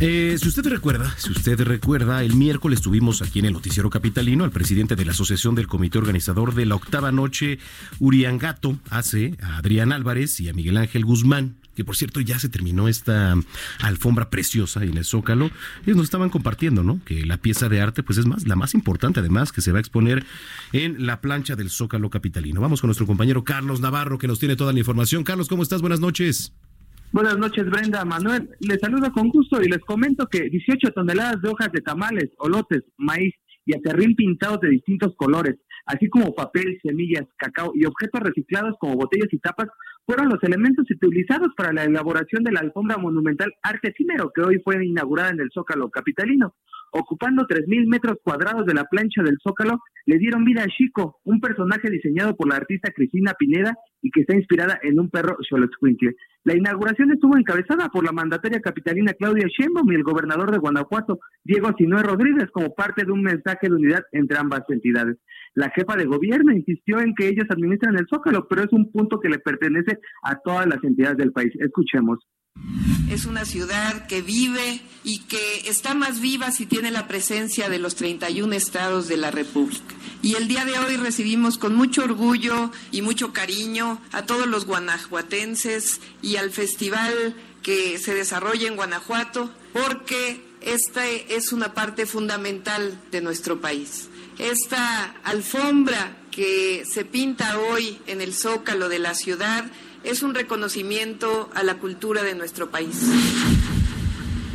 Eh, 0.00 0.36
si 0.38 0.48
usted 0.48 0.66
recuerda, 0.66 1.14
si 1.16 1.30
usted 1.30 1.60
recuerda, 1.60 2.24
el 2.24 2.34
miércoles 2.34 2.80
tuvimos 2.80 3.22
aquí 3.22 3.38
en 3.38 3.44
el 3.44 3.52
noticiero 3.52 3.90
capitalino 3.90 4.44
al 4.44 4.50
presidente 4.50 4.96
de 4.96 5.04
la 5.04 5.12
Asociación 5.12 5.54
del 5.54 5.68
Comité 5.68 5.98
Organizador 5.98 6.54
de 6.54 6.66
la 6.66 6.74
Octava 6.74 7.12
Noche 7.12 7.58
Uriangato, 8.00 8.76
hace 8.90 9.36
a 9.40 9.58
Adrián 9.58 9.92
Álvarez 9.92 10.40
y 10.40 10.48
a 10.48 10.52
Miguel 10.52 10.76
Ángel 10.78 11.04
Guzmán 11.04 11.56
que 11.74 11.84
por 11.84 11.96
cierto 11.96 12.20
ya 12.20 12.38
se 12.38 12.48
terminó 12.48 12.88
esta 12.88 13.34
alfombra 13.80 14.30
preciosa 14.30 14.84
en 14.84 14.96
el 14.96 15.04
Zócalo. 15.04 15.50
Ellos 15.82 15.96
nos 15.96 16.04
estaban 16.04 16.30
compartiendo, 16.30 16.84
¿no? 16.84 17.00
Que 17.04 17.26
la 17.26 17.38
pieza 17.38 17.68
de 17.68 17.80
arte, 17.80 18.02
pues 18.02 18.18
es 18.18 18.26
más, 18.26 18.46
la 18.46 18.56
más 18.56 18.74
importante 18.74 19.20
además, 19.20 19.50
que 19.50 19.60
se 19.60 19.72
va 19.72 19.78
a 19.78 19.80
exponer 19.80 20.24
en 20.72 21.04
la 21.04 21.20
plancha 21.20 21.56
del 21.56 21.70
Zócalo 21.70 22.10
capitalino. 22.10 22.60
Vamos 22.60 22.80
con 22.80 22.88
nuestro 22.88 23.06
compañero 23.06 23.42
Carlos 23.44 23.80
Navarro, 23.80 24.18
que 24.18 24.28
nos 24.28 24.38
tiene 24.38 24.56
toda 24.56 24.72
la 24.72 24.78
información. 24.78 25.24
Carlos, 25.24 25.48
¿cómo 25.48 25.62
estás? 25.62 25.80
Buenas 25.80 26.00
noches. 26.00 26.52
Buenas 27.14 27.38
noches, 27.38 27.64
Brenda. 27.66 28.04
Manuel, 28.04 28.50
les 28.58 28.80
saludo 28.80 29.12
con 29.12 29.28
gusto 29.28 29.62
y 29.62 29.68
les 29.68 29.78
comento 29.86 30.26
que 30.26 30.50
18 30.50 30.90
toneladas 30.90 31.40
de 31.40 31.48
hojas 31.48 31.70
de 31.70 31.80
tamales, 31.80 32.28
olotes, 32.38 32.82
maíz 32.98 33.32
y 33.64 33.76
aterrín 33.76 34.16
pintados 34.16 34.58
de 34.60 34.70
distintos 34.70 35.14
colores, 35.14 35.54
así 35.86 36.08
como 36.08 36.34
papel, 36.34 36.76
semillas, 36.82 37.22
cacao 37.36 37.70
y 37.76 37.84
objetos 37.84 38.20
reciclados 38.20 38.74
como 38.80 38.96
botellas 38.96 39.28
y 39.30 39.38
tapas, 39.38 39.68
fueron 40.04 40.28
los 40.28 40.42
elementos 40.42 40.90
utilizados 40.90 41.50
para 41.56 41.72
la 41.72 41.84
elaboración 41.84 42.42
de 42.42 42.50
la 42.50 42.58
alfombra 42.58 42.98
monumental 42.98 43.52
Arte 43.62 43.94
que 43.94 44.42
hoy 44.42 44.60
fue 44.64 44.84
inaugurada 44.84 45.30
en 45.30 45.38
el 45.38 45.50
Zócalo 45.54 45.90
capitalino. 45.90 46.56
Ocupando 46.96 47.44
3.000 47.48 47.88
metros 47.88 48.18
cuadrados 48.22 48.64
de 48.66 48.72
la 48.72 48.84
plancha 48.84 49.20
del 49.24 49.36
Zócalo, 49.42 49.80
le 50.06 50.16
dieron 50.16 50.44
vida 50.44 50.62
a 50.62 50.68
Chico, 50.68 51.18
un 51.24 51.40
personaje 51.40 51.90
diseñado 51.90 52.36
por 52.36 52.48
la 52.48 52.54
artista 52.54 52.92
Cristina 52.92 53.34
Pineda 53.36 53.74
y 54.00 54.12
que 54.12 54.20
está 54.20 54.36
inspirada 54.36 54.78
en 54.80 55.00
un 55.00 55.10
perro 55.10 55.36
Xoloitzcuintle. 55.48 56.14
La 56.44 56.56
inauguración 56.56 57.10
estuvo 57.10 57.36
encabezada 57.36 57.88
por 57.88 58.04
la 58.04 58.12
mandataria 58.12 58.60
capitalina 58.60 59.12
Claudia 59.14 59.48
Sheinbaum 59.48 59.90
y 59.90 59.96
el 59.96 60.04
gobernador 60.04 60.52
de 60.52 60.58
Guanajuato, 60.58 61.18
Diego 61.42 61.72
Sinue 61.76 62.04
Rodríguez, 62.04 62.48
como 62.52 62.72
parte 62.76 63.04
de 63.04 63.10
un 63.10 63.22
mensaje 63.22 63.66
de 63.66 63.74
unidad 63.74 64.04
entre 64.12 64.38
ambas 64.38 64.62
entidades. 64.68 65.16
La 65.54 65.70
jefa 65.70 65.96
de 65.96 66.04
gobierno 66.04 66.52
insistió 66.52 67.00
en 67.00 67.12
que 67.16 67.26
ellos 67.26 67.46
administran 67.50 67.96
el 67.96 68.06
Zócalo, 68.08 68.46
pero 68.48 68.62
es 68.62 68.72
un 68.72 68.92
punto 68.92 69.18
que 69.18 69.30
le 69.30 69.40
pertenece 69.40 69.98
a 70.22 70.36
todas 70.44 70.68
las 70.68 70.78
entidades 70.84 71.16
del 71.16 71.32
país. 71.32 71.50
Escuchemos. 71.58 72.20
Es 73.10 73.26
una 73.26 73.44
ciudad 73.44 74.06
que 74.06 74.22
vive 74.22 74.80
y 75.04 75.20
que 75.20 75.68
está 75.68 75.94
más 75.94 76.20
viva 76.20 76.50
si 76.50 76.66
tiene 76.66 76.90
la 76.90 77.06
presencia 77.06 77.68
de 77.68 77.78
los 77.78 77.94
31 77.94 78.52
estados 78.54 79.08
de 79.08 79.16
la 79.16 79.30
República. 79.30 79.94
Y 80.22 80.36
el 80.36 80.48
día 80.48 80.64
de 80.64 80.78
hoy 80.78 80.96
recibimos 80.96 81.58
con 81.58 81.74
mucho 81.74 82.02
orgullo 82.02 82.72
y 82.90 83.02
mucho 83.02 83.32
cariño 83.32 84.00
a 84.12 84.22
todos 84.22 84.46
los 84.46 84.64
guanajuatenses 84.64 86.00
y 86.22 86.36
al 86.36 86.50
festival 86.50 87.36
que 87.62 87.98
se 87.98 88.14
desarrolla 88.14 88.66
en 88.66 88.76
Guanajuato, 88.76 89.50
porque 89.72 90.44
esta 90.60 91.06
es 91.06 91.52
una 91.52 91.74
parte 91.74 92.06
fundamental 92.06 92.98
de 93.10 93.20
nuestro 93.20 93.60
país. 93.60 94.08
Esta 94.38 95.14
alfombra 95.24 96.16
que 96.30 96.84
se 96.90 97.04
pinta 97.04 97.58
hoy 97.58 97.98
en 98.06 98.20
el 98.20 98.34
zócalo 98.34 98.88
de 98.88 98.98
la 98.98 99.14
ciudad 99.14 99.66
es 100.04 100.22
un 100.22 100.34
reconocimiento 100.34 101.50
a 101.54 101.62
la 101.62 101.76
cultura 101.76 102.22
de 102.22 102.34
nuestro 102.34 102.70
país. 102.70 103.10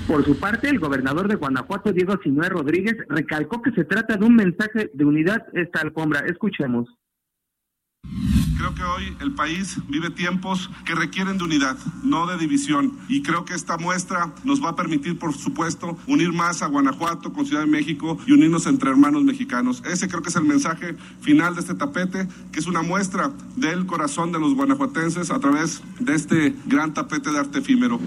Por 0.07 0.25
su 0.25 0.39
parte, 0.39 0.69
el 0.69 0.79
gobernador 0.79 1.27
de 1.27 1.35
Guanajuato, 1.35 1.91
Diego 1.91 2.17
Sinue 2.23 2.49
Rodríguez, 2.49 2.95
recalcó 3.09 3.61
que 3.61 3.71
se 3.71 3.83
trata 3.83 4.17
de 4.17 4.25
un 4.25 4.35
mensaje 4.35 4.89
de 4.93 5.05
unidad 5.05 5.45
esta 5.53 5.81
alfombra. 5.81 6.21
Escuchemos. 6.27 6.87
Creo 8.59 8.75
que 8.75 8.83
hoy 8.83 9.15
el 9.21 9.31
país 9.31 9.77
vive 9.87 10.09
tiempos 10.09 10.69
que 10.83 10.93
requieren 10.93 11.37
de 11.37 11.45
unidad, 11.45 11.77
no 12.03 12.27
de 12.27 12.37
división. 12.37 12.91
Y 13.07 13.21
creo 13.21 13.45
que 13.45 13.53
esta 13.53 13.77
muestra 13.77 14.33
nos 14.43 14.61
va 14.61 14.71
a 14.71 14.75
permitir, 14.75 15.17
por 15.17 15.33
supuesto, 15.33 15.97
unir 16.07 16.33
más 16.33 16.61
a 16.61 16.67
Guanajuato 16.67 17.31
con 17.31 17.45
Ciudad 17.45 17.61
de 17.61 17.67
México 17.67 18.17
y 18.27 18.33
unirnos 18.33 18.65
entre 18.65 18.89
hermanos 18.89 19.23
mexicanos. 19.23 19.81
Ese 19.85 20.09
creo 20.09 20.21
que 20.21 20.27
es 20.27 20.35
el 20.35 20.43
mensaje 20.43 20.97
final 21.21 21.55
de 21.55 21.61
este 21.61 21.73
tapete, 21.73 22.27
que 22.51 22.59
es 22.59 22.67
una 22.67 22.81
muestra 22.81 23.31
del 23.55 23.85
corazón 23.85 24.33
de 24.33 24.41
los 24.41 24.53
guanajuatenses 24.55 25.31
a 25.31 25.39
través 25.39 25.81
de 26.01 26.15
este 26.15 26.53
gran 26.65 26.93
tapete 26.93 27.31
de 27.31 27.39
arte 27.39 27.59
efímero. 27.59 27.97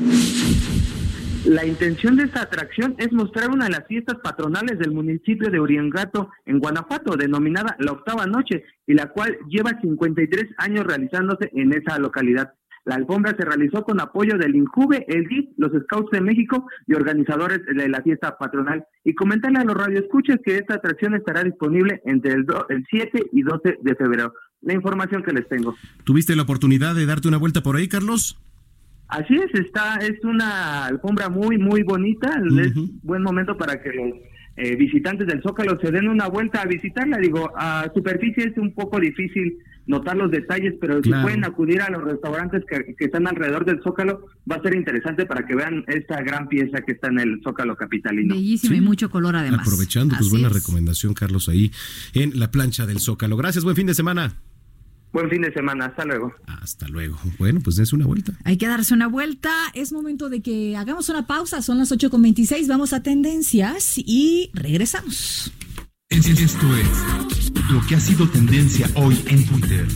La 1.44 1.66
intención 1.66 2.16
de 2.16 2.24
esta 2.24 2.42
atracción 2.42 2.94
es 2.98 3.12
mostrar 3.12 3.50
una 3.50 3.64
de 3.64 3.72
las 3.72 3.86
fiestas 3.88 4.16
patronales 4.22 4.78
del 4.78 4.92
municipio 4.92 5.50
de 5.50 5.58
Uriangato, 5.58 6.30
en 6.46 6.60
Guanajuato, 6.60 7.16
denominada 7.16 7.76
la 7.80 7.92
Octava 7.92 8.26
Noche, 8.26 8.62
y 8.86 8.94
la 8.94 9.08
cual 9.08 9.36
lleva 9.48 9.80
53 9.80 10.44
años 10.58 10.84
realizándose 10.86 11.50
en 11.52 11.72
esa 11.72 11.98
localidad. 11.98 12.54
La 12.84 12.94
alfombra 12.94 13.34
se 13.36 13.44
realizó 13.44 13.82
con 13.82 14.00
apoyo 14.00 14.38
del 14.38 14.54
INJUVE, 14.54 15.04
el 15.08 15.26
DIF, 15.26 15.50
los 15.56 15.72
Scouts 15.82 16.12
de 16.12 16.20
México 16.20 16.66
y 16.86 16.94
organizadores 16.94 17.60
de 17.66 17.88
la 17.88 18.02
fiesta 18.02 18.38
patronal. 18.38 18.84
Y 19.04 19.14
comentarle 19.14 19.58
a 19.58 19.64
los 19.64 19.76
radioescuchas 19.76 20.38
que 20.44 20.56
esta 20.56 20.74
atracción 20.74 21.14
estará 21.14 21.42
disponible 21.42 22.02
entre 22.04 22.34
el, 22.34 22.46
el 22.68 22.86
7 22.88 23.30
y 23.32 23.42
12 23.42 23.78
de 23.82 23.94
febrero. 23.96 24.34
La 24.60 24.74
información 24.74 25.24
que 25.24 25.32
les 25.32 25.48
tengo. 25.48 25.74
¿Tuviste 26.04 26.36
la 26.36 26.42
oportunidad 26.42 26.94
de 26.94 27.06
darte 27.06 27.26
una 27.26 27.38
vuelta 27.38 27.62
por 27.62 27.76
ahí, 27.76 27.88
Carlos? 27.88 28.38
Así 29.12 29.34
es, 29.34 29.60
está, 29.60 29.96
es 29.96 30.24
una 30.24 30.86
alfombra 30.86 31.28
muy, 31.28 31.58
muy 31.58 31.82
bonita. 31.82 32.30
Es 32.58 32.72
buen 33.02 33.22
momento 33.22 33.58
para 33.58 33.78
que 33.82 33.92
los 33.92 34.14
eh, 34.56 34.74
visitantes 34.76 35.26
del 35.26 35.42
Zócalo 35.42 35.78
se 35.82 35.90
den 35.90 36.08
una 36.08 36.28
vuelta 36.28 36.62
a 36.62 36.64
visitarla. 36.64 37.18
Digo, 37.18 37.52
a 37.54 37.90
superficie 37.94 38.44
es 38.44 38.56
un 38.56 38.72
poco 38.72 38.98
difícil 38.98 39.58
notar 39.86 40.16
los 40.16 40.30
detalles, 40.30 40.76
pero 40.80 41.02
si 41.02 41.10
pueden 41.10 41.44
acudir 41.44 41.82
a 41.82 41.90
los 41.90 42.02
restaurantes 42.04 42.62
que, 42.66 42.94
que, 42.94 43.04
están 43.04 43.26
alrededor 43.26 43.66
del 43.66 43.82
Zócalo, 43.82 44.24
va 44.50 44.56
a 44.56 44.62
ser 44.62 44.74
interesante 44.76 45.26
para 45.26 45.46
que 45.46 45.56
vean 45.56 45.84
esta 45.88 46.22
gran 46.22 46.48
pieza 46.48 46.80
que 46.80 46.92
está 46.92 47.08
en 47.08 47.18
el 47.18 47.40
Zócalo 47.44 47.76
capitalino. 47.76 48.34
Bellísimo 48.34 48.76
y 48.76 48.80
mucho 48.80 49.10
color 49.10 49.36
además. 49.36 49.60
Aprovechando, 49.60 50.14
pues 50.16 50.30
buena 50.30 50.48
recomendación, 50.48 51.12
Carlos, 51.12 51.50
ahí 51.50 51.70
en 52.14 52.38
la 52.38 52.50
plancha 52.50 52.86
del 52.86 52.98
Zócalo. 52.98 53.36
Gracias, 53.36 53.62
buen 53.62 53.76
fin 53.76 53.86
de 53.86 53.94
semana. 53.94 54.38
Buen 55.12 55.28
fin 55.28 55.42
de 55.42 55.52
semana, 55.52 55.86
hasta 55.86 56.04
luego. 56.04 56.32
Hasta 56.46 56.88
luego. 56.88 57.18
Bueno, 57.38 57.60
pues 57.62 57.76
des 57.76 57.92
una 57.92 58.06
vuelta. 58.06 58.32
Hay 58.44 58.56
que 58.56 58.66
darse 58.66 58.94
una 58.94 59.08
vuelta. 59.08 59.50
Es 59.74 59.92
momento 59.92 60.30
de 60.30 60.40
que 60.40 60.76
hagamos 60.76 61.08
una 61.10 61.26
pausa. 61.26 61.60
Son 61.60 61.78
las 61.78 61.92
8.26. 61.92 62.66
Vamos 62.66 62.92
a 62.92 63.02
tendencias 63.02 63.98
y 63.98 64.50
regresamos. 64.54 65.52
Esto 66.08 66.76
es 66.76 67.50
lo 67.70 67.80
que 67.86 67.94
ha 67.96 68.00
sido 68.00 68.28
tendencia 68.28 68.88
hoy 68.94 69.18
en 69.28 69.46
Twitter. 69.46 69.86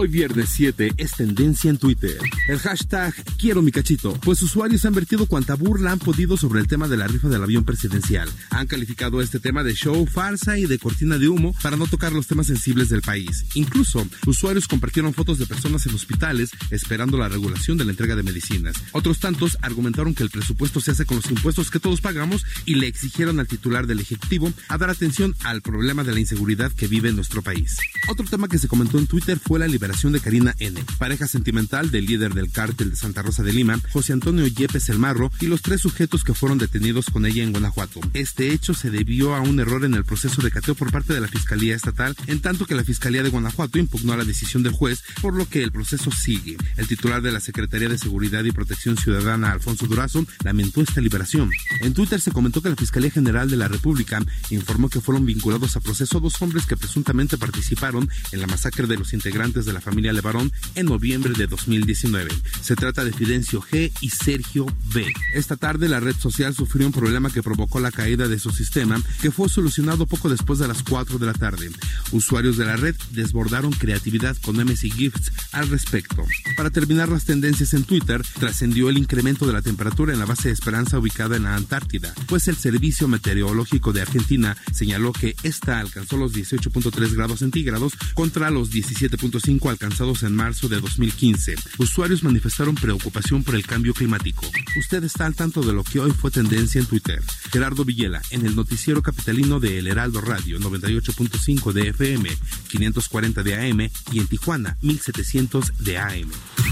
Hoy 0.00 0.06
viernes 0.06 0.50
7 0.50 0.92
es 0.96 1.10
tendencia 1.10 1.68
en 1.68 1.76
Twitter. 1.76 2.16
El 2.46 2.60
hashtag 2.60 3.12
quiero 3.36 3.62
mi 3.62 3.72
cachito, 3.72 4.12
pues 4.22 4.40
usuarios 4.42 4.84
han 4.84 4.94
vertido 4.94 5.26
cuanta 5.26 5.56
burla 5.56 5.90
han 5.90 5.98
podido 5.98 6.36
sobre 6.36 6.60
el 6.60 6.68
tema 6.68 6.86
de 6.86 6.96
la 6.96 7.08
rifa 7.08 7.28
del 7.28 7.42
avión 7.42 7.64
presidencial. 7.64 8.30
Han 8.50 8.68
calificado 8.68 9.20
este 9.20 9.40
tema 9.40 9.64
de 9.64 9.74
show, 9.74 10.06
farsa 10.06 10.56
y 10.56 10.66
de 10.66 10.78
cortina 10.78 11.18
de 11.18 11.28
humo 11.28 11.52
para 11.64 11.76
no 11.76 11.88
tocar 11.88 12.12
los 12.12 12.28
temas 12.28 12.46
sensibles 12.46 12.90
del 12.90 13.02
país. 13.02 13.44
Incluso, 13.54 14.06
usuarios 14.24 14.68
compartieron 14.68 15.14
fotos 15.14 15.36
de 15.36 15.46
personas 15.46 15.84
en 15.86 15.96
hospitales 15.96 16.50
esperando 16.70 17.18
la 17.18 17.28
regulación 17.28 17.76
de 17.76 17.84
la 17.84 17.90
entrega 17.90 18.14
de 18.14 18.22
medicinas. 18.22 18.76
Otros 18.92 19.18
tantos 19.18 19.58
argumentaron 19.62 20.14
que 20.14 20.22
el 20.22 20.30
presupuesto 20.30 20.80
se 20.80 20.92
hace 20.92 21.06
con 21.06 21.16
los 21.16 21.28
impuestos 21.28 21.72
que 21.72 21.80
todos 21.80 22.00
pagamos 22.00 22.44
y 22.66 22.76
le 22.76 22.86
exigieron 22.86 23.40
al 23.40 23.48
titular 23.48 23.88
del 23.88 23.98
Ejecutivo 23.98 24.52
a 24.68 24.78
dar 24.78 24.90
atención 24.90 25.34
al 25.42 25.60
problema 25.60 26.04
de 26.04 26.12
la 26.12 26.20
inseguridad 26.20 26.70
que 26.70 26.86
vive 26.86 27.08
en 27.08 27.16
nuestro 27.16 27.42
país. 27.42 27.78
Otro 28.08 28.26
tema 28.26 28.46
que 28.46 28.58
se 28.58 28.68
comentó 28.68 29.00
en 29.00 29.08
Twitter 29.08 29.40
fue 29.40 29.58
la 29.58 29.66
liberación 29.66 29.87
de 29.88 30.20
Karina 30.20 30.54
N., 30.58 30.84
pareja 30.98 31.26
sentimental 31.26 31.90
del 31.90 32.06
líder 32.06 32.34
del 32.34 32.52
cártel 32.52 32.90
de 32.90 32.96
Santa 32.96 33.22
Rosa 33.22 33.42
de 33.42 33.52
Lima, 33.52 33.80
José 33.90 34.12
Antonio 34.12 34.46
Yepes 34.46 34.90
El 34.90 34.98
Marro, 34.98 35.32
y 35.40 35.46
los 35.46 35.62
tres 35.62 35.80
sujetos 35.80 36.24
que 36.24 36.34
fueron 36.34 36.58
detenidos 36.58 37.06
con 37.06 37.26
ella 37.26 37.42
en 37.42 37.52
Guanajuato. 37.52 38.00
Este 38.12 38.52
hecho 38.52 38.74
se 38.74 38.90
debió 38.90 39.34
a 39.34 39.40
un 39.40 39.58
error 39.58 39.84
en 39.84 39.94
el 39.94 40.04
proceso 40.04 40.42
de 40.42 40.50
cateo 40.50 40.74
por 40.74 40.92
parte 40.92 41.14
de 41.14 41.20
la 41.20 41.26
Fiscalía 41.26 41.74
Estatal, 41.74 42.14
en 42.26 42.40
tanto 42.40 42.66
que 42.66 42.74
la 42.74 42.84
Fiscalía 42.84 43.22
de 43.22 43.30
Guanajuato 43.30 43.78
impugnó 43.78 44.16
la 44.16 44.24
decisión 44.24 44.62
del 44.62 44.72
juez, 44.72 45.02
por 45.20 45.34
lo 45.34 45.48
que 45.48 45.62
el 45.62 45.72
proceso 45.72 46.10
sigue. 46.12 46.56
El 46.76 46.86
titular 46.86 47.22
de 47.22 47.32
la 47.32 47.40
Secretaría 47.40 47.88
de 47.88 47.98
Seguridad 47.98 48.44
y 48.44 48.52
Protección 48.52 48.96
Ciudadana, 48.96 49.50
Alfonso 49.50 49.86
Durazo, 49.86 50.24
lamentó 50.44 50.82
esta 50.82 51.00
liberación. 51.00 51.50
En 51.80 51.94
Twitter 51.94 52.20
se 52.20 52.30
comentó 52.30 52.62
que 52.62 52.70
la 52.70 52.76
Fiscalía 52.76 53.10
General 53.10 53.50
de 53.50 53.56
la 53.56 53.68
República 53.68 54.22
informó 54.50 54.88
que 54.90 55.00
fueron 55.00 55.26
vinculados 55.26 55.76
a 55.76 55.80
proceso 55.80 56.20
dos 56.20 56.40
hombres 56.40 56.66
que 56.66 56.76
presuntamente 56.76 57.36
participaron 57.36 58.08
en 58.32 58.40
la 58.40 58.46
masacre 58.46 58.86
de 58.86 58.96
los 58.96 59.12
integrantes 59.12 59.64
de 59.64 59.72
la 59.72 59.77
familia 59.80 60.12
Levarón 60.12 60.52
en 60.74 60.86
noviembre 60.86 61.32
de 61.36 61.46
2019. 61.46 62.30
Se 62.62 62.76
trata 62.76 63.04
de 63.04 63.12
Fidencio 63.12 63.60
G 63.60 63.92
y 64.00 64.10
Sergio 64.10 64.66
B. 64.92 65.06
Esta 65.34 65.56
tarde 65.56 65.88
la 65.88 66.00
red 66.00 66.16
social 66.16 66.54
sufrió 66.54 66.86
un 66.86 66.92
problema 66.92 67.30
que 67.30 67.42
provocó 67.42 67.80
la 67.80 67.92
caída 67.92 68.28
de 68.28 68.38
su 68.38 68.50
sistema, 68.50 69.00
que 69.20 69.30
fue 69.30 69.48
solucionado 69.48 70.06
poco 70.06 70.28
después 70.28 70.58
de 70.58 70.68
las 70.68 70.82
4 70.82 71.18
de 71.18 71.26
la 71.26 71.34
tarde. 71.34 71.70
Usuarios 72.12 72.56
de 72.56 72.64
la 72.64 72.76
red 72.76 72.96
desbordaron 73.10 73.72
creatividad 73.72 74.36
con 74.38 74.56
memes 74.56 74.84
y 74.84 74.90
GIFs 74.90 75.32
al 75.52 75.68
respecto. 75.68 76.24
Para 76.56 76.70
terminar 76.70 77.08
las 77.08 77.24
tendencias 77.24 77.74
en 77.74 77.84
Twitter, 77.84 78.22
trascendió 78.38 78.88
el 78.88 78.98
incremento 78.98 79.46
de 79.46 79.52
la 79.52 79.62
temperatura 79.62 80.12
en 80.12 80.18
la 80.18 80.26
base 80.26 80.48
de 80.48 80.54
Esperanza 80.54 80.98
ubicada 80.98 81.36
en 81.36 81.44
la 81.44 81.54
Antártida, 81.54 82.12
pues 82.26 82.48
el 82.48 82.56
Servicio 82.56 83.08
Meteorológico 83.08 83.92
de 83.92 84.02
Argentina 84.02 84.56
señaló 84.72 85.12
que 85.12 85.36
esta 85.42 85.80
alcanzó 85.80 86.16
los 86.16 86.34
18.3 86.34 87.14
grados 87.14 87.40
centígrados 87.40 87.92
contra 88.14 88.50
los 88.50 88.70
17.5 88.70 89.67
alcanzados 89.70 90.22
en 90.22 90.34
marzo 90.34 90.68
de 90.68 90.80
2015. 90.80 91.56
Usuarios 91.78 92.22
manifestaron 92.22 92.74
preocupación 92.74 93.44
por 93.44 93.54
el 93.54 93.66
cambio 93.66 93.94
climático. 93.94 94.46
Usted 94.78 95.04
está 95.04 95.26
al 95.26 95.34
tanto 95.34 95.62
de 95.62 95.72
lo 95.72 95.84
que 95.84 96.00
hoy 96.00 96.10
fue 96.12 96.30
tendencia 96.30 96.80
en 96.80 96.86
Twitter. 96.86 97.22
Gerardo 97.52 97.84
Villela, 97.84 98.22
en 98.30 98.46
el 98.46 98.54
noticiero 98.56 99.02
capitalino 99.02 99.60
de 99.60 99.78
El 99.78 99.86
Heraldo 99.86 100.20
Radio 100.20 100.58
98.5 100.58 101.72
de 101.72 101.88
FM, 101.88 102.30
540 102.68 103.42
de 103.42 103.54
AM 103.54 103.90
y 104.12 104.18
en 104.18 104.26
Tijuana 104.26 104.76
1700 104.82 105.78
de 105.78 105.98
AM. 105.98 106.67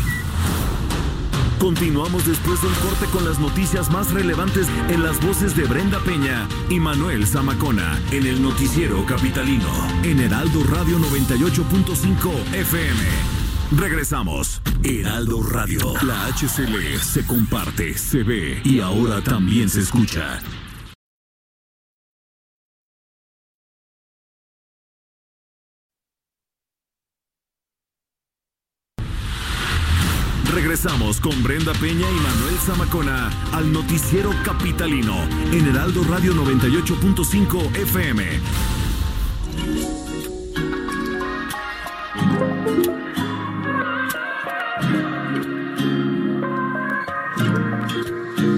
Continuamos 1.59 2.27
después 2.27 2.61
del 2.63 2.73
corte 2.75 3.07
con 3.07 3.25
las 3.25 3.39
noticias 3.39 3.91
más 3.91 4.13
relevantes 4.13 4.69
en 4.89 5.03
las 5.03 5.21
voces 5.25 5.57
de 5.57 5.65
Brenda 5.65 5.99
Peña 6.01 6.47
y 6.69 6.79
Manuel 6.79 7.27
Zamacona 7.27 7.99
en 8.11 8.27
el 8.27 8.43
noticiero 8.43 9.05
capitalino 9.07 9.69
en 10.03 10.21
Heraldo 10.21 10.63
Radio 10.65 10.99
98.5 10.99 12.55
FM. 12.55 13.01
Regresamos. 13.73 14.61
Heraldo 14.85 15.43
Radio. 15.43 15.95
La 16.03 16.27
HCL 16.27 16.99
se 17.01 17.27
comparte, 17.27 17.97
se 17.99 18.23
ve 18.23 18.61
y 18.63 18.81
ahora 18.81 19.23
también 19.23 19.69
se 19.69 19.81
escucha. 19.81 20.39
Regresamos 30.77 31.23
con 31.23 31.43
Brenda 31.43 31.73
Peña 31.73 32.07
y 32.07 32.21
Manuel 32.21 32.55
Zamacona 32.59 33.31
al 33.53 33.73
noticiero 33.73 34.31
capitalino 34.45 35.17
en 35.51 35.69
Heraldo 35.69 36.05
Radio 36.05 36.35
98.5 36.35 37.77
FM. 37.77 38.25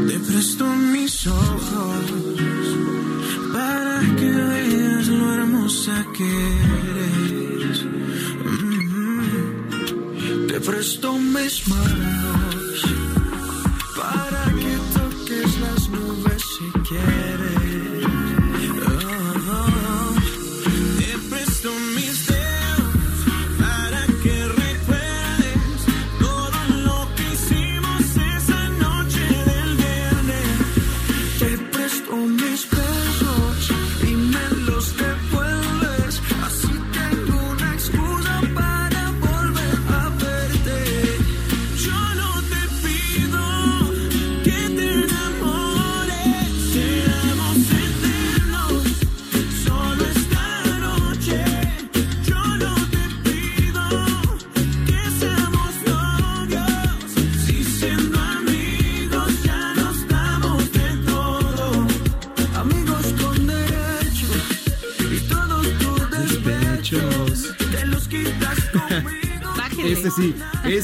Te 0.09 0.19
presto 0.19 0.65
mis 0.65 1.25
ojos 1.29 2.05
para 3.53 4.01
que 4.17 4.33
veas 4.33 5.07
lo 5.07 5.35
hermosa 5.35 6.05
que 6.17 6.78
Mm-hmm. 10.79 10.79
Te 10.79 10.85
presto 10.85 11.12
mis 11.19 12.18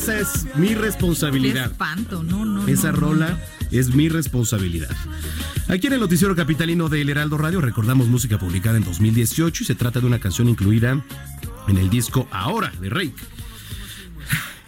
esa 0.05 0.21
es 0.21 0.57
mi 0.57 0.75
responsabilidad. 0.75 1.71
espanto, 1.71 2.23
no, 2.23 2.45
no. 2.45 2.69
Esa 2.69 2.93
no, 2.93 3.01
no. 3.01 3.07
rola 3.07 3.41
es 3.71 3.95
mi 3.95 4.11
responsabilidad. 4.11 4.95
Aquí 5.69 5.87
en 5.87 5.95
el 5.95 6.01
noticiero 6.01 6.37
capitalino 6.37 6.91
de 6.91 7.01
El 7.01 7.09
Heraldo 7.09 7.39
Radio 7.39 7.63
recordamos 7.63 8.09
música 8.09 8.39
publicada 8.39 8.77
en 8.77 8.85
2018 8.85 9.63
y 9.63 9.67
se 9.67 9.75
trata 9.75 10.01
de 10.01 10.07
una 10.07 10.19
canción 10.19 10.51
incluida 10.51 11.03
en 11.69 11.77
el 11.79 11.89
disco 11.89 12.29
Ahora 12.31 12.71
de 12.83 12.91
Rake. 12.91 13.15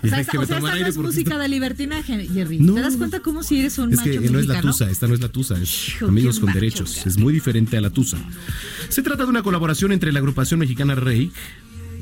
O 0.02 0.08
sea, 0.08 0.20
esta, 0.20 0.38
o 0.38 0.46
sea, 0.46 0.58
esta 0.58 0.74
no 0.74 0.86
es 0.86 0.96
música 0.96 1.36
de 1.36 1.48
libertinaje, 1.48 2.28
Jerry. 2.28 2.58
No. 2.58 2.74
¿Te 2.74 2.80
das 2.80 2.96
cuenta 2.96 3.20
cómo 3.20 3.42
si 3.42 3.58
eres 3.58 3.76
un 3.78 3.92
Es 3.92 3.98
macho 3.98 4.10
que 4.10 4.30
no 4.30 4.38
es 4.38 4.46
la 4.46 4.60
tusa, 4.62 4.90
esta 4.90 5.06
no 5.06 5.14
es 5.14 5.20
la 5.20 5.28
tusa, 5.28 5.58
es 5.60 5.88
Hijo, 5.88 6.06
Amigos 6.06 6.36
qué 6.36 6.42
con 6.42 6.52
Derechos, 6.54 7.06
es 7.06 7.18
muy 7.18 7.34
diferente 7.34 7.76
a 7.76 7.80
la 7.80 7.90
tusa. 7.90 8.16
Se 8.88 9.02
trata 9.02 9.24
de 9.24 9.30
una 9.30 9.42
colaboración 9.42 9.92
entre 9.92 10.12
la 10.12 10.20
agrupación 10.20 10.60
mexicana 10.60 10.94
Rey, 10.94 11.32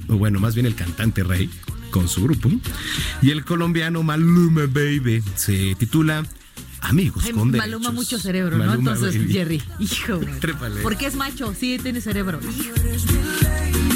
o 0.09 0.17
bueno, 0.17 0.41
más 0.41 0.55
bien 0.55 0.67
el 0.67 0.75
cantante 0.75 1.23
Rey, 1.23 1.51
con 1.91 2.09
su 2.09 2.25
grupo, 2.25 2.51
y 3.23 3.31
el 3.31 3.45
colombiano 3.45 4.03
Maluma 4.03 4.63
Baby. 4.67 5.23
Se 5.37 5.75
titula 5.77 6.25
Amigos 6.81 7.25
Ay, 7.27 7.33
con 7.33 7.53
Derechos. 7.53 7.71
Maluma 7.71 7.91
mucho 7.93 8.19
cerebro, 8.19 8.59
¿no? 8.59 8.75
Entonces, 8.75 9.17
Baby. 9.17 9.33
Jerry, 9.33 9.63
hijo, 9.79 10.17
güey. 10.19 10.39
Trépale. 10.41 10.81
Porque 10.83 11.07
es 11.07 11.15
macho, 11.15 11.55
sí, 11.59 11.79
tiene 11.83 12.01
cerebro. 12.01 12.41
Hijo. 12.43 13.94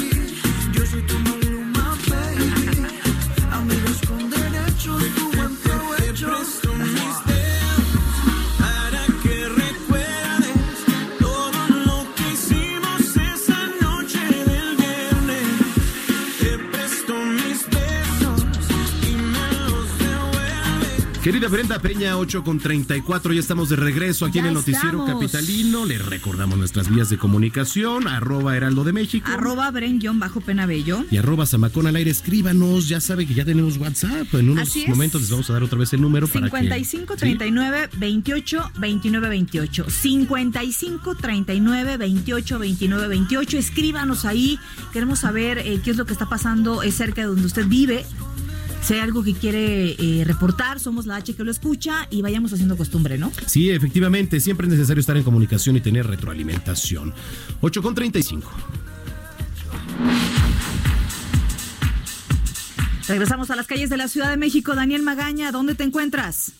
Querida 21.23 21.49
Brenda 21.49 21.79
Peña, 21.79 22.17
8 22.17 22.45
con 22.45 22.59
34, 22.59 23.33
ya 23.33 23.41
estamos 23.41 23.67
de 23.67 23.75
regreso 23.75 24.25
aquí 24.25 24.35
Ya 24.35 24.41
en 24.43 24.47
el 24.47 24.53
Noticiero 24.53 24.99
estamos. 24.99 25.31
Capitalino. 25.31 25.85
Les 25.85 26.03
recordamos 26.05 26.57
nuestras 26.57 26.89
vías 26.89 27.09
de 27.09 27.17
comunicación, 27.17 28.07
arroba 28.07 28.55
Heraldo 28.55 28.85
de 28.85 28.93
México. 28.93 29.29
Arroba 29.29 29.69
Bren-Penabello. 29.69 31.03
y 31.11 31.17
arroba 31.17 31.45
Zamacón 31.45 31.87
al 31.87 31.97
aire, 31.97 32.09
escríbanos, 32.09 32.87
ya 32.87 33.01
sabe 33.01 33.27
que 33.27 33.33
ya 33.33 33.43
tenemos 33.43 33.75
WhatsApp. 33.77 34.33
En 34.33 34.49
unos 34.49 34.73
momentos 34.87 35.19
les 35.19 35.29
vamos 35.29 35.49
a 35.49 35.53
dar 35.53 35.63
otra 35.63 35.77
vez 35.77 35.91
el 35.91 35.99
número 35.99 36.25
para 36.29 36.45
55 36.45 37.13
que. 37.15 37.19
39 37.19 37.89
28 37.97 38.71
29 38.79 39.29
28. 39.29 39.85
55 39.89 41.15
39 41.15 41.97
28 41.97 42.59
29 42.59 43.07
28. 43.09 43.57
Escríbanos 43.57 44.23
ahí. 44.23 44.57
Queremos 44.93 45.19
saber 45.19 45.57
eh, 45.57 45.81
qué 45.83 45.91
es 45.91 45.97
lo 45.97 46.05
que 46.05 46.13
está 46.13 46.29
pasando 46.29 46.81
eh, 46.81 46.93
cerca 46.93 47.21
de 47.21 47.27
donde 47.27 47.45
usted 47.45 47.67
vive. 47.67 48.05
Si 48.81 48.93
hay 48.93 49.01
algo 49.01 49.23
que 49.23 49.33
quiere 49.33 49.95
eh, 49.99 50.23
reportar, 50.25 50.79
somos 50.79 51.05
la 51.05 51.17
H 51.17 51.35
que 51.35 51.43
lo 51.43 51.51
escucha 51.51 52.07
y 52.09 52.21
vayamos 52.21 52.53
haciendo 52.53 52.75
costumbre, 52.77 53.17
¿no? 53.17 53.31
Sí, 53.45 53.69
efectivamente, 53.69 54.39
siempre 54.39 54.67
es 54.67 54.73
necesario 54.73 54.99
estar 54.99 55.15
en 55.17 55.23
comunicación 55.23 55.75
y 55.75 55.81
tener 55.81 56.07
retroalimentación. 56.07 57.13
8 57.61 57.81
con 57.81 57.93
35. 57.93 58.51
Regresamos 63.07 63.49
a 63.49 63.55
las 63.55 63.65
calles 63.65 63.89
de 63.89 63.97
la 63.97 64.07
Ciudad 64.07 64.29
de 64.29 64.37
México. 64.37 64.75
Daniel 64.75 65.01
Magaña, 65.01 65.51
¿dónde 65.51 65.75
te 65.75 65.83
encuentras? 65.83 66.53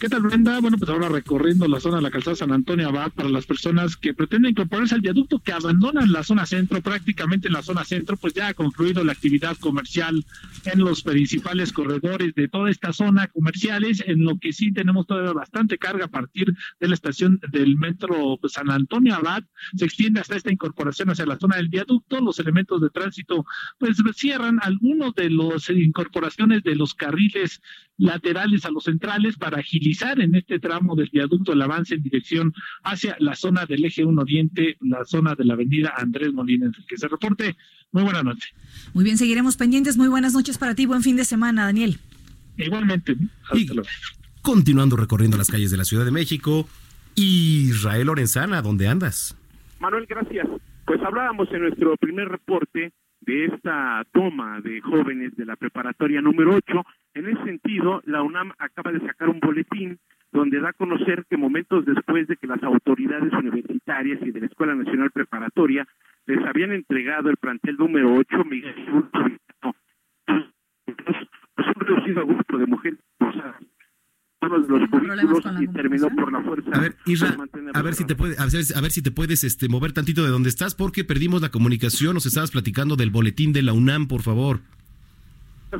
¿Qué 0.00 0.08
tal, 0.08 0.22
Brenda? 0.22 0.60
Bueno, 0.60 0.76
pues 0.76 0.90
ahora 0.90 1.08
recorriendo 1.08 1.66
la 1.68 1.80
zona 1.80 1.96
de 1.96 2.02
la 2.02 2.10
calzada 2.10 2.36
San 2.36 2.52
Antonio 2.52 2.88
Abad 2.88 3.12
para 3.12 3.28
las 3.28 3.46
personas 3.46 3.96
que 3.96 4.12
pretenden 4.12 4.50
incorporarse 4.50 4.94
al 4.94 5.00
viaducto, 5.00 5.38
que 5.38 5.52
abandonan 5.52 6.12
la 6.12 6.22
zona 6.22 6.44
centro, 6.44 6.82
prácticamente 6.82 7.48
en 7.48 7.54
la 7.54 7.62
zona 7.62 7.84
centro, 7.84 8.16
pues 8.16 8.34
ya 8.34 8.48
ha 8.48 8.54
concluido 8.54 9.02
la 9.04 9.12
actividad 9.12 9.56
comercial 9.56 10.24
en 10.64 10.80
los 10.80 11.02
principales 11.02 11.72
corredores 11.72 12.34
de 12.34 12.48
toda 12.48 12.70
esta 12.70 12.92
zona 12.92 13.28
comerciales, 13.28 14.02
en 14.06 14.24
lo 14.24 14.38
que 14.38 14.52
sí 14.52 14.72
tenemos 14.72 15.06
todavía 15.06 15.32
bastante 15.32 15.78
carga 15.78 16.06
a 16.06 16.10
partir 16.10 16.54
de 16.78 16.88
la 16.88 16.94
estación 16.94 17.40
del 17.50 17.76
metro 17.76 18.38
San 18.48 18.70
Antonio 18.70 19.14
Abad, 19.14 19.44
se 19.76 19.86
extiende 19.86 20.20
hasta 20.20 20.36
esta 20.36 20.52
incorporación 20.52 21.10
hacia 21.10 21.26
la 21.26 21.38
zona 21.38 21.56
del 21.56 21.68
viaducto, 21.68 22.20
los 22.20 22.38
elementos 22.38 22.82
de 22.82 22.90
tránsito 22.90 23.46
pues 23.78 23.96
cierran 24.14 24.58
algunos 24.62 25.14
de 25.14 25.30
las 25.30 25.70
incorporaciones 25.70 26.62
de 26.62 26.74
los 26.74 26.94
carriles 26.94 27.62
laterales 27.98 28.64
a 28.64 28.70
los 28.70 28.84
centrales 28.84 29.36
para 29.36 29.58
agilizar 29.58 30.20
en 30.20 30.34
este 30.34 30.58
tramo 30.58 30.94
del 30.94 31.08
viaducto 31.10 31.52
el 31.52 31.62
avance 31.62 31.94
en 31.94 32.02
dirección 32.02 32.52
hacia 32.82 33.16
la 33.20 33.34
zona 33.34 33.66
del 33.66 33.84
eje 33.84 34.04
1 34.04 34.20
Oriente, 34.20 34.76
la 34.80 35.04
zona 35.04 35.34
de 35.34 35.44
la 35.44 35.54
avenida 35.54 35.94
Andrés 35.96 36.32
Molina. 36.32 36.70
Que 36.86 36.96
se 36.96 37.08
reporte. 37.08 37.56
Muy 37.92 38.02
buena 38.02 38.22
noche. 38.22 38.50
Muy 38.94 39.04
bien, 39.04 39.16
seguiremos 39.16 39.56
pendientes. 39.56 39.96
Muy 39.96 40.08
buenas 40.08 40.34
noches 40.34 40.58
para 40.58 40.74
ti. 40.74 40.86
Buen 40.86 41.02
fin 41.02 41.16
de 41.16 41.24
semana, 41.24 41.64
Daniel. 41.64 41.98
Igualmente. 42.56 43.16
Y 43.54 43.68
continuando 44.42 44.96
recorriendo 44.96 45.36
las 45.36 45.50
calles 45.50 45.70
de 45.70 45.76
la 45.76 45.84
Ciudad 45.84 46.04
de 46.04 46.10
México, 46.10 46.68
Israel 47.14 48.06
Lorenzana, 48.06 48.62
¿dónde 48.62 48.88
andas? 48.88 49.36
Manuel, 49.80 50.06
gracias. 50.06 50.46
Pues 50.84 51.00
hablábamos 51.02 51.48
en 51.52 51.62
nuestro 51.62 51.96
primer 51.96 52.28
reporte 52.28 52.92
de 53.20 53.46
esta 53.46 54.04
toma 54.12 54.60
de 54.60 54.80
jóvenes 54.80 55.34
de 55.36 55.44
la 55.44 55.56
preparatoria 55.56 56.20
número 56.20 56.54
8. 56.54 56.84
En 57.16 57.26
ese 57.26 57.42
sentido, 57.44 58.02
la 58.04 58.22
UNAM 58.22 58.52
acaba 58.58 58.92
de 58.92 59.00
sacar 59.00 59.30
un 59.30 59.40
boletín 59.40 59.98
donde 60.32 60.60
da 60.60 60.68
a 60.68 60.72
conocer 60.74 61.24
que 61.30 61.38
momentos 61.38 61.86
después 61.86 62.28
de 62.28 62.36
que 62.36 62.46
las 62.46 62.62
autoridades 62.62 63.32
universitarias 63.32 64.20
y 64.20 64.32
de 64.32 64.40
la 64.40 64.46
Escuela 64.46 64.74
Nacional 64.74 65.10
Preparatoria 65.10 65.88
les 66.26 66.44
habían 66.44 66.72
entregado 66.72 67.30
el 67.30 67.38
plantel 67.38 67.76
número 67.78 68.14
8, 68.16 68.44
Miguel 68.44 68.74
Hurtado, 68.92 69.74
pues 70.26 71.68
un 71.74 71.86
reducido 71.86 72.26
grupo 72.26 72.58
de 72.58 72.66
mujeres 72.66 72.98
de 73.22 74.78
los 74.78 74.90
cubículos 74.90 75.44
y 75.58 75.68
terminó 75.68 76.10
por 76.10 76.30
la 76.30 76.42
fuerza. 76.42 76.70
A 76.74 76.80
ver, 76.80 76.96
Isra, 77.06 77.34
a 77.72 77.82
ver 77.82 77.94
si 77.94 78.04
te 78.04 78.14
puede, 78.14 78.36
a 78.38 78.44
ver, 78.44 78.62
a 78.76 78.80
ver 78.82 78.90
si 78.90 79.00
te 79.00 79.10
puedes 79.10 79.42
este, 79.42 79.70
mover 79.70 79.94
tantito 79.94 80.22
de 80.22 80.28
donde 80.28 80.50
estás, 80.50 80.74
porque 80.74 81.02
perdimos 81.02 81.40
la 81.40 81.48
comunicación. 81.48 82.12
Nos 82.12 82.26
estabas 82.26 82.50
platicando 82.50 82.94
del 82.94 83.08
boletín 83.08 83.54
de 83.54 83.62
la 83.62 83.72
UNAM, 83.72 84.06
por 84.06 84.20
favor. 84.20 84.60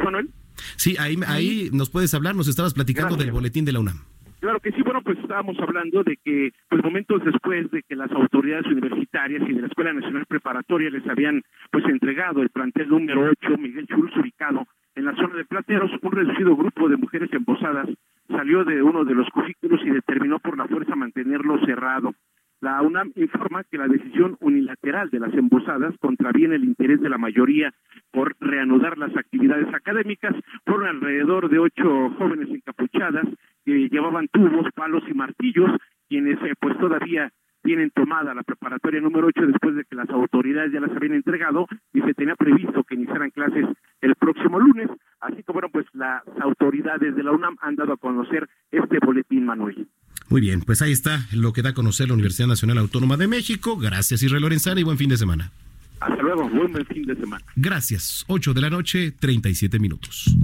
Manuel? 0.03 0.31
Sí, 0.77 0.97
ahí, 0.99 1.17
ahí 1.27 1.71
nos 1.73 1.91
puedes 1.91 2.13
hablar. 2.15 2.35
Nos 2.35 2.49
estabas 2.49 2.75
platicando 2.75 3.11
Gracias. 3.11 3.27
del 3.27 3.33
boletín 3.33 3.65
de 3.65 3.73
la 3.73 3.81
UNAM. 3.81 3.99
Claro 4.41 4.61
que 4.61 4.71
sí, 4.73 4.83
bueno, 4.83 5.01
pues 5.03 5.19
estábamos 5.19 5.59
hablando 5.59 6.05
de 6.05 6.19
que, 6.23 6.53
pues 6.69 6.85
momentos 6.85 7.25
después 7.25 7.71
de 7.71 7.83
que 7.83 7.97
las 7.97 8.11
autoridades 8.13 8.67
universitarias 8.67 9.43
y 9.49 9.53
de 9.55 9.63
la 9.63 9.67
Escuela 9.67 9.93
Nacional 9.93 10.27
Preparatoria 10.27 10.91
les 10.91 11.07
habían, 11.09 11.43
pues 11.73 11.85
entregado 11.87 12.43
el 12.43 12.51
plantel 12.51 12.89
número 12.91 13.31
8, 13.31 13.59
Miguel 13.59 13.87
Churuz, 13.87 14.15
ubicado 14.17 14.67
en 14.95 15.05
la 15.05 15.15
zona 15.15 15.37
de 15.37 15.45
Plateros, 15.45 15.91
un 16.01 16.13
reducido 16.13 16.57
grupo 16.57 16.89
de 16.89 16.97
mujeres 16.97 17.31
embosadas 17.33 17.89
salió 18.29 18.65
de 18.65 18.83
uno 18.83 19.05
de 19.05 19.15
los 19.15 19.29
cubículos 19.31 19.81
y 19.85 19.91
determinó 19.91 20.39
por 20.39 20.57
la 20.57 20.67
fuerza 20.67 20.97
mantenerlo 20.97 21.59
cerrado. 21.65 22.15
La 22.61 22.81
UNAM 22.81 23.13
informa 23.17 23.65
que 23.65 23.77
la 23.77 23.87
decisión 23.87 24.37
unilateral 24.41 25.11
de 25.11 25.21
las 25.21 25.35
embosadas 25.35 25.95
contraviene 25.99 26.57
el 26.57 26.65
interés 26.65 27.01
de 27.01 27.11
la 27.11 27.19
mayoría 27.19 27.73
por 28.11 28.35
reanudar 28.41 28.97
las 28.97 29.15
actividades 29.17 29.73
académicas. 29.75 30.35
Fueron 30.65 30.89
alrededor 30.89 31.51
de 31.51 31.59
ocho 31.59 32.11
jóvenes 32.19 32.49
encapuchadas 32.49 33.27
que 33.65 33.89
llevaban 33.91 34.29
tubos, 34.29 34.67
palos 34.75 35.03
y 35.09 35.15
martillos, 35.15 35.71
quienes 36.09 36.41
eh, 36.43 36.55
pues 36.59 36.79
todavía 36.79 37.31
tienen 37.63 37.91
tomada 37.91 38.33
la 38.33 38.45
preparatoria 38.45 39.01
número 39.01 39.27
8 39.27 39.47
después 39.49 39.75
de 39.75 39.85
que 39.85 39.97
las 39.97 40.09
autoridades 40.11 40.73
ya 40.73 40.81
las 40.81 40.93
habían 40.93 41.15
entregado 41.15 41.67
y 41.93 42.01
se 42.01 42.15
tenía 42.15 42.37
previsto 42.37 42.85
que 42.85 42.95
iniciaran 42.95 43.31
clases 43.31 43.67
el 44.01 44.15
próximo 44.15 44.61
lunes. 44.61 44.89
Así 45.21 45.43
que 45.43 45.53
bueno, 45.53 45.69
pues 45.71 45.85
las 45.93 46.23
autoridades 46.41 47.17
de 47.17 47.23
la 47.25 47.33
UNAM 47.33 47.57
han 47.61 47.75
dado 47.75 47.95
a 47.95 47.97
conocer 47.97 48.49
este 48.71 48.99
boletín, 49.01 49.45
Manuel. 49.45 49.89
Muy 50.29 50.41
bien, 50.41 50.61
pues 50.61 50.83
ahí 50.83 50.93
está 50.93 51.27
lo 51.33 51.53
que 51.53 51.63
da 51.63 51.71
a 51.71 51.75
conocer 51.75 52.09
la 52.09 52.15
Universidad 52.15 52.49
Nacional 52.49 52.79
Autónoma 52.79 53.17
de 53.17 53.29
México. 53.29 53.77
Gracias, 53.77 54.23
Israel 54.23 54.43
Lorenzana, 54.43 54.81
y 54.81 54.83
buen 54.83 54.99
fin 54.99 55.09
de 55.09 55.17
semana. 55.17 55.53
Hasta 56.01 56.21
luego, 56.21 56.49
buen 56.49 56.85
fin 56.87 57.07
de 57.07 57.15
semana. 57.15 57.45
Gracias. 57.55 58.25
8 58.27 58.53
de 58.53 58.61
la 58.61 58.71
noche, 58.71 59.13
37 59.13 59.79
minutos. 59.79 60.35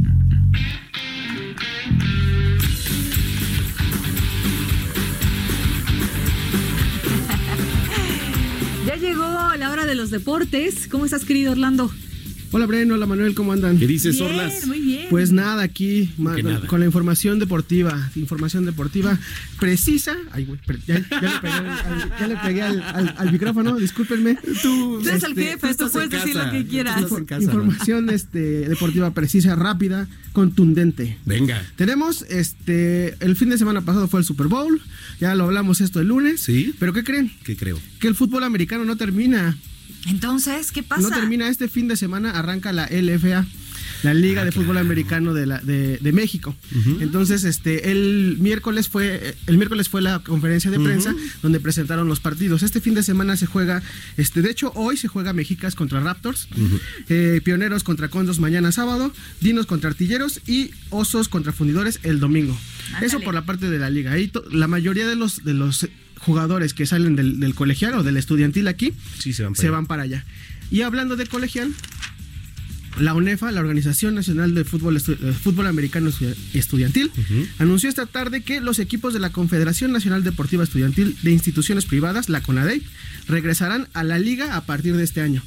Ya 8.87 8.97
llegó 8.97 9.25
la 9.59 9.71
hora 9.71 9.85
de 9.85 9.95
los 9.95 10.11
deportes. 10.11 10.89
¿Cómo 10.89 11.05
estás, 11.05 11.25
querido 11.25 11.53
Orlando? 11.53 11.91
Hola 12.55 12.67
Breno, 12.67 12.95
hola 12.95 13.07
Manuel, 13.07 13.35
¿cómo 13.35 13.53
andan? 13.53 13.79
¿Qué 13.79 13.87
dices, 13.87 14.19
Bien, 14.19 14.31
Orlas? 14.31 14.67
muy 14.67 14.79
bien. 14.79 15.07
Pues 15.09 15.33
nada, 15.33 15.63
aquí 15.63 16.11
ma- 16.19 16.37
Que 16.37 16.43
nada. 16.43 16.67
con 16.67 16.81
la 16.81 16.87
información 16.87 17.39
deportiva, 17.39 18.11
información 18.15 18.67
deportiva 18.67 19.19
precisa. 19.59 20.15
Ay, 20.33 20.45
güey, 20.45 20.59
ya, 20.87 20.99
ya 21.11 21.23
le 21.23 21.39
pegué, 21.41 21.53
al, 21.55 22.13
ya 22.21 22.27
le 22.29 22.37
pegué 22.37 22.63
al, 22.63 22.83
al- 22.83 23.15
al 23.17 23.33
micrófono, 23.33 23.77
discúlpenme. 23.77 24.37
Tú, 24.61 25.01
Tú 25.03 25.09
eres 25.09 25.23
el 25.23 25.35
jefe, 25.35 25.75
tú 25.75 25.91
puedes 25.91 26.11
decir 26.11 26.37
lo 26.37 26.51
que 26.51 26.67
quieras. 26.67 27.01
información 27.41 28.11
este, 28.11 28.69
deportiva 28.69 29.13
precisa, 29.15 29.57
rápida, 29.57 30.07
contundente. 30.35 31.17
Venga. 31.25 31.63
Tenemos, 31.77 32.21
este, 32.29 33.15
el 33.25 33.35
fin 33.35 33.49
de 33.49 33.57
semana 33.57 33.81
pasado 33.81 34.09
fue 34.09 34.21
el 34.21 34.27
Super 34.27 34.49
Bowl, 34.49 34.79
ya 35.21 35.35
lo 35.35 35.45
hablamos 35.45 35.81
esto 35.81 36.01
el 36.01 36.09
lunes. 36.09 36.43
Sí. 36.43 36.75
Pero 36.79 36.93
¿qué 36.93 37.03
creen? 37.03 37.33
¿Qué 37.45 37.57
creo? 37.57 37.79
Que 37.99 38.09
el 38.09 38.15
fútbol 38.15 38.45
americano 38.45 38.85
no 38.85 38.97
termina. 38.99 39.57
Entonces, 40.07 40.73
¿qué 40.73 40.83
pasa? 40.83 41.03
No 41.03 41.09
termina 41.11 41.49
este 41.49 41.69
fin 41.69 41.89
de 41.89 41.97
semana, 41.97 42.31
arranca 42.31 42.73
la 42.73 42.87
LFA. 42.87 43.47
la 44.03 44.15
Liga 44.15 44.45
de 44.45 44.51
Fútbol 44.51 44.79
Americano 44.79 45.33
de, 45.33 45.47
la, 45.47 45.59
de, 45.61 45.99
de 45.99 46.13
México. 46.13 46.57
Entonces, 47.01 47.45
este, 47.45 47.93
el 47.93 48.37
miércoles 48.41 48.89
fue, 48.89 49.37
el 49.47 49.57
miércoles 49.59 49.89
fue 49.89 50.03
la 50.03 50.19
conferencia 50.21 50.71
de 50.73 50.81
prensa 50.81 51.15
donde 51.41 51.61
presentaron 51.61 52.09
los 52.09 52.19
partidos. 52.19 52.65
Este 52.65 52.81
fin 52.81 52.95
de 52.95 53.05
semana 53.05 53.37
se 53.37 53.47
juega, 53.47 53.81
este, 54.17 54.43
de 54.43 54.51
hecho, 54.51 54.73
hoy 54.75 54.97
se 54.97 55.07
juega 55.07 55.33
Mexicas 55.33 55.77
contra 55.77 56.01
Raptors, 56.01 56.49
eh, 57.09 57.41
Pioneros 57.45 57.85
contra 57.85 58.09
Condos 58.09 58.41
mañana 58.41 58.73
sábado, 58.73 59.13
Dinos 59.41 59.67
contra 59.67 59.91
Artilleros 59.91 60.41
y 60.49 60.73
Osos 60.91 61.29
contra 61.29 61.53
Fundidores 61.53 62.01
el 62.03 62.19
domingo. 62.19 62.59
Eso 63.03 63.21
por 63.21 63.35
la 63.35 63.45
parte 63.45 63.71
de 63.71 63.79
la 63.79 63.89
liga. 63.89 64.11
Ahí 64.13 64.27
to- 64.29 64.45
la 64.51 64.67
mayoría 64.67 65.07
de 65.07 65.15
los, 65.15 65.45
de 65.45 65.55
los 65.55 65.89
jugadores 66.23 66.73
que 66.75 66.87
salen 66.87 67.17
del, 67.17 67.39
del 67.41 67.55
colegial 67.55 67.95
o 67.95 68.03
del 68.03 68.17
estudiantil 68.17 68.67
aquí 68.69 68.93
Sí, 69.19 69.33
se 69.33 69.43
van 69.43 69.53
para 69.53 69.61
se 69.61 69.67
allá. 69.67 69.77
van 69.77 69.87
para 69.87 70.03
allá. 70.05 70.25
Y 70.71 70.83
hablando 70.83 71.17
de 71.17 71.27
colegial, 71.27 71.71
la 73.01 73.15
UNEFA, 73.15 73.51
la 73.53 73.61
Organización 73.61 74.15
Nacional 74.15 74.55
de 74.55 74.65
Fútbol, 74.65 74.97
Estu- 74.99 75.17
eh, 75.21 75.33
Fútbol 75.33 75.67
Americano 75.67 76.11
Estu- 76.11 76.35
Estudiantil, 76.53 77.11
anunció 77.59 77.89
esta 77.89 78.05
tarde 78.07 78.43
que 78.43 78.61
los 78.61 78.79
equipos 78.79 79.15
de 79.15 79.19
la 79.21 79.31
Confederación 79.31 79.93
Nacional 79.93 80.23
Deportiva 80.25 80.63
Estudiantil 80.63 81.17
de 81.23 81.31
Instituciones 81.31 81.87
Privadas, 81.87 82.29
la 82.29 82.43
CONADEI, 82.43 82.83
regresarán 83.29 83.89
a 83.95 84.05
la 84.05 84.19
liga 84.19 84.57
a 84.57 84.65
partir 84.67 84.95
de 84.97 85.05
este 85.05 85.23
año. 85.23 85.43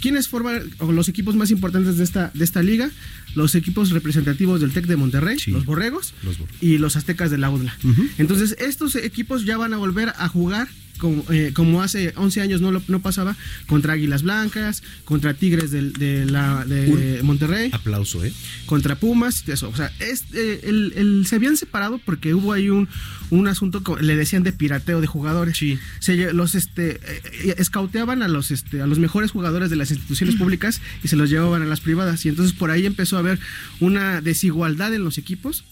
¿Quiénes 0.00 0.28
forman 0.28 0.70
los 0.80 1.08
equipos 1.08 1.36
más 1.36 1.50
importantes 1.50 1.96
de 1.96 2.04
esta, 2.04 2.30
de 2.34 2.44
esta 2.44 2.62
liga? 2.62 2.90
Los 3.34 3.54
equipos 3.54 3.90
representativos 3.90 4.60
del 4.60 4.72
TEC 4.72 4.86
de 4.86 4.96
Monterrey, 4.96 5.36
los 5.48 5.64
Borregos 5.64 6.14
y 6.60 6.78
los 6.78 6.96
Aztecas 6.96 7.30
de 7.30 7.38
la 7.38 7.50
UDLA. 7.50 7.76
Entonces, 8.18 8.56
estos 8.58 8.94
equipos 8.96 9.44
ya 9.44 9.56
van 9.56 9.74
a 9.74 9.76
volver 9.76 10.12
a 10.16 10.28
jugar 10.28 10.68
como, 10.96 11.24
eh, 11.32 11.50
como 11.54 11.82
hace 11.82 12.12
11 12.16 12.40
años 12.40 12.60
no, 12.60 12.70
lo- 12.72 12.82
no 12.88 13.00
pasaba, 13.00 13.36
contra 13.66 13.92
Águilas 13.94 14.22
Blancas, 14.22 14.82
contra 15.04 15.34
Tigres 15.34 15.70
de, 15.70 16.26
la, 16.26 16.64
de 16.64 17.20
Monterrey. 17.22 17.70
Aplauso, 17.72 18.24
¿eh? 18.24 18.32
Contra 18.66 18.96
Pumas, 18.96 19.44
y 19.46 19.52
eso. 19.52 19.68
O 19.68 19.76
sea, 19.76 19.92
es, 20.00 20.24
eh, 20.32 20.60
el- 20.64 20.92
el- 20.96 21.26
se 21.26 21.36
habían 21.36 21.56
separado 21.56 21.98
porque 22.04 22.34
hubo 22.34 22.52
ahí 22.52 22.68
un, 22.70 22.88
un 23.30 23.48
asunto, 23.48 23.82
le 24.00 24.16
decían 24.16 24.42
de 24.42 24.52
pirateo 24.52 25.00
de 25.00 25.06
jugadores. 25.06 25.56
Se 25.56 26.14
lle- 26.16 26.32
los 26.32 26.54
este, 26.54 26.92
eh, 26.92 27.22
eh, 27.44 27.54
escauteaban 27.58 28.22
a 28.22 28.28
los, 28.28 28.50
este, 28.50 28.80
a 28.82 28.86
los 28.86 28.98
mejores 28.98 29.30
jugadores 29.30 29.70
de 29.70 29.76
las 29.76 29.90
instituciones 29.90 30.36
públicas 30.36 30.80
y 31.02 31.08
se 31.08 31.16
los 31.16 31.30
llevaban 31.30 31.62
a 31.62 31.66
las 31.66 31.80
privadas. 31.80 32.24
Y 32.26 32.28
entonces 32.28 32.54
por 32.56 32.70
ahí 32.70 32.86
empezó 32.86 33.16
a 33.16 33.20
haber 33.20 33.38
una 33.80 34.20
desigualdad 34.20 34.92
en 34.94 35.04
los 35.04 35.18
equipos 35.18 35.64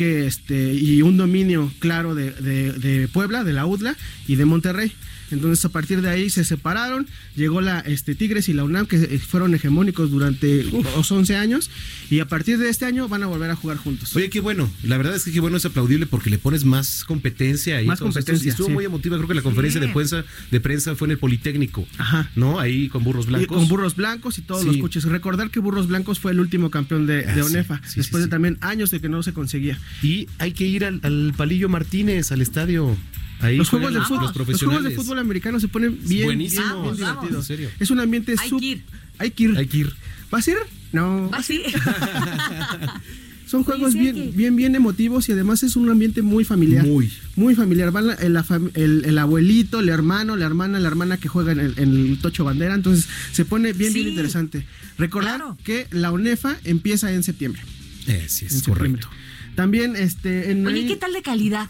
que 0.00 0.26
este 0.26 0.72
y 0.72 1.02
un 1.02 1.18
dominio 1.18 1.70
claro 1.78 2.14
de, 2.14 2.30
de- 2.30 2.72
de 2.72 3.06
Puebla, 3.08 3.44
de 3.44 3.52
la 3.52 3.66
UDLA 3.66 3.94
y 4.26 4.36
de 4.36 4.46
Monterrey. 4.46 4.92
Entonces 5.30 5.64
a 5.64 5.68
partir 5.68 6.00
de 6.02 6.08
ahí 6.10 6.30
se 6.30 6.44
separaron, 6.44 7.06
llegó 7.36 7.60
la 7.60 7.80
este 7.80 8.14
Tigres 8.14 8.48
y 8.48 8.52
la 8.52 8.64
UNAM 8.64 8.86
que 8.86 8.96
eh, 8.96 9.18
fueron 9.18 9.54
hegemónicos 9.54 10.10
durante 10.10 10.64
los 10.64 11.10
11 11.10 11.36
años 11.36 11.70
y 12.10 12.20
a 12.20 12.26
partir 12.28 12.58
de 12.58 12.68
este 12.68 12.84
año 12.84 13.08
van 13.08 13.22
a 13.22 13.26
volver 13.26 13.50
a 13.50 13.56
jugar 13.56 13.76
juntos. 13.76 14.14
Oye, 14.16 14.30
qué 14.30 14.40
bueno. 14.40 14.70
La 14.82 14.96
verdad 14.96 15.14
es 15.14 15.24
que 15.24 15.32
qué 15.32 15.40
bueno 15.40 15.56
es 15.56 15.64
aplaudible 15.64 16.06
porque 16.06 16.30
le 16.30 16.38
pones 16.38 16.64
más 16.64 17.04
competencia 17.04 17.76
ahí. 17.76 17.86
Más 17.86 18.00
competencia, 18.00 18.46
y 18.46 18.50
estuvo 18.50 18.66
sí. 18.68 18.72
muy 18.72 18.84
emotiva. 18.84 19.16
Creo 19.16 19.28
que 19.28 19.34
la 19.34 19.42
conferencia 19.42 19.80
de 19.80 19.88
prensa, 19.88 20.24
de 20.50 20.60
prensa 20.60 20.94
fue 20.96 21.06
en 21.06 21.12
el 21.12 21.18
Politécnico. 21.18 21.86
Ajá. 21.98 22.30
¿No? 22.36 22.58
Ahí 22.60 22.88
con 22.88 23.04
burros 23.04 23.26
Y 23.26 23.28
blancos. 23.28 23.56
con 23.58 23.68
burros 23.68 23.96
blancos 23.96 24.38
y 24.38 24.42
todos 24.42 24.62
Sí. 24.62 24.66
los 24.68 24.76
coches. 24.78 25.04
Recordar 25.04 25.50
que 25.50 25.60
Burros 25.60 25.88
Blancos 25.88 26.18
fue 26.18 26.32
el 26.32 26.40
último 26.40 26.70
campeón 26.70 27.06
de, 27.06 27.22
de 27.22 27.40
Ah, 27.40 27.44
ONEFA, 27.44 27.80
después 27.96 28.22
de 28.22 28.28
también 28.28 28.58
años 28.60 28.90
de 28.90 29.00
que 29.00 29.08
no 29.08 29.22
se 29.22 29.32
conseguía. 29.32 29.78
Y 30.02 30.26
hay 30.38 30.52
que 30.52 30.66
ir 30.66 30.84
al, 30.84 31.00
al 31.02 31.32
Palillo 31.36 31.68
Martínez, 31.68 32.32
al 32.32 32.40
estadio. 32.42 32.96
Ahí 33.40 33.56
los 33.56 33.68
juegos, 33.70 33.92
de 33.94 34.00
fútbol, 34.02 34.30
los 34.46 34.60
juegos 34.62 34.82
de 34.84 34.90
fútbol 34.90 35.18
americano 35.18 35.58
se 35.60 35.68
ponen 35.68 35.98
bien, 36.06 36.26
Buenísimos. 36.26 36.64
bien, 36.66 36.72
bien 36.72 36.84
Vamos, 36.84 36.98
divertidos. 36.98 37.36
en 37.50 37.56
serio. 37.56 37.70
Es 37.80 37.90
un 37.90 38.00
ambiente 38.00 38.34
Hay 38.38 38.48
sub- 38.48 38.60
que 38.60 38.66
ir. 38.66 38.82
Hay 39.18 39.30
que 39.30 39.42
ir. 39.44 39.56
Hay 39.56 39.66
que 39.66 39.76
ir. 39.78 39.92
¿Vas 40.30 40.46
a 40.46 40.50
ir? 40.50 40.56
No. 40.92 41.30
Ah, 41.32 41.42
sí. 41.42 41.62
Son 43.46 43.64
juegos 43.64 43.94
bien, 43.94 44.14
que 44.14 44.24
ir. 44.26 44.32
bien, 44.34 44.54
bien 44.54 44.74
emotivos 44.76 45.28
y 45.28 45.32
además 45.32 45.64
es 45.64 45.74
un 45.74 45.90
ambiente 45.90 46.22
muy 46.22 46.44
familiar. 46.44 46.86
Muy. 46.86 47.10
Muy 47.34 47.56
familiar. 47.56 47.90
Van 47.90 48.06
la- 48.06 48.14
el, 48.14 49.18
abuelito, 49.18 49.80
el 49.80 49.88
hermano, 49.88 50.36
la 50.36 50.46
hermana, 50.46 50.78
la 50.78 50.86
hermana 50.86 51.16
que 51.16 51.28
juega 51.28 51.50
en 51.50 51.58
el, 51.58 51.74
en 51.78 51.96
el 52.10 52.18
Tocho 52.18 52.44
Bandera. 52.44 52.74
Entonces 52.76 53.08
se 53.32 53.44
pone 53.44 53.72
bien, 53.72 53.92
bien 53.92 54.06
interesante. 54.08 54.66
Recordar 54.98 55.36
Claro. 55.38 55.58
que 55.64 55.88
la 55.90 56.12
UNEFA 56.12 56.58
empieza 56.64 57.12
en 57.12 57.24
septiembre. 57.24 57.60
Eh, 58.06 58.26
sí, 58.28 58.44
es 58.46 58.52
En 58.52 58.58
septiembre. 58.60 58.88
correcto. 59.00 59.08
También, 59.56 59.96
este, 59.96 60.52
en 60.52 60.64
Oye, 60.64 60.80
ahí- 60.82 60.86
¿qué 60.86 60.96
tal 60.96 61.12
de 61.12 61.22
calidad? 61.22 61.68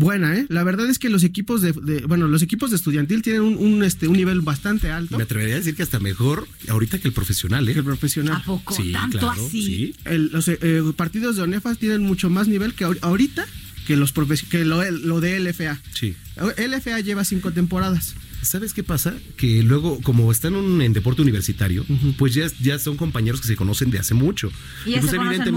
Buena, 0.00 0.36
¿eh? 0.36 0.46
La 0.48 0.64
verdad 0.64 0.88
es 0.90 0.98
que 0.98 1.08
los 1.10 1.22
equipos 1.24 1.62
de, 1.62 1.72
de- 1.72 2.00
bueno, 2.06 2.26
los 2.26 2.42
equipos 2.42 2.70
de 2.70 2.76
estudiantil 2.76 3.22
tienen 3.22 3.42
un, 3.42 3.56
un, 3.58 3.84
este, 3.84 4.08
un 4.08 4.16
nivel 4.16 4.40
bastante 4.40 4.90
alto. 4.90 5.16
Me 5.16 5.22
atrevería 5.24 5.54
a 5.54 5.58
decir 5.58 5.76
que 5.76 5.82
hasta 5.82 6.00
mejor 6.00 6.48
ahorita 6.68 6.98
que 6.98 7.06
el 7.08 7.14
profesional, 7.14 7.68
¿eh? 7.68 7.72
Que 7.72 7.78
el 7.80 7.84
profesional. 7.84 8.36
¿A 8.36 8.42
poco? 8.44 8.74
Sí, 8.74 8.92
¿Tanto 8.92 9.18
claro, 9.18 9.46
así? 9.46 9.62
sí. 9.66 9.94
El- 10.04 10.30
los 10.32 10.48
eh, 10.48 10.58
eh, 10.62 10.82
partidos 10.96 11.36
de 11.36 11.42
ONEFA 11.42 11.74
tienen 11.76 12.02
mucho 12.02 12.30
más 12.30 12.48
nivel 12.48 12.74
que 12.74 12.84
ahor- 12.86 12.98
ahorita 13.02 13.46
que 13.86 13.96
los 13.96 14.14
profes- 14.14 14.46
que 14.48 14.64
lo, 14.64 14.88
lo 14.90 15.20
de 15.20 15.38
LFA. 15.40 15.80
Sí. 15.94 16.14
LFA 16.56 17.00
lleva 17.00 17.24
cinco 17.24 17.52
temporadas. 17.52 18.14
¿Sabes 18.42 18.72
qué 18.74 18.82
pasa? 18.82 19.14
Que 19.36 19.62
luego, 19.62 20.00
como 20.02 20.32
están 20.32 20.54
un- 20.56 20.80
en 20.82 20.92
deporte 20.92 21.22
universitario, 21.22 21.84
pues 22.18 22.34
ya, 22.34 22.46
ya 22.60 22.78
son 22.78 22.96
compañeros 22.96 23.40
que 23.40 23.46
se 23.46 23.56
conocen 23.56 23.90
de 23.90 23.98
hace 23.98 24.14
mucho. 24.14 24.50
Y 24.86 24.94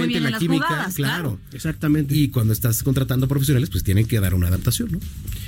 bien 0.09 0.17
en 0.27 0.31
las 0.31 0.39
jugadas, 0.67 0.95
claro. 0.95 1.39
Exactamente. 1.53 2.15
Y 2.15 2.27
cuando 2.29 2.53
estás 2.53 2.83
contratando 2.83 3.27
profesionales, 3.27 3.69
pues 3.69 3.83
tienen 3.83 4.05
que 4.05 4.19
dar 4.19 4.33
una 4.33 4.47
adaptación, 4.47 4.91
¿no? 4.91 4.99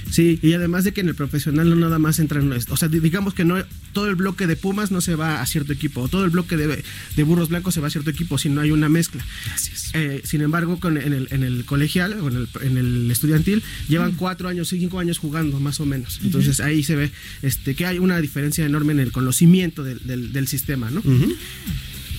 Sí, 0.10 0.40
y 0.42 0.54
además 0.54 0.84
de 0.86 0.94
que 0.94 1.02
en 1.02 1.10
el 1.10 1.16
profesional 1.16 1.70
no 1.70 1.76
nada 1.76 2.00
más 2.00 2.20
entran, 2.20 2.52
o 2.52 2.78
sea, 2.78 2.88
di- 2.88 3.00
digamos 3.00 3.34
que 3.34 3.44
no 3.44 3.56
todo 3.92 4.08
el 4.10 4.16
bloque 4.16 4.48
de 4.48 4.56
Pumas 4.56 4.92
no 4.92 5.02
se 5.02 5.16
va 5.16 5.42
a 5.42 5.46
cierto 5.46 5.74
equipo, 5.74 6.02
o 6.02 6.08
todo 6.08 6.24
el 6.26 6.30
bloque 6.32 6.58
de, 6.58 6.84
de 7.16 7.24
Burros 7.24 7.50
Blancos 7.50 7.74
se 7.74 7.82
va 7.82 7.88
a 7.88 7.90
cierto 7.90 8.10
equipo, 8.12 8.38
si 8.38 8.50
no 8.50 8.62
hay 8.62 8.72
una 8.72 8.88
mezcla. 8.90 9.26
Así 9.54 9.72
es. 9.74 9.85
Eh, 9.98 10.22
sin 10.26 10.42
embargo, 10.42 10.78
con, 10.80 10.98
en, 10.98 11.14
el, 11.14 11.28
en 11.32 11.44
el 11.44 11.64
colegial 11.66 12.14
o 12.20 12.28
en 12.30 12.36
el, 12.36 12.48
en 12.62 12.78
el 12.78 13.10
estudiantil 13.10 13.64
llevan 13.88 14.12
cuatro 14.14 14.50
años, 14.50 14.68
cinco 14.70 15.00
años 15.00 15.18
jugando 15.20 15.60
más 15.62 15.80
o 15.80 15.86
menos. 15.86 16.20
Entonces 16.24 16.60
ahí 16.60 16.84
se 16.84 16.96
ve 16.96 17.12
este, 17.42 17.76
que 17.76 17.86
hay 17.86 18.00
una 18.00 18.20
diferencia 18.20 18.66
enorme 18.66 18.92
en 18.94 19.00
el 19.00 19.12
conocimiento 19.12 19.84
del, 19.84 20.00
del- 20.06 20.34
del 20.34 20.48
sistema, 20.48 20.92
¿no? 20.92 21.02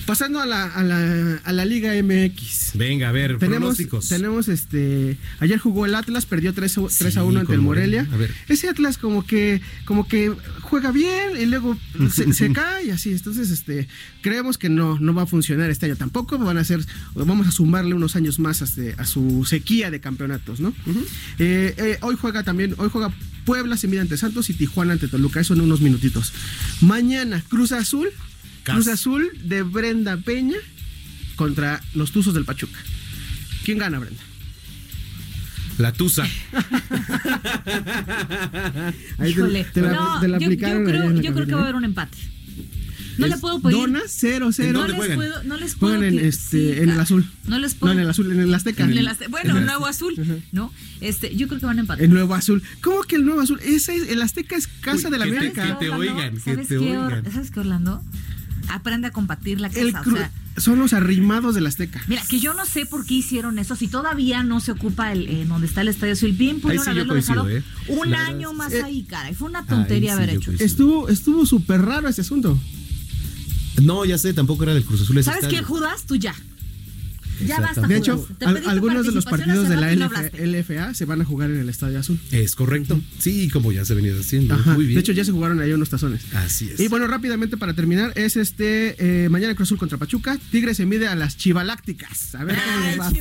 Pasando 0.07 0.39
a 0.41 0.45
la, 0.45 0.63
a 0.65 0.83
la, 0.83 1.41
a 1.43 1.51
la 1.53 1.65
Liga 1.65 1.91
MX. 2.01 2.71
Venga, 2.75 3.09
a 3.09 3.11
ver, 3.11 3.37
Tenemos, 3.37 3.59
pronósticos. 3.77 4.07
tenemos 4.09 4.47
este. 4.47 5.17
Ayer 5.39 5.59
jugó 5.59 5.85
el 5.85 5.93
Atlas, 5.93 6.25
perdió 6.25 6.53
3, 6.53 6.77
a- 6.77 6.81
3 6.97 7.17
a 7.17 7.23
1 7.25 7.39
ante 7.41 7.53
el 7.53 7.59
Morelia. 7.61 8.03
Morelia. 8.03 8.15
A 8.15 8.17
ver. 8.17 8.33
Ese 8.47 8.69
Atlas 8.69 8.97
como 8.97 9.25
que, 9.25 9.61
como 9.85 10.07
que 10.07 10.33
juega 10.61 10.91
bien 10.93 11.31
y 11.39 11.45
luego 11.45 11.77
se, 12.11 12.33
se 12.33 12.51
cae 12.53 12.85
y 12.85 12.89
así. 12.91 13.11
Entonces, 13.11 13.51
este, 13.51 13.87
creemos 14.21 14.57
que 14.57 14.69
no, 14.69 14.97
no 14.99 15.13
va 15.13 15.23
a 15.23 15.27
funcionar 15.27 15.69
este 15.69 15.87
año. 15.87 15.97
Tampoco 15.97 16.37
van 16.37 16.57
a 16.57 16.63
ser, 16.63 16.79
vamos 17.13 17.45
a 17.45 17.51
sumarle 17.51 17.93
unos 17.93 18.15
años 18.15 18.39
más 18.39 18.61
a, 18.61 18.65
este- 18.65 18.95
a 18.97 19.05
su 19.05 19.45
sequía 19.45 19.91
de 19.91 19.99
campeonatos, 19.99 20.59
¿no? 20.61 20.73
Eh, 21.37 21.75
eh, 21.77 21.97
hoy 22.01 22.15
juega 22.19 22.43
también, 22.43 22.75
hoy 22.77 22.89
juega 22.89 23.13
Puebla, 23.45 23.75
se 23.77 23.87
mide 23.87 23.99
ante 24.01 24.15
Santos 24.17 24.49
y 24.49 24.53
Tijuana 24.53 24.93
ante 24.93 25.07
Toluca. 25.09 25.41
Eso 25.41 25.53
en 25.53 25.61
unos 25.61 25.81
minutitos. 25.81 26.31
Mañana, 26.81 27.43
Cruz 27.49 27.73
Azul. 27.73 28.07
Cruz 28.73 28.87
Azul 28.87 29.29
de 29.43 29.63
Brenda 29.63 30.17
Peña 30.17 30.57
contra 31.35 31.81
los 31.93 32.11
Tuzos 32.11 32.33
del 32.33 32.45
Pachuca. 32.45 32.77
¿Quién 33.63 33.77
gana, 33.79 33.99
Brenda? 33.99 34.21
La 35.77 35.91
Tusa. 35.93 36.23
Ahí 39.19 39.31
Híjole. 39.31 39.63
te 39.73 39.81
la- 39.81 39.91
no, 39.93 40.19
te 40.19 40.27
la 40.27 40.37
yo- 40.39 40.47
creo, 40.49 41.21
yo 41.21 41.33
creo 41.33 41.45
que 41.45 41.53
va 41.53 41.59
a 41.61 41.63
haber 41.63 41.75
un 41.75 41.85
empate. 41.85 42.17
No 43.17 43.25
Es 43.25 43.31
le 43.31 43.37
puedo 43.39 43.59
pedir. 43.59 43.77
Dona 43.77 44.01
0 44.07 44.49
0 44.53 44.73
no, 44.73 44.87
les 44.87 45.15
puedo, 45.15 45.43
no 45.43 45.57
les 45.57 45.73
puedo 45.75 45.95
Juegan 45.97 46.13
en, 46.13 46.19
que- 46.19 46.27
este, 46.27 46.73
sí, 46.75 46.81
en 46.81 46.89
el 46.91 46.99
azul. 46.99 47.25
No 47.47 47.57
les 47.57 47.73
No, 47.73 47.79
puedo. 47.79 47.93
en 47.93 47.99
el 47.99 48.09
azul, 48.11 48.31
en 48.31 48.39
el 48.39 48.53
Azteca. 48.53 48.83
En 48.83 48.95
el 48.95 49.07
Azte- 49.07 49.27
bueno, 49.29 49.51
En 49.51 49.57
el 49.57 49.65
nuevo 49.65 49.87
azul, 49.87 50.13
¿no? 50.51 50.71
Este, 51.01 51.35
yo 51.35 51.47
creo 51.47 51.59
que 51.59 51.65
van 51.65 51.77
a 51.77 51.81
empatar. 51.81 52.03
El 52.03 52.11
nuevo 52.11 52.35
azul. 52.35 52.61
¿Cómo 52.81 53.01
que 53.03 53.15
el 53.15 53.25
nuevo 53.25 53.41
azul? 53.41 53.59
Ese 53.63 53.95
es- 53.95 54.09
el 54.09 54.21
Azteca 54.21 54.55
es 54.55 54.67
casa 54.67 55.07
Uy, 55.07 55.11
de 55.13 55.17
la 55.17 55.25
te- 55.25 55.31
América. 55.31 55.65
que 55.79 55.85
te 55.85 55.89
oigan. 55.91 56.39
¿Sabes 56.39 56.67
qué, 57.51 57.59
Orlando? 57.59 58.03
Aprende 58.69 59.07
a 59.07 59.11
compartir 59.11 59.59
la 59.61 59.67
El 59.67 59.91
casa. 59.93 60.03
cru- 60.03 60.13
o 60.13 60.17
sea, 60.17 60.31
son 60.57 60.79
los 60.79 60.93
arrimados 60.93 61.53
del 61.55 61.67
Azteca. 61.67 62.01
Mira, 62.07 62.23
que 62.27 62.39
yo 62.39 62.53
no 62.53 62.65
sé 62.65 62.85
por 62.85 63.05
qué 63.05 63.15
hicieron 63.15 63.59
eso. 63.59 63.75
Si 63.75 63.87
todavía 63.87 64.41
no 64.43 64.59
se 64.59 64.71
ocupa 64.71 65.11
el 65.11 65.27
eh, 65.27 65.45
donde 65.45 65.67
está 65.67 65.81
el 65.81 65.87
Estadio 65.89 66.13
Azul, 66.13 66.31
bien 66.31 66.59
pudieron 66.59 66.83
sí 66.85 66.91
haberlo 66.91 67.13
coincido, 67.13 67.45
dejado 67.45 67.65
¿eh? 67.89 67.95
un 67.99 68.09
La 68.11 68.25
año 68.25 68.49
verdad. 68.49 68.53
más 68.65 68.73
Eh, 68.73 68.81
ahí, 68.83 69.03
caray. 69.03 69.35
Fue 69.35 69.47
una 69.49 69.65
tontería 69.65 70.11
sí 70.13 70.17
haber 70.17 70.29
hecho. 70.31 70.45
coincido. 70.45 70.65
Estuvo 70.65 71.09
estuvo 71.09 71.45
súper 71.45 71.81
raro 71.83 72.07
ese 72.09 72.21
asunto. 72.21 72.59
No, 73.81 74.05
ya 74.05 74.17
sé, 74.17 74.33
tampoco 74.33 74.63
era 74.63 74.73
del 74.73 74.83
Cruz 74.83 75.01
Azul. 75.01 75.17
ese 75.19 75.29
¿Sabes 75.31 75.47
qué. 75.47 75.61
Judas? 75.61 76.05
Tú 76.07 76.15
ya. 76.15 76.33
Ya 77.45 77.59
basta. 77.59 77.87
De 77.87 77.97
hecho, 77.97 78.27
al- 78.41 78.67
algunos 78.67 79.05
de 79.05 79.11
los 79.11 79.25
partidos 79.25 79.69
de 79.69 79.75
la. 79.75 79.91
LFA 79.93 80.93
se 80.93 81.05
van 81.05 81.21
a 81.21 81.25
jugar 81.25 81.49
en 81.51 81.57
el 81.59 81.69
Estadio 81.69 81.99
Azul. 81.99 82.19
Es 82.31 82.55
correcto. 82.55 82.99
Sí, 83.19 83.49
como 83.49 83.71
ya 83.71 83.85
se 83.85 83.93
ha 83.93 83.95
venido 83.95 84.19
haciendo. 84.19 84.53
Ajá. 84.55 84.73
Muy 84.73 84.85
bien. 84.85 84.95
De 84.95 85.01
hecho, 85.01 85.11
ya 85.11 85.23
se 85.25 85.31
jugaron 85.31 85.59
ahí 85.61 85.71
unos 85.73 85.89
tazones. 85.89 86.21
Así 86.33 86.69
es. 86.69 86.79
Y 86.79 86.87
bueno, 86.87 87.07
rápidamente 87.07 87.57
para 87.57 87.73
terminar, 87.73 88.13
es 88.15 88.35
este 88.37 88.95
eh, 89.25 89.29
mañana 89.29 89.55
Cruz 89.55 89.67
Azul 89.69 89.77
contra 89.77 89.97
Pachuca. 89.97 90.37
Tigre 90.51 90.73
se 90.73 90.85
mide 90.85 91.07
a 91.07 91.15
las 91.15 91.37
Chivalácticas. 91.37 92.35
A 92.35 92.43
ver 92.43 92.57
cómo 92.57 92.85
les 92.85 92.99
va. 92.99 93.11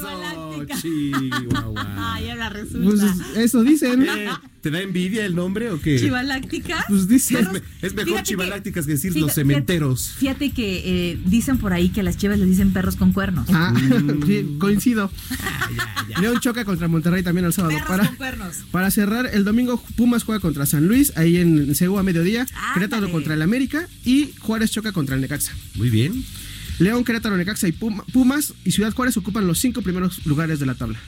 Chihuahua. 0.81 1.95
Ay, 2.15 2.31
ahora 2.31 2.49
resulta. 2.51 3.15
Pues 3.35 3.37
eso 3.37 3.63
dicen. 3.63 4.07
¿Te 4.67 4.73
da 4.73 4.81
envidia 4.83 5.25
el 5.25 5.37
nombre 5.37 5.71
o 5.71 5.81
qué? 5.81 5.97
Chivaláctica. 5.97 6.85
Pues 6.89 7.07
dice, 7.07 7.39
es, 7.83 7.95
mejor 7.95 8.17
que- 8.17 8.23
chivalácticas 8.25 8.85
que 8.85 8.93
decir 8.95 9.13
fíjate- 9.13 9.21
los 9.27 9.33
cementeros. 9.33 10.15
Fíjate 10.19 10.51
que 10.51 11.13
eh, 11.13 11.19
dicen 11.25 11.59
por 11.59 11.73
ahí 11.73 11.91
que 11.91 12.01
a 12.01 12.03
las 12.03 12.17
chivas 12.17 12.37
les 12.41 12.49
dicen 12.49 12.73
perros 12.73 12.97
con 12.97 13.13
cuernos. 13.13 13.47
Ah, 13.53 13.73
sí, 14.27 14.57
coincido. 14.59 15.09
León 16.21 16.41
choca 16.41 16.65
contra 16.65 16.89
Monterrey 16.89 17.23
también 17.23 17.45
el 17.47 17.53
sábado. 17.53 17.75
Perros 17.75 17.89
Para, 17.89 18.07
con 18.09 18.17
cuernos. 18.17 18.57
para 18.73 18.91
cerrar, 18.91 19.31
el 19.33 19.45
domingo 19.45 19.81
Pumas 19.95 20.25
juega 20.25 20.41
contra 20.41 20.67
San 20.67 20.89
Luis, 20.89 21.13
ahí 21.17 21.37
en 21.37 21.73
Seúl 21.77 22.01
a 22.01 22.03
mediodía. 22.03 22.45
Querétaro 22.75 23.13
contra 23.13 23.35
el 23.35 23.43
América 23.43 23.87
y 24.05 24.31
Juárez 24.41 24.73
choca 24.73 24.91
contra 24.91 25.15
el 25.15 25.21
Necaxa. 25.21 25.53
Muy 25.77 25.91
bien. 25.91 26.25
León, 26.81 27.05
Querétaro, 27.05 27.37
Necaxa 27.37 27.69
y 27.69 27.73
Puma- 27.73 28.05
Pumas 28.13 28.53
y 28.65 28.73
Ciudad 28.73 28.93
Juárez 28.93 29.17
ocupan 29.17 29.47
los 29.47 29.61
cinco 29.61 29.81
primeros 29.83 30.27
lugares 30.27 30.59
de 30.59 30.67
la 30.67 30.75
tabla. 30.75 30.99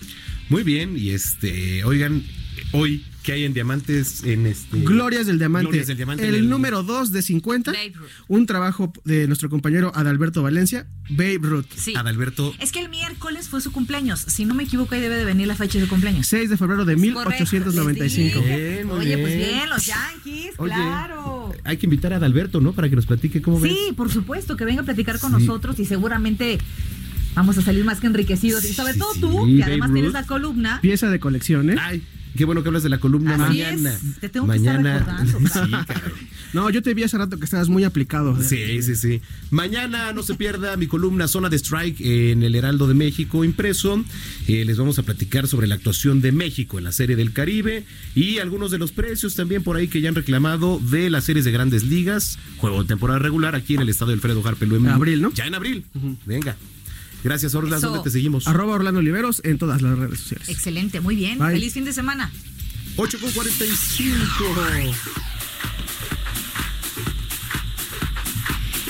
Muy 0.48 0.62
bien, 0.62 0.96
y 0.96 1.10
este, 1.10 1.82
oigan, 1.82 2.22
hoy 2.70 3.04
que 3.28 3.34
hay 3.34 3.44
en 3.44 3.52
diamantes 3.52 4.24
en 4.24 4.46
este 4.46 4.80
Glorias 4.80 5.26
del 5.26 5.38
Diamante. 5.38 5.66
Glorias 5.66 5.86
del 5.86 5.98
Diamante 5.98 6.26
el, 6.26 6.48
número 6.48 6.82
2 6.82 7.12
de 7.12 7.20
50. 7.20 7.72
Babe 7.72 7.92
Ruth. 7.94 8.08
Un 8.26 8.46
trabajo 8.46 8.90
de 9.04 9.26
nuestro 9.26 9.50
compañero 9.50 9.92
Adalberto 9.94 10.42
Valencia, 10.42 10.86
Babe 11.10 11.38
Ruth. 11.42 11.66
Sí. 11.76 11.94
Adalberto. 11.94 12.54
Es 12.58 12.72
que 12.72 12.80
el 12.80 12.88
miércoles 12.88 13.50
fue 13.50 13.60
su 13.60 13.70
cumpleaños. 13.70 14.20
Si 14.20 14.46
no 14.46 14.54
me 14.54 14.62
equivoco, 14.62 14.94
ahí 14.94 15.02
debe 15.02 15.16
de 15.16 15.26
venir 15.26 15.46
la 15.46 15.56
fecha 15.56 15.78
de 15.78 15.84
su 15.84 15.90
cumpleaños. 15.90 16.26
6 16.26 16.48
de 16.48 16.56
febrero 16.56 16.86
de 16.86 16.94
Correcto, 16.94 17.44
1895. 17.52 18.40
les 18.40 18.48
dije. 18.48 18.74
Bien, 18.76 18.90
Oye, 18.92 19.18
pues 19.18 19.36
bien. 19.36 19.48
bien, 19.50 19.68
los 19.68 19.84
Yankees, 19.84 20.54
Oye, 20.56 20.72
claro. 20.72 21.52
Hay 21.64 21.76
que 21.76 21.84
invitar 21.84 22.14
a 22.14 22.16
Adalberto, 22.16 22.62
¿no? 22.62 22.72
Para 22.72 22.88
que 22.88 22.96
nos 22.96 23.04
platique 23.04 23.42
cómo 23.42 23.60
ves. 23.60 23.70
Sí, 23.74 23.92
por 23.94 24.10
supuesto, 24.10 24.56
que 24.56 24.64
venga 24.64 24.80
a 24.80 24.84
platicar 24.86 25.20
con 25.20 25.32
Sí. 25.34 25.40
nosotros 25.44 25.78
y 25.78 25.84
seguramente 25.84 26.56
vamos 27.34 27.58
a 27.58 27.60
salir 27.60 27.84
más 27.84 28.00
que 28.00 28.06
enriquecidos. 28.06 28.64
Y 28.64 28.72
sobre 28.72 28.94
todo 28.94 29.12
tú, 29.20 29.44
sí, 29.44 29.58
que 29.58 29.64
además 29.64 29.92
tienes 29.92 30.14
la 30.14 30.24
columna. 30.24 30.80
Pieza 30.80 31.10
de 31.10 31.20
colección, 31.20 31.68
¿eh? 31.68 31.76
Ay, 31.78 32.02
qué 32.36 32.44
bueno 32.44 32.62
que 32.62 32.68
hablas 32.68 32.82
de 32.82 32.88
la 32.88 32.98
columna 32.98 33.34
Así 33.34 33.42
mañana. 33.58 33.90
es, 33.94 34.20
te 34.20 34.28
tengo 34.28 34.48
que 34.48 34.56
estar 34.56 34.76
mañana. 34.82 34.98
recordando, 34.98 35.38
sí, 35.48 35.70
caray. 35.86 36.12
No, 36.52 36.70
yo 36.70 36.82
te 36.82 36.94
vi 36.94 37.02
hace 37.02 37.18
rato 37.18 37.38
que 37.38 37.44
estabas 37.44 37.68
muy 37.68 37.84
aplicado. 37.84 38.40
Sí, 38.42 38.80
sí, 38.82 38.96
sí. 38.96 39.20
Mañana 39.50 40.12
no 40.12 40.22
se 40.22 40.34
pierda 40.34 40.76
mi 40.76 40.86
columna 40.86 41.28
Zona 41.28 41.48
de 41.50 41.56
Strike 41.56 42.00
en 42.00 42.42
el 42.42 42.54
Heraldo 42.54 42.86
de 42.88 42.94
México 42.94 43.44
impreso. 43.44 44.02
Eh, 44.46 44.64
les 44.64 44.78
vamos 44.78 44.98
a 44.98 45.02
platicar 45.02 45.46
sobre 45.46 45.66
la 45.66 45.74
actuación 45.74 46.20
de 46.20 46.32
México 46.32 46.78
en 46.78 46.84
la 46.84 46.92
Serie 46.92 47.16
del 47.16 47.32
Caribe 47.32 47.84
y 48.14 48.38
algunos 48.38 48.70
de 48.70 48.78
los 48.78 48.92
precios 48.92 49.34
también 49.34 49.62
por 49.62 49.76
ahí 49.76 49.88
que 49.88 50.00
ya 50.00 50.08
han 50.08 50.14
reclamado 50.14 50.80
de 50.90 51.10
las 51.10 51.24
series 51.24 51.44
de 51.44 51.52
grandes 51.52 51.84
ligas. 51.84 52.38
Juego 52.56 52.82
de 52.82 52.88
temporada 52.88 53.18
regular 53.18 53.54
aquí 53.54 53.74
en 53.74 53.80
el 53.82 53.88
estadio 53.90 54.14
Alfredo 54.14 54.46
Harpelú 54.46 54.76
en 54.76 54.88
Abril, 54.88 55.20
¿no? 55.20 55.32
Ya 55.34 55.46
en 55.46 55.54
abril. 55.54 55.84
Venga. 56.24 56.56
Gracias, 57.24 57.54
Orlas. 57.54 57.78
Eso. 57.78 57.88
¿Dónde 57.88 58.04
te 58.04 58.10
seguimos? 58.10 58.46
Arroba 58.46 58.74
Orlando 58.74 59.00
Oliveros 59.00 59.40
en 59.44 59.58
todas 59.58 59.82
las 59.82 59.98
redes 59.98 60.20
sociales. 60.20 60.48
Excelente, 60.48 61.00
muy 61.00 61.16
bien. 61.16 61.38
Bye. 61.38 61.52
Feliz 61.52 61.74
fin 61.74 61.84
de 61.84 61.92
semana. 61.92 62.30
8 62.96 63.18
con 63.20 63.30
45. 63.30 64.16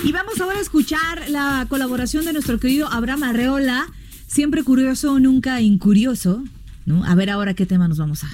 Y 0.05 0.13
vamos 0.13 0.41
ahora 0.41 0.59
a 0.59 0.63
escuchar 0.63 1.29
la 1.29 1.67
colaboración 1.69 2.25
de 2.25 2.33
nuestro 2.33 2.59
querido 2.61 2.89
Abraham 2.89 3.25
Arreola, 3.25 3.87
siempre 4.27 4.63
curioso, 4.63 5.19
nunca 5.19 5.61
incurioso. 5.61 6.43
¿no? 6.87 7.05
A 7.05 7.15
ver 7.15 7.31
ahora 7.31 7.55
qué 7.55 7.67
tema 7.67 7.89
nos 7.89 7.99
vamos 7.99 8.25
a 8.25 8.31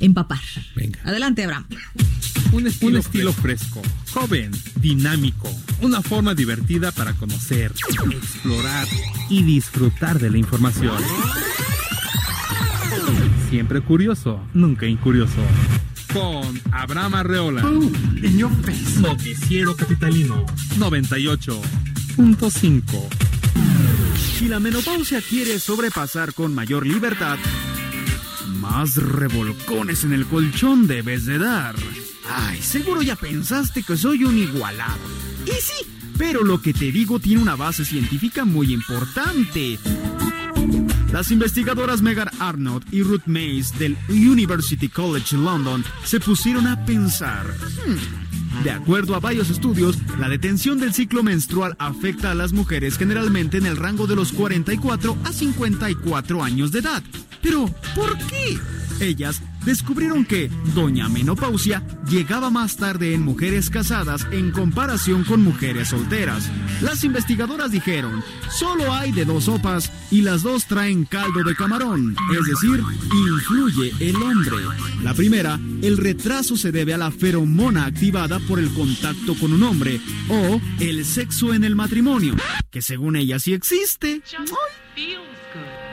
empapar. 0.00 0.40
Venga. 0.74 0.98
Adelante, 1.04 1.44
Abraham. 1.44 1.66
Un 2.52 2.66
estilo, 2.66 2.90
un 2.90 2.96
estilo 2.96 3.32
fresco, 3.32 3.80
joven, 4.12 4.50
dinámico, 4.76 5.48
una 5.80 6.02
forma 6.02 6.34
divertida 6.34 6.92
para 6.92 7.14
conocer, 7.14 7.72
explorar 8.10 8.86
y 9.28 9.42
disfrutar 9.42 10.18
de 10.18 10.30
la 10.30 10.38
información. 10.38 10.96
Siempre 13.50 13.80
curioso, 13.80 14.40
nunca 14.54 14.86
incurioso. 14.86 15.42
Con 16.12 16.60
Abraham 16.72 17.14
Arreola. 17.14 17.62
Noticiero 19.00 19.74
Capitalino 19.76 20.44
98.5. 20.78 22.82
Si 24.38 24.48
la 24.48 24.60
menopausia 24.60 25.20
quiere 25.20 25.58
sobrepasar 25.58 26.32
con 26.34 26.54
mayor 26.54 26.86
libertad, 26.86 27.38
más 28.60 28.96
revolcones 28.96 30.04
en 30.04 30.12
el 30.12 30.26
colchón 30.26 30.86
debes 30.86 31.26
de 31.26 31.38
dar. 31.38 31.74
Ay, 32.28 32.60
seguro 32.62 33.02
ya 33.02 33.16
pensaste 33.16 33.82
que 33.82 33.96
soy 33.96 34.24
un 34.24 34.36
igualado. 34.38 34.98
Y 35.46 35.50
sí, 35.60 35.86
pero 36.18 36.42
lo 36.44 36.60
que 36.60 36.72
te 36.72 36.90
digo 36.92 37.18
tiene 37.20 37.42
una 37.42 37.56
base 37.56 37.84
científica 37.84 38.44
muy 38.44 38.72
importante. 38.72 39.78
Las 41.12 41.30
investigadoras 41.30 42.02
Megan 42.02 42.28
Arnott 42.40 42.84
y 42.92 43.02
Ruth 43.02 43.22
Mays 43.26 43.78
del 43.78 43.96
University 44.08 44.88
College 44.88 45.36
London 45.36 45.84
se 46.04 46.20
pusieron 46.20 46.66
a 46.66 46.84
pensar. 46.84 47.46
"Hmm, 47.86 48.62
De 48.64 48.70
acuerdo 48.70 49.14
a 49.14 49.20
varios 49.20 49.50
estudios, 49.50 49.98
la 50.18 50.30
detención 50.30 50.78
del 50.80 50.94
ciclo 50.94 51.22
menstrual 51.22 51.76
afecta 51.78 52.30
a 52.30 52.34
las 52.34 52.52
mujeres 52.54 52.96
generalmente 52.96 53.58
en 53.58 53.66
el 53.66 53.76
rango 53.76 54.06
de 54.06 54.16
los 54.16 54.32
44 54.32 55.16
a 55.24 55.32
54 55.32 56.42
años 56.42 56.72
de 56.72 56.78
edad. 56.78 57.02
Pero, 57.42 57.66
¿por 57.94 58.16
qué? 58.26 58.58
Ellas 59.00 59.42
descubrieron 59.66 60.24
que 60.24 60.48
Doña 60.74 61.10
Menopausia 61.10 61.82
llegaba 62.08 62.48
más 62.48 62.76
tarde 62.76 63.12
en 63.12 63.22
mujeres 63.22 63.68
casadas 63.68 64.26
en 64.30 64.52
comparación 64.52 65.24
con 65.24 65.42
mujeres 65.42 65.88
solteras. 65.88 66.48
Las 66.80 67.04
investigadoras 67.04 67.70
dijeron, 67.70 68.22
solo 68.50 68.92
hay 68.94 69.12
de 69.12 69.26
dos 69.26 69.44
sopas 69.44 69.92
y 70.10 70.22
las 70.22 70.42
dos 70.42 70.66
traen 70.66 71.04
caldo 71.04 71.42
de 71.42 71.54
camarón, 71.54 72.16
es 72.32 72.46
decir, 72.46 72.82
influye 73.28 73.92
el 74.00 74.16
hombre. 74.16 74.56
La 75.02 75.12
primera, 75.12 75.58
el 75.82 75.98
retraso 75.98 76.56
se 76.56 76.72
debe 76.72 76.94
a 76.94 76.98
la 76.98 77.10
feromona 77.10 77.86
activada 77.86 78.38
por 78.40 78.58
el 78.58 78.72
contacto 78.72 79.34
con 79.34 79.52
un 79.52 79.62
hombre 79.64 80.00
o 80.28 80.60
el 80.80 81.04
sexo 81.04 81.52
en 81.52 81.64
el 81.64 81.74
matrimonio, 81.74 82.34
que 82.70 82.80
según 82.80 83.16
ella 83.16 83.38
sí 83.38 83.52
existe. 83.52 84.22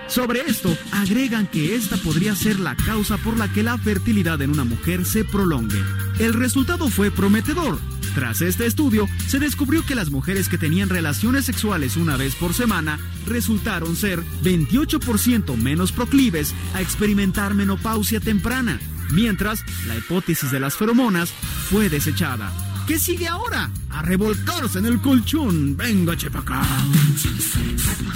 Sobre 0.08 0.42
esto, 0.42 0.76
agregan 0.92 1.48
que 1.48 1.76
esta 1.76 1.98
podría 1.98 2.36
ser 2.36 2.60
la 2.60 2.76
causa 2.76 3.18
por 3.18 3.38
la 3.38 3.52
que 3.52 3.64
la 3.64 3.78
fertilidad 3.78 4.42
en 4.42 4.52
una 4.52 4.64
mujer 4.64 5.06
se 5.06 5.24
prolongue. 5.24 5.82
El 6.20 6.34
resultado 6.34 6.90
fue 6.90 7.10
prometedor. 7.10 7.80
Tras 8.14 8.42
este 8.42 8.68
estudio, 8.68 9.08
se 9.28 9.40
descubrió 9.40 9.84
que 9.86 9.96
las 9.96 10.12
mujeres 10.12 10.48
que 10.48 10.60
tenían 10.60 10.90
relaciones 10.90 11.46
sexuales 11.46 11.98
una 11.98 12.16
vez 12.16 12.36
por 12.36 12.54
semana 12.54 13.00
resultaron 13.26 13.96
ser 13.96 14.24
28% 14.44 15.58
menos 15.58 15.92
proclives 15.92 16.54
a 16.76 16.82
experimentar 16.82 17.56
menopausia 17.56 18.20
temprana, 18.20 18.80
mientras 19.12 19.64
la 19.88 19.98
hipótesis 19.98 20.52
de 20.52 20.60
las 20.60 20.76
feromonas 20.76 21.32
fue 21.70 21.90
desechada. 21.90 22.52
¿Qué 22.88 23.00
sigue 23.00 23.28
ahora? 23.28 23.70
A 23.90 24.02
revolcarse 24.02 24.80
en 24.80 24.86
el 24.86 25.00
colchón. 25.00 25.78
Venga, 25.78 26.18
chepaca. 26.18 26.62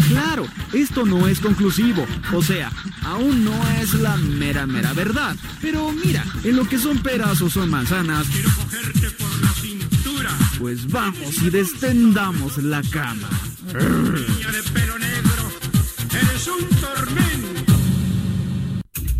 Claro, 0.10 0.46
esto 0.74 1.06
no 1.06 1.28
es 1.28 1.40
conclusivo. 1.40 2.06
O 2.34 2.42
sea, 2.44 2.72
aún 3.04 3.46
no 3.46 3.54
es 3.82 3.94
la 3.94 4.18
mera, 4.18 4.68
mera 4.68 4.92
verdad. 4.94 5.36
Pero 5.62 5.92
mira, 5.92 6.26
en 6.44 6.58
lo 6.58 6.68
que 6.68 6.78
son 6.78 7.00
peras 7.00 7.42
o 7.42 7.50
son 7.50 7.70
manzanas. 7.70 8.28
Quiero 8.28 8.50
cogerte 8.50 9.10
por 9.12 9.42
la 9.42 9.50
cintura. 9.54 10.32
Pues 10.60 10.92
vamos 10.92 11.42
y 11.42 11.50
destendamos 11.50 12.58
la 12.58 12.82
cama. 12.84 13.30
Niña 13.74 14.52
de 14.52 14.64
pelo 14.74 15.00
negro, 15.00 15.52
eres 16.12 16.48
un 16.48 16.68
tormento. 16.80 17.74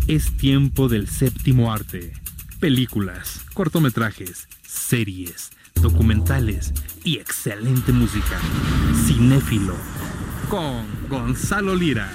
Es 0.06 0.36
tiempo 0.36 0.88
del 0.88 1.08
séptimo 1.08 1.72
arte. 1.72 2.12
Películas, 2.60 3.42
cortometrajes, 3.54 4.48
series, 4.88 5.50
documentales 5.82 6.72
y 7.04 7.18
excelente 7.18 7.92
música. 7.92 8.40
Cinéfilo. 9.06 9.74
Con 10.48 10.86
Gonzalo 11.10 11.74
Lira. 11.74 12.10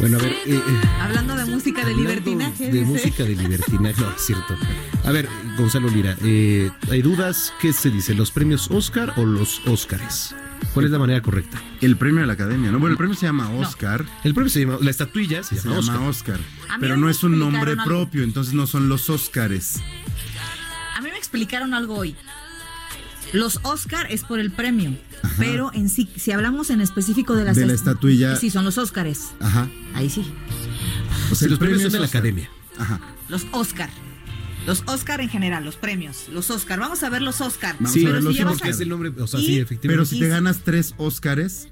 Bueno, 0.00 0.18
a 0.18 0.22
ver, 0.22 0.32
eh, 0.32 0.40
eh, 0.46 0.62
Hablando 1.00 1.34
de 1.34 1.44
música 1.46 1.84
de 1.84 1.94
libertinaje. 1.94 2.66
de 2.66 2.72
dice. 2.72 2.84
música 2.84 3.24
de 3.24 3.34
libertinaje, 3.34 4.00
no, 4.00 4.10
es 4.10 4.22
cierto. 4.22 4.56
A 5.04 5.10
ver, 5.10 5.28
Gonzalo 5.56 5.88
Lira, 5.88 6.16
eh, 6.22 6.70
¿hay 6.90 7.02
dudas? 7.02 7.52
¿Qué 7.60 7.72
se 7.72 7.90
dice? 7.90 8.14
¿Los 8.14 8.30
premios 8.30 8.70
Oscar 8.70 9.12
o 9.16 9.24
los 9.24 9.60
Óscares? 9.66 10.34
¿Cuál 10.72 10.86
es 10.86 10.92
la 10.92 10.98
manera 10.98 11.20
correcta? 11.20 11.60
El 11.80 11.96
premio 11.96 12.20
de 12.20 12.26
la 12.26 12.32
academia, 12.34 12.70
¿no? 12.70 12.78
Bueno, 12.78 12.92
el 12.92 12.96
premio 12.98 13.16
se 13.16 13.26
llama 13.26 13.50
Oscar. 13.50 14.04
El 14.24 14.34
premio 14.34 14.50
se 14.50 14.60
llama, 14.60 14.78
la 14.80 14.90
estatuilla 14.90 15.42
se, 15.42 15.56
Se 15.56 15.68
llama, 15.68 15.80
llama 15.80 16.08
Oscar. 16.08 16.38
Pero 16.80 16.96
no 16.96 17.08
es 17.08 17.22
un 17.24 17.38
nombre 17.38 17.72
algo. 17.72 17.84
propio, 17.84 18.22
entonces 18.22 18.54
no 18.54 18.66
son 18.66 18.88
los 18.88 19.10
Óscares. 19.10 19.80
A 20.96 21.00
mí 21.00 21.10
me 21.10 21.16
explicaron 21.18 21.74
algo 21.74 21.96
hoy. 21.96 22.14
Los 23.32 23.60
Oscar 23.62 24.06
es 24.10 24.24
por 24.24 24.38
el 24.40 24.50
premio, 24.50 24.96
pero 25.38 25.70
en 25.74 25.88
sí, 25.88 26.08
si 26.16 26.32
hablamos 26.32 26.70
en 26.70 26.80
específico 26.80 27.34
de 27.36 27.44
las 27.44 27.56
De 27.56 27.66
la 27.66 27.72
est- 27.74 27.80
estatuilla. 27.86 28.36
Sí, 28.36 28.50
son 28.50 28.64
los 28.64 28.78
Oscars. 28.78 29.32
Ajá. 29.40 29.68
Ahí 29.94 30.08
sí. 30.08 30.24
O 31.30 31.34
sea, 31.34 31.46
Sí, 31.46 31.48
los 31.50 31.58
premios 31.58 31.78
premio 31.78 31.80
son 31.82 31.92
de 31.92 31.98
la 31.98 32.04
Oscar. 32.06 32.18
academia. 32.20 32.50
Ajá. 32.78 33.00
Los 33.28 33.46
Oscar. 33.52 33.90
Los 34.66 34.82
Oscar 34.86 35.20
en 35.20 35.28
general, 35.28 35.64
los 35.64 35.76
premios. 35.76 36.26
Los 36.32 36.50
Oscar. 36.50 36.78
Vamos 36.80 37.02
a 37.02 37.08
ver 37.10 37.22
los 37.22 37.40
Oscar. 37.40 37.76
Vamos 37.78 37.92
Sí, 37.92 38.00
a 38.00 38.04
ver 38.04 38.12
Pero 38.16 38.24
los 38.24 38.36
si 38.36 38.42
Oscar. 38.42 38.70
es 38.70 38.80
el 38.80 38.88
nombre, 38.88 39.10
o 39.18 39.26
sea, 39.26 39.40
Y- 39.40 39.46
sí, 39.46 39.58
efectivamente. 39.58 39.88
Pero 39.88 40.04
si 40.06 40.18
te 40.20 40.28
ganas 40.28 40.60
tres 40.64 40.94
Óscares, 40.98 41.68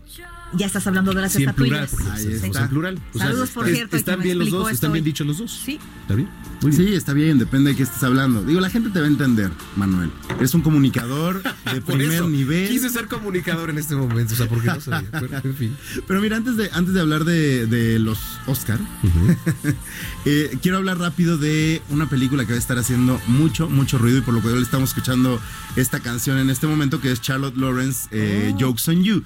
Ya 0.53 0.67
estás 0.67 0.87
hablando 0.87 1.13
de 1.13 1.21
las 1.23 1.33
Sí, 1.33 1.43
en 1.43 1.53
plural, 1.55 1.85
estatuillas. 1.85 2.21
está. 2.25 2.63
en 2.63 2.69
plural. 2.69 2.99
O 3.13 3.19
sea, 3.19 3.27
Saludos, 3.27 3.51
por 3.51 3.69
es- 3.69 3.75
cierto, 3.75 3.97
Están 3.97 4.21
bien 4.23 4.39
los 4.39 4.51
dos, 4.51 4.71
están 4.71 4.93
bien 4.93 5.03
hoy. 5.03 5.11
dichos 5.11 5.27
los 5.27 5.39
dos. 5.39 5.51
Sí. 5.65 5.79
¿Está 6.03 6.15
bien? 6.15 6.29
Muy 6.63 6.71
bien. 6.71 6.87
sí, 6.89 6.95
está 6.95 7.13
bien, 7.13 7.39
depende 7.39 7.71
de 7.71 7.77
qué 7.77 7.83
estés 7.83 8.03
hablando. 8.05 8.43
Digo, 8.43 8.61
la 8.61 8.71
gente 8.71 8.89
te 8.91 9.01
va 9.01 9.07
a 9.07 9.09
entender, 9.09 9.51
Manuel. 9.75 10.11
Eres 10.39 10.55
un 10.55 10.63
comunicador 10.63 11.43
de 11.75 11.81
primer 11.83 12.13
eso, 12.13 12.29
nivel. 12.29 12.69
Quise 12.69 12.89
ser 12.91 13.07
comunicador 13.09 13.71
en 13.71 13.79
este 13.79 13.97
momento, 13.97 14.35
o 14.35 14.37
sea, 14.37 14.49
porque 14.49 14.69
no 14.69 14.81
sabía. 14.81 15.11
Pero, 15.11 15.29
en 15.43 15.55
fin. 15.57 15.77
Pero 16.07 16.21
mira, 16.23 16.37
antes 16.37 16.57
de, 16.57 16.71
antes 16.73 16.95
de 16.95 17.01
hablar 17.01 17.25
de, 17.25 17.67
de 17.67 17.99
los 17.99 18.19
Oscar, 18.47 18.79
eh, 20.25 20.59
quiero 20.63 20.79
hablar 20.79 20.99
rápido 20.99 21.39
de 21.39 21.83
una 21.91 22.09
película 22.09 22.45
que 22.45 22.53
va 22.53 22.57
a 22.57 22.61
estar 22.61 22.79
haciendo 22.79 23.21
mucho, 23.27 23.69
mucho 23.69 23.99
ruido 23.99 24.19
y 24.19 24.23
por 24.23 24.33
lo 24.35 24.41
que 24.43 24.49
le 24.49 24.61
estamos 24.63 24.91
escuchando 24.91 25.41
esta 25.77 26.01
canción 26.01 26.39
en 26.39 26.51
este 26.51 26.67
momento, 26.67 27.01
que 27.01 27.13
es 27.13 27.21
Charlotte 27.21 27.57
Lawrence, 27.57 28.09
eh, 28.11 28.55
Jokes 28.59 28.89
on 28.91 29.03
You. 29.03 29.25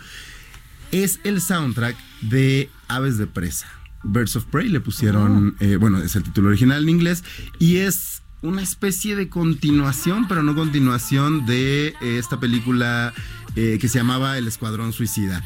Es 0.92 1.20
el 1.24 1.40
soundtrack 1.40 1.96
de 2.22 2.70
Aves 2.88 3.18
de 3.18 3.26
Presa. 3.26 3.66
Birds 4.02 4.36
of 4.36 4.44
Prey 4.46 4.68
le 4.68 4.80
pusieron, 4.80 5.56
eh, 5.60 5.76
bueno, 5.76 5.98
es 5.98 6.16
el 6.16 6.22
título 6.22 6.48
original 6.48 6.82
en 6.82 6.88
inglés 6.88 7.22
y 7.58 7.76
es 7.76 8.22
una 8.42 8.62
especie 8.62 9.14
de 9.14 9.28
continuación, 9.28 10.26
pero 10.26 10.42
no 10.42 10.54
continuación 10.54 11.44
de 11.44 11.94
esta 12.00 12.40
película 12.40 13.12
eh, 13.56 13.78
que 13.80 13.88
se 13.88 13.98
llamaba 13.98 14.38
El 14.38 14.48
Escuadrón 14.48 14.92
Suicida 14.92 15.44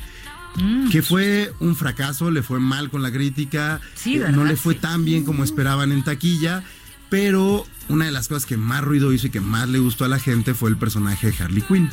que 0.90 1.02
fue 1.02 1.52
un 1.60 1.74
fracaso, 1.74 2.30
le 2.30 2.42
fue 2.42 2.60
mal 2.60 2.90
con 2.90 3.02
la 3.02 3.10
crítica, 3.10 3.80
Sí, 3.94 4.16
eh, 4.16 4.26
no 4.30 4.44
le 4.44 4.56
fue 4.56 4.74
tan 4.74 5.04
bien 5.04 5.24
como 5.24 5.42
esperaban 5.42 5.90
en 5.90 6.04
taquilla, 6.04 6.62
pero 7.10 7.66
una 7.88 8.06
de 8.06 8.12
las 8.12 8.28
cosas 8.28 8.46
que 8.46 8.56
más 8.56 8.82
ruido 8.82 9.12
hizo 9.12 9.26
y 9.26 9.30
que 9.30 9.40
más 9.40 9.68
le 9.68 9.78
gustó 9.78 10.04
a 10.04 10.08
la 10.08 10.18
gente 10.18 10.54
fue 10.54 10.70
el 10.70 10.76
personaje 10.76 11.30
de 11.30 11.42
Harley 11.42 11.62
Quinn. 11.62 11.90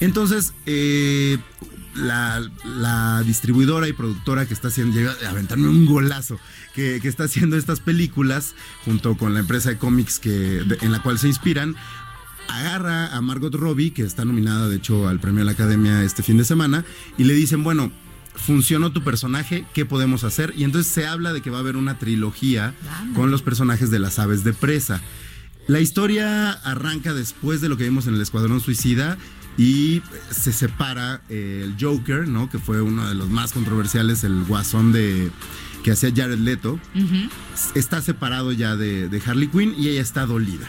Entonces, 0.00 0.54
eh, 0.66 1.38
la, 1.94 2.42
la 2.64 3.22
distribuidora 3.22 3.88
y 3.88 3.92
productora 3.92 4.46
que 4.46 4.54
está 4.54 4.68
haciendo, 4.68 4.96
llega 4.96 5.14
a 5.26 5.30
aventarme 5.30 5.68
un 5.68 5.86
golazo, 5.86 6.38
que, 6.74 6.98
que 7.00 7.08
está 7.08 7.24
haciendo 7.24 7.56
estas 7.56 7.80
películas, 7.80 8.54
junto 8.84 9.16
con 9.16 9.34
la 9.34 9.40
empresa 9.40 9.70
de 9.70 9.78
cómics 9.78 10.18
que, 10.18 10.30
de- 10.30 10.78
en 10.82 10.92
la 10.92 11.00
cual 11.02 11.18
se 11.18 11.28
inspiran, 11.28 11.76
agarra 12.48 13.14
a 13.14 13.20
Margot 13.20 13.54
Robbie, 13.54 13.92
que 13.92 14.02
está 14.02 14.24
nominada 14.24 14.68
de 14.68 14.76
hecho 14.76 15.08
al 15.08 15.20
premio 15.20 15.40
de 15.40 15.44
la 15.46 15.52
Academia 15.52 16.02
este 16.02 16.22
fin 16.22 16.36
de 16.36 16.44
semana, 16.44 16.84
y 17.16 17.24
le 17.24 17.34
dicen, 17.34 17.64
bueno, 17.64 17.90
funcionó 18.34 18.90
tu 18.92 19.02
personaje, 19.04 19.64
¿qué 19.74 19.84
podemos 19.86 20.24
hacer? 20.24 20.52
Y 20.56 20.64
entonces 20.64 20.92
se 20.92 21.06
habla 21.06 21.32
de 21.32 21.40
que 21.40 21.50
va 21.50 21.58
a 21.58 21.60
haber 21.60 21.76
una 21.76 21.98
trilogía 21.98 22.74
con 23.14 23.30
los 23.30 23.42
personajes 23.42 23.90
de 23.90 24.00
las 24.00 24.18
aves 24.18 24.42
de 24.44 24.52
presa. 24.52 25.00
La 25.68 25.80
historia 25.80 26.50
arranca 26.50 27.14
después 27.14 27.60
de 27.60 27.68
lo 27.68 27.76
que 27.76 27.84
vimos 27.84 28.06
en 28.06 28.14
el 28.14 28.20
Escuadrón 28.20 28.60
Suicida 28.60 29.16
y 29.56 30.02
se 30.30 30.52
separa 30.52 31.20
eh, 31.28 31.62
el 31.64 31.76
Joker, 31.80 32.26
¿no? 32.28 32.50
Que 32.50 32.58
fue 32.58 32.80
uno 32.80 33.08
de 33.08 33.14
los 33.14 33.28
más 33.30 33.52
controversiales, 33.52 34.24
el 34.24 34.44
guasón 34.44 34.92
de 34.92 35.30
que 35.82 35.92
hacía 35.92 36.10
Jared 36.14 36.38
Leto 36.38 36.80
está 37.74 38.00
separado 38.00 38.52
ya 38.52 38.74
de, 38.74 39.08
de 39.08 39.22
Harley 39.24 39.48
Quinn 39.48 39.74
y 39.76 39.88
ella 39.88 40.00
está 40.00 40.24
dolida. 40.24 40.66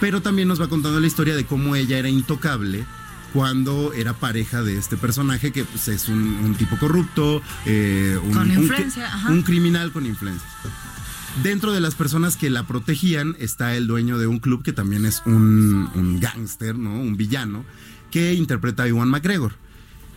Pero 0.00 0.20
también 0.20 0.48
nos 0.48 0.60
va 0.60 0.68
contando 0.68 0.98
la 1.00 1.06
historia 1.06 1.36
de 1.36 1.46
cómo 1.46 1.76
ella 1.76 1.98
era 1.98 2.08
intocable 2.08 2.84
cuando 3.32 3.92
era 3.92 4.12
pareja 4.12 4.62
de 4.62 4.76
este 4.76 4.96
personaje 4.96 5.52
que 5.52 5.64
pues, 5.64 5.88
es 5.88 6.08
un, 6.08 6.18
un 6.18 6.54
tipo 6.54 6.76
corrupto, 6.78 7.42
eh, 7.64 8.18
un, 8.22 8.32
Con 8.32 8.50
influencia, 8.50 9.10
un 9.28 9.42
criminal 9.42 9.92
con 9.92 10.04
influencias. 10.04 10.50
Dentro 11.42 11.72
de 11.72 11.80
las 11.80 11.94
personas 11.94 12.36
que 12.36 12.48
la 12.48 12.66
protegían 12.66 13.36
está 13.38 13.76
el 13.76 13.86
dueño 13.86 14.18
de 14.18 14.26
un 14.26 14.38
club 14.38 14.62
que 14.62 14.72
también 14.72 15.04
es 15.04 15.22
un, 15.26 15.90
un 15.94 16.18
gángster, 16.18 16.78
¿no? 16.78 16.98
Un 16.98 17.16
villano, 17.16 17.64
que 18.16 18.32
interpreta 18.32 18.88
Iwan 18.88 19.10
McGregor. 19.10 19.56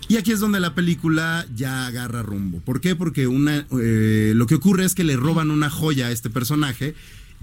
Y 0.08 0.16
aquí 0.16 0.32
es 0.32 0.40
donde 0.40 0.62
la 0.62 0.74
película 0.74 1.46
ya 1.54 1.86
agarra 1.86 2.24
rumbo. 2.24 2.62
¿Por 2.62 2.80
qué? 2.80 2.96
Porque 2.96 3.28
una, 3.28 3.66
eh, 3.78 4.32
lo 4.38 4.48
que 4.48 4.56
ocurre 4.56 4.86
es 4.86 4.96
que 4.96 5.04
le 5.04 5.18
roban 5.18 5.52
una 5.52 5.70
joya 5.70 6.08
a 6.08 6.12
este 6.12 6.30
personaje 6.30 6.96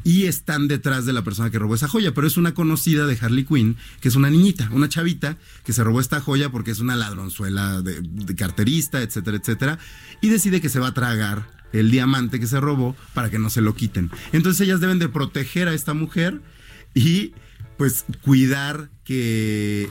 y 0.03 0.25
están 0.25 0.67
detrás 0.67 1.05
de 1.05 1.13
la 1.13 1.23
persona 1.23 1.51
que 1.51 1.59
robó 1.59 1.75
esa 1.75 1.89
joya. 1.89 2.15
Pero 2.15 2.27
es 2.27 2.39
una 2.39 2.55
conocida 2.55 3.07
de 3.07 3.19
Harley 3.21 3.45
Quinn, 3.45 3.77
que 4.01 4.09
es 4.09 4.17
una 4.17 4.31
niñita, 4.31 4.71
una 4.73 4.89
chavita, 4.89 5.37
que 5.63 5.75
se 5.75 5.85
robó 5.85 6.01
esta 6.01 6.23
joya 6.23 6.49
porque 6.49 6.71
es 6.71 6.81
una 6.81 6.97
ladronzuela 6.97 7.83
de, 7.83 8.01
de 8.01 8.35
carterista, 8.35 9.03
etcétera, 9.03 9.37
etcétera. 9.37 9.79
Y 10.23 10.31
decide 10.31 10.63
que 10.63 10.71
se 10.71 10.81
va 10.81 10.87
a 10.87 10.95
tragar 10.95 11.51
el 11.75 11.91
diamante 11.91 12.41
que 12.41 12.47
se 12.47 12.61
robó 12.61 12.97
para 13.13 13.29
que 13.29 13.39
no 13.39 13.51
se 13.51 13.61
lo 13.61 13.75
quiten. 13.75 14.11
Entonces 14.33 14.63
ellas 14.63 14.81
deben 14.81 15.01
de 15.01 15.11
proteger 15.11 15.69
a 15.69 15.75
esta 15.75 15.93
mujer 15.93 16.41
y 16.95 17.35
pues 17.77 18.05
cuidar 18.23 18.91
que, 19.05 19.89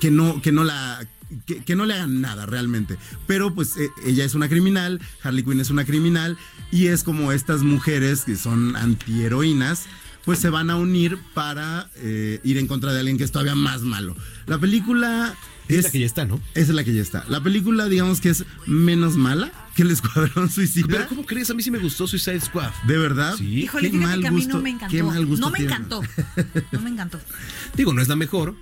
que, 0.00 0.10
no, 0.10 0.40
que 0.42 0.52
no 0.52 0.64
la... 0.64 1.06
Que, 1.46 1.74
no 1.74 1.84
le 1.84 1.94
hagan 1.94 2.20
nada 2.20 2.46
realmente. 2.46 2.96
Pero 3.26 3.54
pues 3.54 3.76
eh, 3.76 3.88
ella 4.06 4.24
es 4.24 4.34
una 4.34 4.48
criminal, 4.48 5.00
Harley 5.22 5.42
Quinn 5.42 5.58
es 5.58 5.70
una 5.70 5.84
criminal 5.84 6.38
y 6.70 6.86
es 6.86 7.02
como 7.02 7.32
estas 7.32 7.62
mujeres 7.62 8.24
que 8.24 8.36
son 8.36 8.76
antiheroínas, 8.76 9.86
pues 10.24 10.38
se 10.38 10.48
van 10.48 10.70
a 10.70 10.76
unir 10.76 11.18
para 11.34 11.90
eh, 11.96 12.40
ir 12.44 12.58
en 12.58 12.68
contra 12.68 12.92
de 12.92 13.00
alguien 13.00 13.18
que 13.18 13.24
es 13.24 13.32
todavía 13.32 13.54
más 13.54 13.82
malo. 13.82 14.14
La 14.46 14.58
película... 14.58 15.34
Es 15.68 15.84
la 15.84 15.90
que 15.90 16.00
ya 16.00 16.06
está, 16.06 16.24
¿no? 16.26 16.40
Esa 16.54 16.70
es 16.70 16.74
la 16.74 16.84
que 16.84 16.92
ya 16.94 17.02
está. 17.02 17.24
La 17.28 17.42
película 17.42 17.86
digamos 17.88 18.20
que 18.20 18.30
es 18.30 18.44
menos 18.66 19.16
mala 19.16 19.50
que 19.74 19.82
el 19.82 19.90
Escuadrón 19.90 20.50
Suicida. 20.50 20.86
Pero 20.88 21.08
¿cómo 21.08 21.26
crees? 21.26 21.50
A 21.50 21.54
mí 21.54 21.62
sí 21.62 21.70
me 21.70 21.78
gustó 21.78 22.06
Suicide 22.06 22.40
Squad. 22.40 22.70
¿De 22.86 22.98
verdad? 22.98 23.34
Sí. 23.36 23.62
Híjole, 23.62 23.90
Qué 23.90 23.96
mal 23.96 24.20
que 24.20 24.28
a 24.28 24.30
mí 24.30 24.40
gusto, 24.40 24.56
no 24.56 24.62
me 24.62 24.70
encantó. 24.70 24.92
qué 24.96 25.02
mal 25.02 25.26
gusto 25.26 25.46
no 25.46 25.50
me 25.50 25.58
encantó. 25.58 26.02
No 26.72 26.80
me 26.80 26.90
encantó. 26.90 27.20
Digo, 27.76 27.92
no 27.92 28.02
es 28.02 28.08
la 28.08 28.16
mejor, 28.16 28.54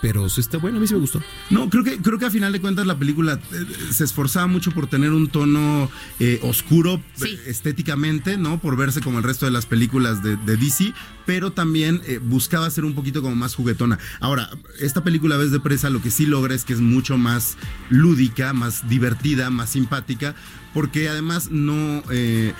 pero 0.00 0.28
sí 0.28 0.40
está 0.40 0.58
buena. 0.58 0.78
A 0.78 0.80
mí 0.80 0.86
sí 0.86 0.94
me 0.94 1.00
gustó. 1.00 1.22
No, 1.50 1.68
creo 1.70 1.82
que, 1.84 1.98
creo 1.98 2.18
que 2.18 2.26
a 2.26 2.30
final 2.30 2.52
de 2.52 2.60
cuentas 2.60 2.86
la 2.86 2.98
película 2.98 3.40
eh, 3.52 3.66
se 3.92 4.04
esforzaba 4.04 4.46
mucho 4.46 4.70
por 4.70 4.86
tener 4.86 5.10
un 5.12 5.28
tono 5.28 5.90
eh, 6.20 6.38
oscuro 6.42 7.00
Sí. 7.14 7.38
estéticamente, 7.46 8.36
¿no? 8.36 8.58
Por 8.60 8.76
verse 8.76 9.00
como 9.00 9.18
el 9.18 9.24
resto 9.24 9.46
de 9.46 9.52
las 9.52 9.66
películas 9.66 10.22
de, 10.22 10.36
de 10.36 10.56
DC, 10.56 10.92
pero 11.26 11.52
también 11.52 12.00
eh, 12.06 12.18
buscaba 12.22 12.70
ser 12.70 12.84
un 12.84 12.94
poquito 12.94 13.22
como 13.22 13.34
más 13.36 13.54
juguetona. 13.54 13.98
Ahora, 14.20 14.50
esta 14.80 15.02
película 15.04 15.36
Vez 15.36 15.50
de 15.50 15.60
Presa 15.60 15.90
lo 15.90 16.00
que 16.00 16.10
sí 16.10 16.26
logra 16.26 16.54
es 16.54 16.64
que 16.64 16.72
es 16.72 16.80
mucho 16.80 17.18
más 17.18 17.56
lúdica, 17.90 18.52
más 18.52 18.88
divertida, 18.88 19.50
más 19.50 19.70
simpática, 19.70 20.34
porque 20.74 21.08
además 21.08 21.50
no... 21.50 22.02
eh, 22.10 22.52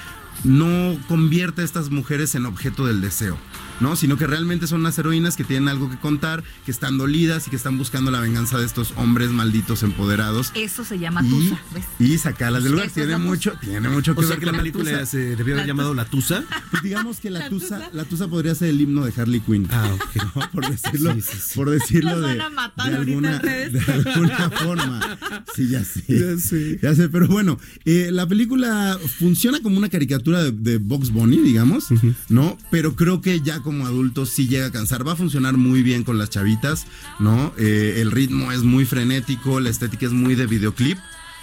no 0.44 0.96
convierte 1.08 1.62
a 1.62 1.64
estas 1.64 1.90
mujeres 1.90 2.36
en 2.36 2.46
objeto 2.46 2.86
del 2.86 3.00
deseo, 3.00 3.36
¿no? 3.80 3.96
Sino 3.96 4.16
que 4.16 4.26
realmente 4.26 4.66
son 4.66 4.80
unas 4.80 4.98
heroínas 4.98 5.36
que 5.36 5.44
tienen 5.44 5.68
algo 5.68 5.90
que 5.90 5.98
contar, 5.98 6.42
que 6.64 6.70
están 6.70 6.98
dolidas 6.98 7.46
y 7.46 7.50
que 7.50 7.56
están 7.56 7.78
buscando 7.78 8.10
la 8.10 8.20
venganza 8.20 8.58
de 8.58 8.66
estos 8.66 8.92
hombres 8.96 9.30
malditos 9.30 9.82
empoderados. 9.82 10.52
Eso 10.54 10.84
se 10.84 10.98
llama 10.98 11.22
Y, 11.24 11.28
tusa, 11.30 11.60
¿ves? 11.74 11.84
y 11.98 12.18
sacarlas 12.18 12.62
del 12.64 12.72
lugar. 12.72 12.90
Tiene 12.90 13.12
la 13.12 13.18
mucho, 13.18 13.52
tiene 13.60 13.88
mucho 13.88 14.14
que 14.14 14.20
O 14.20 14.22
sea 14.22 14.30
ver 14.30 14.40
que 14.40 14.46
la 14.46 14.52
película 14.58 14.90
tusa. 14.90 15.06
se 15.06 15.18
debió 15.36 15.54
haber 15.54 15.58
La 15.58 15.66
llamado 15.66 15.94
La 15.94 16.04
Tusa. 16.04 16.44
Pues 16.70 16.82
digamos 16.82 17.18
que 17.20 17.30
la, 17.30 17.48
tusa, 17.48 17.90
la 17.92 18.04
tusa 18.04 18.28
podría 18.28 18.54
ser 18.54 18.68
el 18.70 18.80
himno 18.80 19.04
de 19.04 19.12
Harley 19.20 19.40
Quinn. 19.40 19.66
Ah, 19.70 19.90
ok. 19.94 20.16
¿no? 20.36 20.50
Por 20.50 20.68
decirlo, 20.68 21.14
Sí, 21.14 21.22
sí, 21.22 21.38
sí. 21.40 21.54
por 21.54 21.70
decirlo 21.70 22.20
de, 22.20 22.26
van 22.36 22.40
a 22.42 22.48
matar 22.50 22.90
de 22.90 22.96
ahorita 22.98 23.16
alguna, 23.16 23.38
de 23.38 23.80
alguna 23.92 24.50
forma. 24.50 25.18
Sí, 25.54 25.68
ya 25.68 25.84
sé. 25.84 26.04
Ya 26.08 26.36
sé. 26.38 26.78
Ya 26.82 26.94
sé, 26.94 27.08
pero 27.08 27.26
bueno, 27.28 27.58
eh, 27.84 28.10
la 28.12 28.26
película 28.26 28.98
funciona 29.18 29.60
como 29.60 29.78
una 29.78 29.88
caricatura 29.88 30.42
de, 30.42 30.52
de 30.52 30.78
Box 30.78 31.10
Bunny, 31.10 31.38
digamos, 31.38 31.86
¿no? 32.28 32.58
Pero 32.70 32.94
creo 32.96 33.20
que 33.20 33.40
ya 33.40 33.60
como 33.68 33.86
adulto 33.86 34.24
sí 34.26 34.48
llega 34.48 34.66
a 34.66 34.72
cansar. 34.72 35.06
Va 35.06 35.12
a 35.12 35.16
funcionar 35.16 35.56
muy 35.56 35.82
bien 35.82 36.04
con 36.04 36.16
las 36.18 36.30
chavitas, 36.30 36.86
¿no? 37.18 37.52
Eh, 37.58 37.98
el 37.98 38.10
ritmo 38.10 38.50
es 38.52 38.62
muy 38.62 38.84
frenético, 38.86 39.60
la 39.60 39.68
estética 39.70 40.06
es 40.06 40.12
muy 40.12 40.34
de 40.34 40.46
videoclip. 40.46 40.98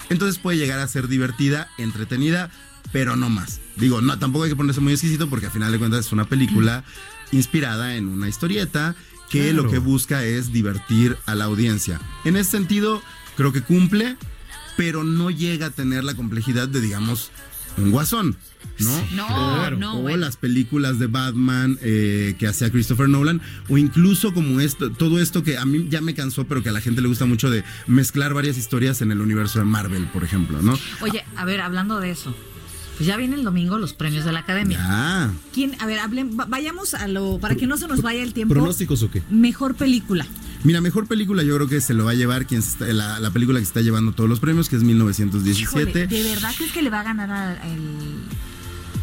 Entonces 0.09 0.39
puede 0.39 0.57
llegar 0.57 0.79
a 0.79 0.87
ser 0.87 1.07
divertida, 1.07 1.67
entretenida, 1.77 2.49
pero 2.91 3.15
no 3.15 3.29
más. 3.29 3.59
Digo, 3.75 4.01
no, 4.01 4.17
tampoco 4.19 4.43
hay 4.45 4.49
que 4.51 4.55
ponerse 4.55 4.81
muy 4.81 4.93
exquisito 4.93 5.29
porque 5.29 5.45
al 5.47 5.51
final 5.51 5.71
de 5.71 5.77
cuentas 5.79 6.07
es 6.07 6.11
una 6.11 6.25
película 6.25 6.83
inspirada 7.31 7.95
en 7.95 8.07
una 8.07 8.27
historieta 8.29 8.95
que 9.29 9.49
Claro. 9.49 9.63
lo 9.63 9.71
que 9.71 9.79
busca 9.79 10.23
es 10.23 10.51
divertir 10.51 11.17
a 11.25 11.35
la 11.35 11.45
audiencia. 11.45 11.99
En 12.23 12.35
ese 12.37 12.51
sentido, 12.51 13.01
creo 13.37 13.51
que 13.51 13.61
cumple, 13.61 14.17
pero 14.77 15.03
no 15.03 15.29
llega 15.31 15.67
a 15.67 15.71
tener 15.71 16.03
la 16.03 16.13
complejidad 16.15 16.67
de, 16.67 16.81
digamos, 16.81 17.31
un 17.77 17.91
guasón. 17.91 18.35
¿No? 18.77 18.89
No, 19.15 19.27
Claro. 19.27 19.77
no, 19.77 19.99
O 19.99 20.01
bueno. 20.01 20.17
las 20.17 20.35
películas 20.35 20.99
de 20.99 21.07
Batman 21.07 21.77
eh, 21.81 22.35
que 22.37 22.45
hacía 22.47 22.69
Christopher 22.69 23.07
Nolan, 23.07 23.41
o 23.69 23.77
incluso 23.77 24.33
como 24.33 24.59
esto, 24.59 24.91
todo 24.91 25.19
esto 25.21 25.43
que 25.43 25.57
a 25.57 25.63
mí 25.63 25.87
ya 25.89 26.01
me 26.01 26.13
cansó, 26.13 26.43
pero 26.45 26.61
que 26.61 26.67
a 26.69 26.71
la 26.73 26.81
gente 26.81 27.01
le 27.01 27.07
gusta 27.07 27.25
mucho 27.25 27.49
de 27.49 27.63
mezclar 27.87 28.33
varias 28.33 28.57
historias 28.57 29.01
en 29.01 29.11
el 29.13 29.21
universo 29.21 29.59
de 29.59 29.65
Marvel, 29.65 30.05
por 30.07 30.25
ejemplo, 30.25 30.61
¿no? 30.61 30.77
Oye, 31.01 31.23
a 31.37 31.45
ver, 31.45 31.61
hablando 31.61 32.01
de 32.01 32.11
eso. 32.11 32.35
Pues 32.97 33.07
ya 33.07 33.15
viene 33.17 33.35
el 33.35 33.43
domingo 33.43 33.77
los 33.77 33.93
premios 33.93 34.25
de 34.25 34.31
la 34.33 34.39
academia. 34.39 34.77
Ah, 34.81 35.29
¿Quién? 35.53 35.75
A 35.79 35.85
ver, 35.85 35.99
hablen, 35.99 36.37
va- 36.39 36.45
vayamos 36.45 36.93
a 36.93 37.07
lo. 37.09 37.39
Para 37.39 37.55
que 37.55 37.67
no 37.67 37.77
se 37.77 37.87
nos 37.89 38.01
vaya 38.01 38.23
el 38.23 38.33
tiempo. 38.33 38.53
¿Pronósticos 38.53 39.03
o 39.03 39.11
qué? 39.11 39.21
Mejor 39.29 39.75
película. 39.75 40.25
Mira, 40.65 40.81
mejor 40.81 41.07
película 41.07 41.43
yo 41.43 41.55
creo 41.55 41.67
que 41.69 41.79
se 41.79 41.93
lo 41.93 42.05
va 42.05 42.11
a 42.11 42.15
llevar 42.15 42.45
quien 42.47 42.59
está- 42.59 42.85
la, 42.87 43.19
la 43.19 43.29
película 43.31 43.59
que 43.59 43.65
se 43.65 43.69
está 43.69 43.81
llevando 43.81 44.11
todos 44.13 44.29
los 44.29 44.39
premios, 44.39 44.67
que 44.67 44.75
es 44.75 44.83
1917. 44.83 45.89
Híjole, 45.91 46.07
¿de 46.07 46.23
verdad 46.23 46.51
crees 46.57 46.71
que 46.71 46.81
le 46.81 46.89
va 46.89 47.01
a 47.01 47.03
ganar 47.03 47.29
a, 47.31 47.67
el, 47.71 47.81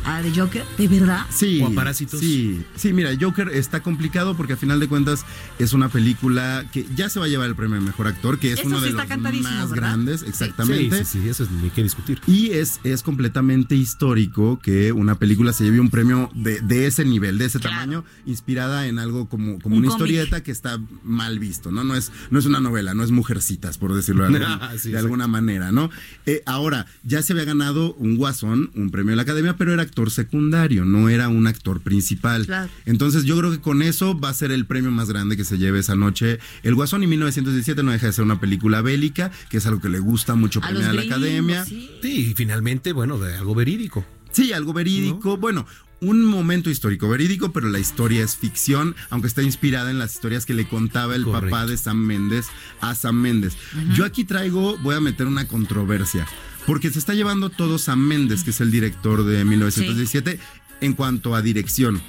a 0.05 0.20
The 0.22 0.32
Joker? 0.38 0.64
¿De 0.78 0.88
verdad? 0.88 1.26
Sí, 1.30 1.61
¿O 1.62 1.66
a 1.68 1.70
Parásitos? 1.70 2.20
Sí, 2.20 2.62
sí, 2.76 2.92
mira, 2.92 3.11
Joker 3.20 3.48
está 3.50 3.80
complicado 3.82 4.36
porque 4.36 4.55
a 4.55 4.57
final 4.57 4.80
de 4.80 4.88
cuentas 4.88 5.24
es 5.59 5.72
una 5.72 5.88
película 5.88 6.64
que 6.72 6.86
ya 6.94 7.09
se 7.09 7.18
va 7.20 7.26
a 7.26 7.28
llevar 7.28 7.48
el 7.48 7.55
premio 7.57 7.76
de 7.76 7.82
mejor 7.86 8.07
actor, 8.07 8.38
que 8.38 8.53
es 8.53 8.61
Eso 8.61 8.68
uno 8.68 8.78
sí 8.80 8.86
de 8.86 8.90
los 8.92 9.09
más 9.42 9.70
¿verdad? 9.70 9.74
grandes, 9.74 10.22
exactamente. 10.22 11.05
Sí, 11.05 11.18
sí, 11.18 11.20
sí, 11.22 11.28
eso 11.28 11.44
es 11.44 11.50
ni 11.50 11.70
que 11.70 11.82
discutir. 11.82 12.20
Y 12.26 12.50
es, 12.50 12.80
es 12.84 13.03
completamente 13.03 13.74
histórico 13.76 14.59
que 14.62 14.92
una 14.92 15.16
película 15.16 15.53
se 15.53 15.64
lleve 15.64 15.80
un 15.80 15.90
premio 15.90 16.30
de, 16.34 16.61
de 16.61 16.86
ese 16.86 17.05
nivel, 17.05 17.38
de 17.38 17.46
ese 17.46 17.59
tamaño, 17.59 18.05
inspirada 18.26 18.86
en 18.86 18.98
algo 18.98 19.28
como, 19.28 19.59
como 19.61 19.76
Un 19.76 19.82
una 19.84 19.90
cómic. 19.92 20.07
historieta 20.11 20.42
que 20.42 20.50
está 20.50 20.78
mal 21.05 21.38
visto, 21.38 21.70
¿no? 21.70 21.84
No 21.84 21.94
es, 21.94 22.11
no 22.30 22.38
es 22.38 22.46
una 22.46 22.61
novela, 22.61 22.94
no 22.94 23.03
es 23.05 23.11
Mujercitas, 23.11 23.78
por 23.78 23.94
decirlo 23.94 24.28
de, 24.28 24.36
algún- 24.36 24.42
Ah, 24.62 24.72
sí, 24.78 24.90
de 24.90 24.98
alguna 24.98 25.26
manera, 25.28 25.72
¿no? 25.72 25.90
Eh, 26.26 26.42
ahora, 26.46 26.86
ya 27.05 27.22
se 27.22 27.32
había 27.32 27.44
ganado 27.44 27.94
un 27.94 28.16
guasón, 28.16 28.70
un 28.74 28.90
premio 28.90 29.11
de 29.11 29.16
la 29.16 29.22
academia, 29.22 29.57
pero 29.57 29.72
era 29.72 29.82
actor 29.93 30.11
secundario, 30.11 30.86
no 30.86 31.11
era 31.11 31.28
un 31.28 31.47
actor 31.47 31.80
principal. 31.80 32.47
Claro. 32.47 32.70
Entonces 32.86 33.24
yo 33.24 33.36
creo 33.36 33.51
que 33.51 33.61
con 33.61 33.82
eso 33.82 34.18
va 34.18 34.30
a 34.30 34.34
ser 34.34 34.51
el 34.51 34.64
premio 34.64 34.90
más 34.90 35.09
grande 35.09 35.36
que 35.36 35.45
se 35.45 35.59
lleve 35.59 35.80
esa 35.80 35.95
noche. 35.95 36.38
El 36.62 36.74
Guasón 36.74 37.03
y 37.03 37.07
1917 37.07 37.82
no 37.82 37.93
deja 37.93 38.07
de 38.07 38.14
ser 38.14 38.24
una 38.24 38.40
película 38.40 38.80
bélica, 38.80 39.30
que 39.51 39.59
es 39.59 39.66
algo 39.66 39.82
que 39.82 39.90
le 39.90 39.99
gusta 39.99 40.34
mucho 40.34 40.61
A 40.62 40.68
premiar 40.68 40.90
a 40.90 40.93
la 40.95 41.03
academia. 41.03 41.64
Sí, 41.66 41.90
y 42.03 42.34
finalmente, 42.34 42.95
bueno, 42.95 43.18
de 43.18 43.36
algo 43.36 43.55
verídico. 43.55 44.05
Sí, 44.30 44.55
algo 44.55 44.72
verídico. 44.72 45.36
Bueno, 45.36 45.66
un 46.01 46.24
momento 46.24 46.68
histórico 46.68 47.09
verídico, 47.09 47.53
pero 47.53 47.68
la 47.68 47.78
historia 47.78 48.24
es 48.24 48.36
ficción, 48.36 48.97
aunque 49.11 49.28
está 49.28 49.43
inspirada 49.43 49.90
en 49.90 49.99
las 49.99 50.14
historias 50.14 50.47
que 50.47 50.55
le 50.55 50.66
contaba 50.66 51.14
el 51.14 51.24
papá 51.24 51.66
de 51.66 51.76
Sam 51.76 51.99
Méndez 51.99 52.47
a 52.80 52.95
Sam 52.95 53.16
Méndez. 53.16 53.57
Yo 53.95 54.05
aquí 54.05 54.24
traigo, 54.24 54.76
voy 54.78 54.97
a 54.97 55.01
meter 55.01 55.26
una 55.26 55.47
controversia, 55.47 56.26
porque 56.66 56.90
se 56.90 56.98
está 56.98 57.14
llevando 57.14 57.50
todo 57.50 57.78
Sam 57.78 58.00
Méndez, 58.00 58.44
que 58.44 58.50
es 58.50 58.60
el 58.60 58.70
director 58.70 59.24
de 59.24 59.44
1917, 59.44 60.38
en 60.80 60.92
cuanto 60.94 61.34
a 61.34 61.42
dirección. 61.42 61.96
¿Él, 61.96 62.02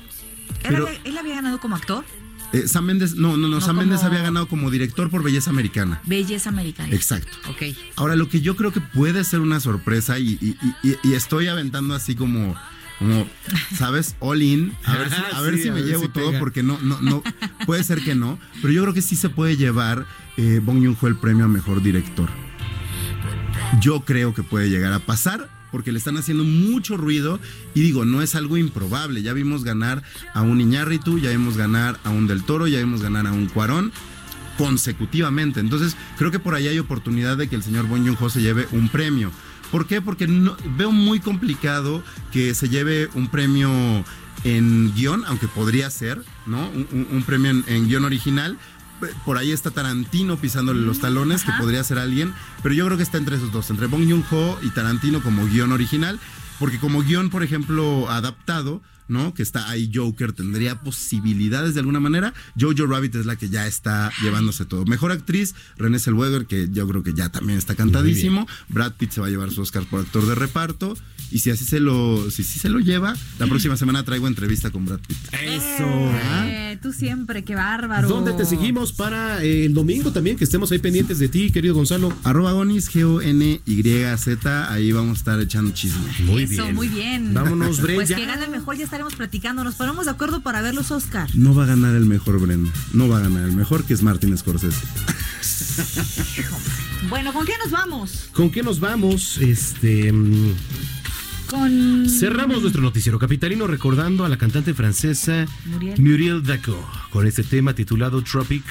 Pero 0.69 0.87
había, 0.87 0.99
él 1.03 1.17
había 1.17 1.35
ganado 1.35 1.59
como 1.59 1.75
actor? 1.75 2.03
eh, 2.53 2.67
Sam 2.67 2.85
Méndez, 2.85 3.15
no, 3.15 3.29
no, 3.37 3.47
no, 3.47 3.55
No 3.55 3.61
Sam 3.61 3.79
había 3.79 4.21
ganado 4.21 4.47
como 4.47 4.69
director 4.69 5.09
por 5.09 5.23
Belleza 5.23 5.49
Americana. 5.49 5.99
Belleza 6.05 6.49
americana. 6.49 6.93
Exacto. 6.93 7.35
Ok. 7.49 7.75
Ahora, 7.95 8.15
lo 8.15 8.29
que 8.29 8.41
yo 8.41 8.55
creo 8.55 8.71
que 8.71 8.79
puede 8.81 9.23
ser 9.23 9.39
una 9.39 9.59
sorpresa 9.59 10.19
y, 10.19 10.37
y- 10.39 10.57
y- 10.83 10.97
y 11.03 11.13
estoy 11.13 11.47
aventando 11.47 11.95
así 11.95 12.13
como, 12.13 12.55
como, 12.99 13.27
¿sabes? 13.75 14.15
All 14.19 14.41
in. 14.43 14.73
A 14.85 14.97
ver 14.97 15.09
si, 15.09 15.15
a 15.35 15.41
ver 15.41 15.55
Sí, 15.57 15.63
si 15.63 15.69
a 15.69 15.73
me 15.73 15.81
ver 15.81 15.89
llevo 15.89 16.03
si 16.03 16.09
todo 16.09 16.27
pega. 16.27 16.39
porque 16.39 16.61
no, 16.61 16.77
no, 16.81 17.01
no, 17.01 17.23
puede 17.65 17.83
ser 17.83 18.03
que 18.03 18.13
no. 18.13 18.37
Pero 18.61 18.71
yo 18.71 18.83
creo 18.83 18.93
que 18.93 19.01
sí 19.01 19.15
se 19.15 19.29
puede 19.29 19.57
llevar 19.57 20.05
eh, 20.37 20.59
Bong 20.63 20.77
Joon-ho 20.83 21.07
el 21.07 21.15
premio 21.15 21.45
a 21.45 21.47
mejor 21.47 21.81
director. 21.81 22.29
Yo 23.79 24.01
creo 24.01 24.33
que 24.33 24.43
puede 24.43 24.69
llegar 24.69 24.93
a 24.93 24.99
pasar 24.99 25.49
porque 25.71 25.91
le 25.91 25.97
están 25.97 26.17
haciendo 26.17 26.43
mucho 26.43 26.97
ruido 26.97 27.39
y 27.73 27.81
digo, 27.81 28.05
no 28.05 28.21
es 28.21 28.35
algo 28.35 28.57
improbable. 28.57 29.23
Ya 29.23 29.33
vimos 29.33 29.63
ganar 29.63 30.03
a 30.35 30.43
un 30.43 30.61
Iñárritu, 30.61 31.17
ya 31.17 31.31
vimos 31.31 31.57
ganar 31.57 31.99
a 32.03 32.11
un 32.11 32.27
Del 32.27 32.43
Toro, 32.43 32.67
ya 32.67 32.77
vimos 32.77 33.01
ganar 33.01 33.25
a 33.25 33.31
un 33.31 33.47
Cuarón 33.47 33.91
consecutivamente. 34.57 35.59
Entonces, 35.59 35.97
creo 36.17 36.29
que 36.29 36.39
por 36.39 36.53
ahí 36.53 36.67
hay 36.67 36.77
oportunidad 36.77 37.37
de 37.37 37.47
que 37.47 37.55
el 37.55 37.63
señor 37.63 37.87
Bon 37.87 38.03
se 38.29 38.41
lleve 38.41 38.67
un 38.71 38.89
premio. 38.89 39.31
¿Por 39.71 39.87
qué? 39.87 39.99
Porque 39.99 40.27
veo 40.77 40.91
muy 40.91 41.19
complicado 41.19 42.03
que 42.31 42.53
se 42.53 42.69
lleve 42.69 43.09
un 43.15 43.27
premio 43.27 43.71
en 44.43 44.93
guion, 44.93 45.23
aunque 45.25 45.47
podría 45.47 45.89
ser, 45.89 46.21
¿no? 46.45 46.69
Un 46.69 47.23
premio 47.25 47.49
en, 47.49 47.63
en 47.67 47.87
guion 47.87 48.05
original. 48.05 48.57
Por 49.25 49.37
ahí 49.37 49.51
está 49.51 49.71
Tarantino 49.71 50.37
pisándole 50.37 50.81
los 50.81 50.99
talones, 50.99 51.43
que 51.43 51.51
podría 51.59 51.83
ser 51.83 51.99
alguien, 51.99 52.33
pero 52.61 52.75
yo 52.75 52.85
creo 52.85 52.97
que 52.97 53.03
está 53.03 53.17
entre 53.17 53.35
esos 53.35 53.51
dos, 53.51 53.69
entre 53.69 53.87
Bong 53.87 54.09
Joon-ho 54.09 54.59
y 54.61 54.69
Tarantino 54.69 55.21
como 55.21 55.45
guion 55.45 55.71
original, 55.71 56.19
porque 56.59 56.79
como 56.79 57.01
guion, 57.01 57.29
por 57.29 57.43
ejemplo, 57.43 58.09
adaptado, 58.09 58.81
¿no? 59.07 59.33
Que 59.33 59.43
está 59.43 59.69
ahí 59.69 59.91
Joker, 59.93 60.33
tendría 60.33 60.81
posibilidades 60.81 61.73
de 61.73 61.79
alguna 61.79 61.99
manera. 61.99 62.33
Jojo 62.59 62.85
Rabbit 62.87 63.15
es 63.15 63.25
la 63.25 63.35
que 63.35 63.49
ya 63.49 63.67
está 63.67 64.11
llevándose 64.21 64.65
todo. 64.65 64.85
Mejor 64.85 65.11
actriz, 65.11 65.55
Renée 65.77 65.99
Zellweger, 65.99 66.45
que 66.45 66.69
yo 66.71 66.87
creo 66.87 67.03
que 67.03 67.13
ya 67.13 67.29
también 67.29 67.57
está 67.57 67.75
cantadísimo. 67.75 68.47
Brad 68.69 68.93
Pitt 68.93 69.11
se 69.11 69.21
va 69.21 69.27
a 69.27 69.29
llevar 69.29 69.51
su 69.51 69.61
Oscar 69.61 69.83
por 69.85 70.01
actor 70.01 70.25
de 70.25 70.35
reparto. 70.35 70.95
Y 71.31 71.39
si 71.39 71.49
así 71.49 71.65
se 71.65 71.79
lo, 71.79 72.29
si 72.29 72.43
sí 72.43 72.59
se 72.59 72.69
lo 72.69 72.79
lleva, 72.79 73.15
la 73.39 73.47
próxima 73.47 73.75
semana 73.75 74.03
traigo 74.03 74.27
entrevista 74.27 74.69
con 74.69 74.85
Brad 74.85 74.99
Pitt. 74.99 75.17
Eso. 75.31 76.11
Eh, 76.45 76.77
tú 76.81 76.93
siempre, 76.93 77.43
qué 77.43 77.55
bárbaro. 77.55 78.07
¿Dónde 78.07 78.33
te 78.33 78.45
seguimos 78.45 78.93
para 78.93 79.43
eh, 79.43 79.65
el 79.65 79.73
domingo 79.73 80.11
también? 80.11 80.37
Que 80.37 80.43
estemos 80.43 80.71
ahí 80.71 80.77
pendientes 80.77 81.17
de 81.17 81.29
ti, 81.29 81.51
querido 81.51 81.73
Gonzalo. 81.73 82.13
Arroba 82.23 82.51
Gonis, 82.51 82.87
G-O-N-Y-Z. 82.87 84.71
Ahí 84.71 84.91
vamos 84.91 85.17
a 85.17 85.19
estar 85.19 85.39
echando 85.39 85.71
chisme. 85.73 86.03
Muy 86.25 86.43
Eso, 86.43 86.71
muy 86.71 86.87
bien. 86.87 87.33
Vámonos, 87.33 87.81
Bre, 87.81 87.95
Pues 87.95 88.11
que 88.11 88.25
gane 88.25 88.47
mejor, 88.47 88.77
ya 88.77 88.85
estaremos 88.93 89.15
platicando. 89.15 89.63
Nos 89.63 89.73
ponemos 89.73 90.05
de 90.05 90.11
acuerdo 90.11 90.41
para 90.41 90.61
ver 90.61 90.75
los 90.75 90.91
Oscar. 90.91 91.27
No 91.33 91.55
va 91.55 91.63
a 91.63 91.65
ganar 91.65 91.95
el 91.95 92.05
mejor, 92.05 92.39
Brenda. 92.39 92.71
No 92.93 93.09
va 93.09 93.17
a 93.17 93.21
ganar 93.21 93.43
el 93.43 93.51
mejor, 93.53 93.85
que 93.85 93.95
es 93.95 94.03
Martin 94.03 94.37
Scorsese. 94.37 94.77
Bueno, 97.09 97.33
¿con 97.33 97.45
qué 97.45 97.53
nos 97.61 97.69
vamos? 97.71 98.29
¿Con 98.31 98.49
qué 98.49 98.63
nos 98.63 98.79
vamos? 98.79 99.37
Este. 99.39 100.13
mm, 100.13 100.53
Con. 101.49 102.07
Cerramos 102.07 102.61
nuestro 102.61 102.81
noticiero 102.81 103.19
capitalino 103.19 103.67
recordando 103.67 104.23
a 104.23 104.29
la 104.29 104.37
cantante 104.37 104.73
francesa 104.73 105.45
Muriel. 105.65 105.99
Muriel 105.99 106.43
Dacko 106.43 106.89
con 107.09 107.27
este 107.27 107.43
tema 107.43 107.73
titulado 107.73 108.21
Tropic. 108.23 108.63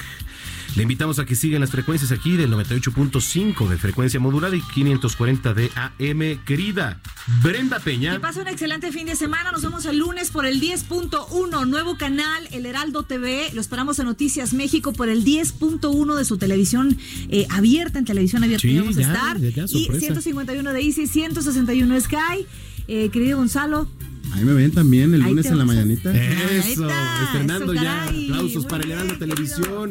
Le 0.75 0.81
invitamos 0.81 1.19
a 1.19 1.25
que 1.25 1.35
sigan 1.35 1.61
las 1.61 1.69
frecuencias 1.69 2.11
aquí 2.11 2.35
del 2.35 2.51
98.5 2.51 3.67
de 3.69 3.77
frecuencia 3.77 4.19
modulada 4.19 4.55
y 4.55 4.61
540 4.61 5.53
de 5.53 5.69
AM. 5.75 6.43
Querida 6.45 6.99
Brenda 7.43 7.79
Peña. 7.79 8.13
Que 8.13 8.19
pase 8.19 8.41
un 8.41 8.47
excelente 8.47 8.91
fin 8.91 9.05
de 9.05 9.15
semana. 9.15 9.51
Nos 9.51 9.61
vemos 9.61 9.85
el 9.85 9.97
lunes 9.99 10.31
por 10.31 10.47
el 10.47 10.59
10.1, 10.59 11.67
nuevo 11.67 11.95
canal, 11.95 12.47
El 12.51 12.65
Heraldo 12.65 13.03
TV. 13.03 13.51
Lo 13.53 13.61
esperamos 13.61 13.99
en 13.99 14.05
Noticias 14.05 14.53
México 14.53 14.93
por 14.93 15.09
el 15.09 15.23
10.1 15.23 16.15
de 16.15 16.25
su 16.25 16.37
televisión 16.39 16.97
eh, 17.29 17.45
abierta, 17.51 17.99
en 17.99 18.05
televisión 18.05 18.43
abierta 18.43 18.67
Sí, 18.67 18.75
vamos 18.79 18.97
a 18.97 19.01
ya, 19.01 19.07
estar. 19.13 19.39
ya, 19.39 19.49
ya, 19.49 19.63
y 19.65 19.67
sorpresa. 19.67 19.99
151 20.07 20.73
de 20.73 20.81
Easy, 20.81 21.05
161 21.05 22.01
Sky. 22.01 22.47
Eh, 22.87 23.09
querido 23.09 23.37
Gonzalo, 23.37 23.87
Ahí 24.33 24.43
me 24.43 24.53
ven 24.53 24.71
también 24.71 25.13
el 25.13 25.21
Ahí 25.21 25.29
lunes 25.29 25.45
en 25.45 25.57
la 25.57 25.65
mañanita. 25.65 26.11
Eso, 26.11 26.87
estrenando 27.23 27.73
eso, 27.73 27.83
ya. 27.83 28.03
Aplausos 28.03 28.63
Muy 28.63 28.69
para 28.69 28.83
el 28.83 28.91
Heraldo 28.91 29.17
Televisión. 29.17 29.89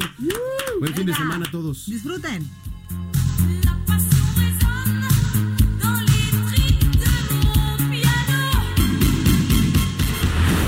Buen 0.80 0.94
fin 0.94 1.06
de 1.06 1.14
semana 1.14 1.46
a 1.46 1.50
todos. 1.50 1.86
disfruten. 1.86 2.50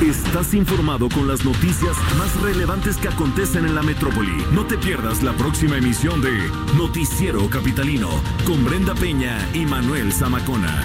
Estás 0.02 0.52
informado 0.52 1.08
con 1.08 1.26
las 1.28 1.44
noticias 1.44 1.96
más 2.18 2.40
relevantes 2.42 2.96
que 2.96 3.08
acontecen 3.08 3.64
en 3.64 3.74
la 3.74 3.82
metrópoli. 3.82 4.44
No 4.52 4.66
te 4.66 4.76
pierdas 4.76 5.22
la 5.22 5.32
próxima 5.32 5.76
emisión 5.76 6.20
de 6.20 6.32
Noticiero 6.76 7.48
Capitalino 7.48 8.10
con 8.44 8.64
Brenda 8.64 8.94
Peña 8.94 9.38
y 9.54 9.64
Manuel 9.64 10.12
Zamacona. 10.12 10.84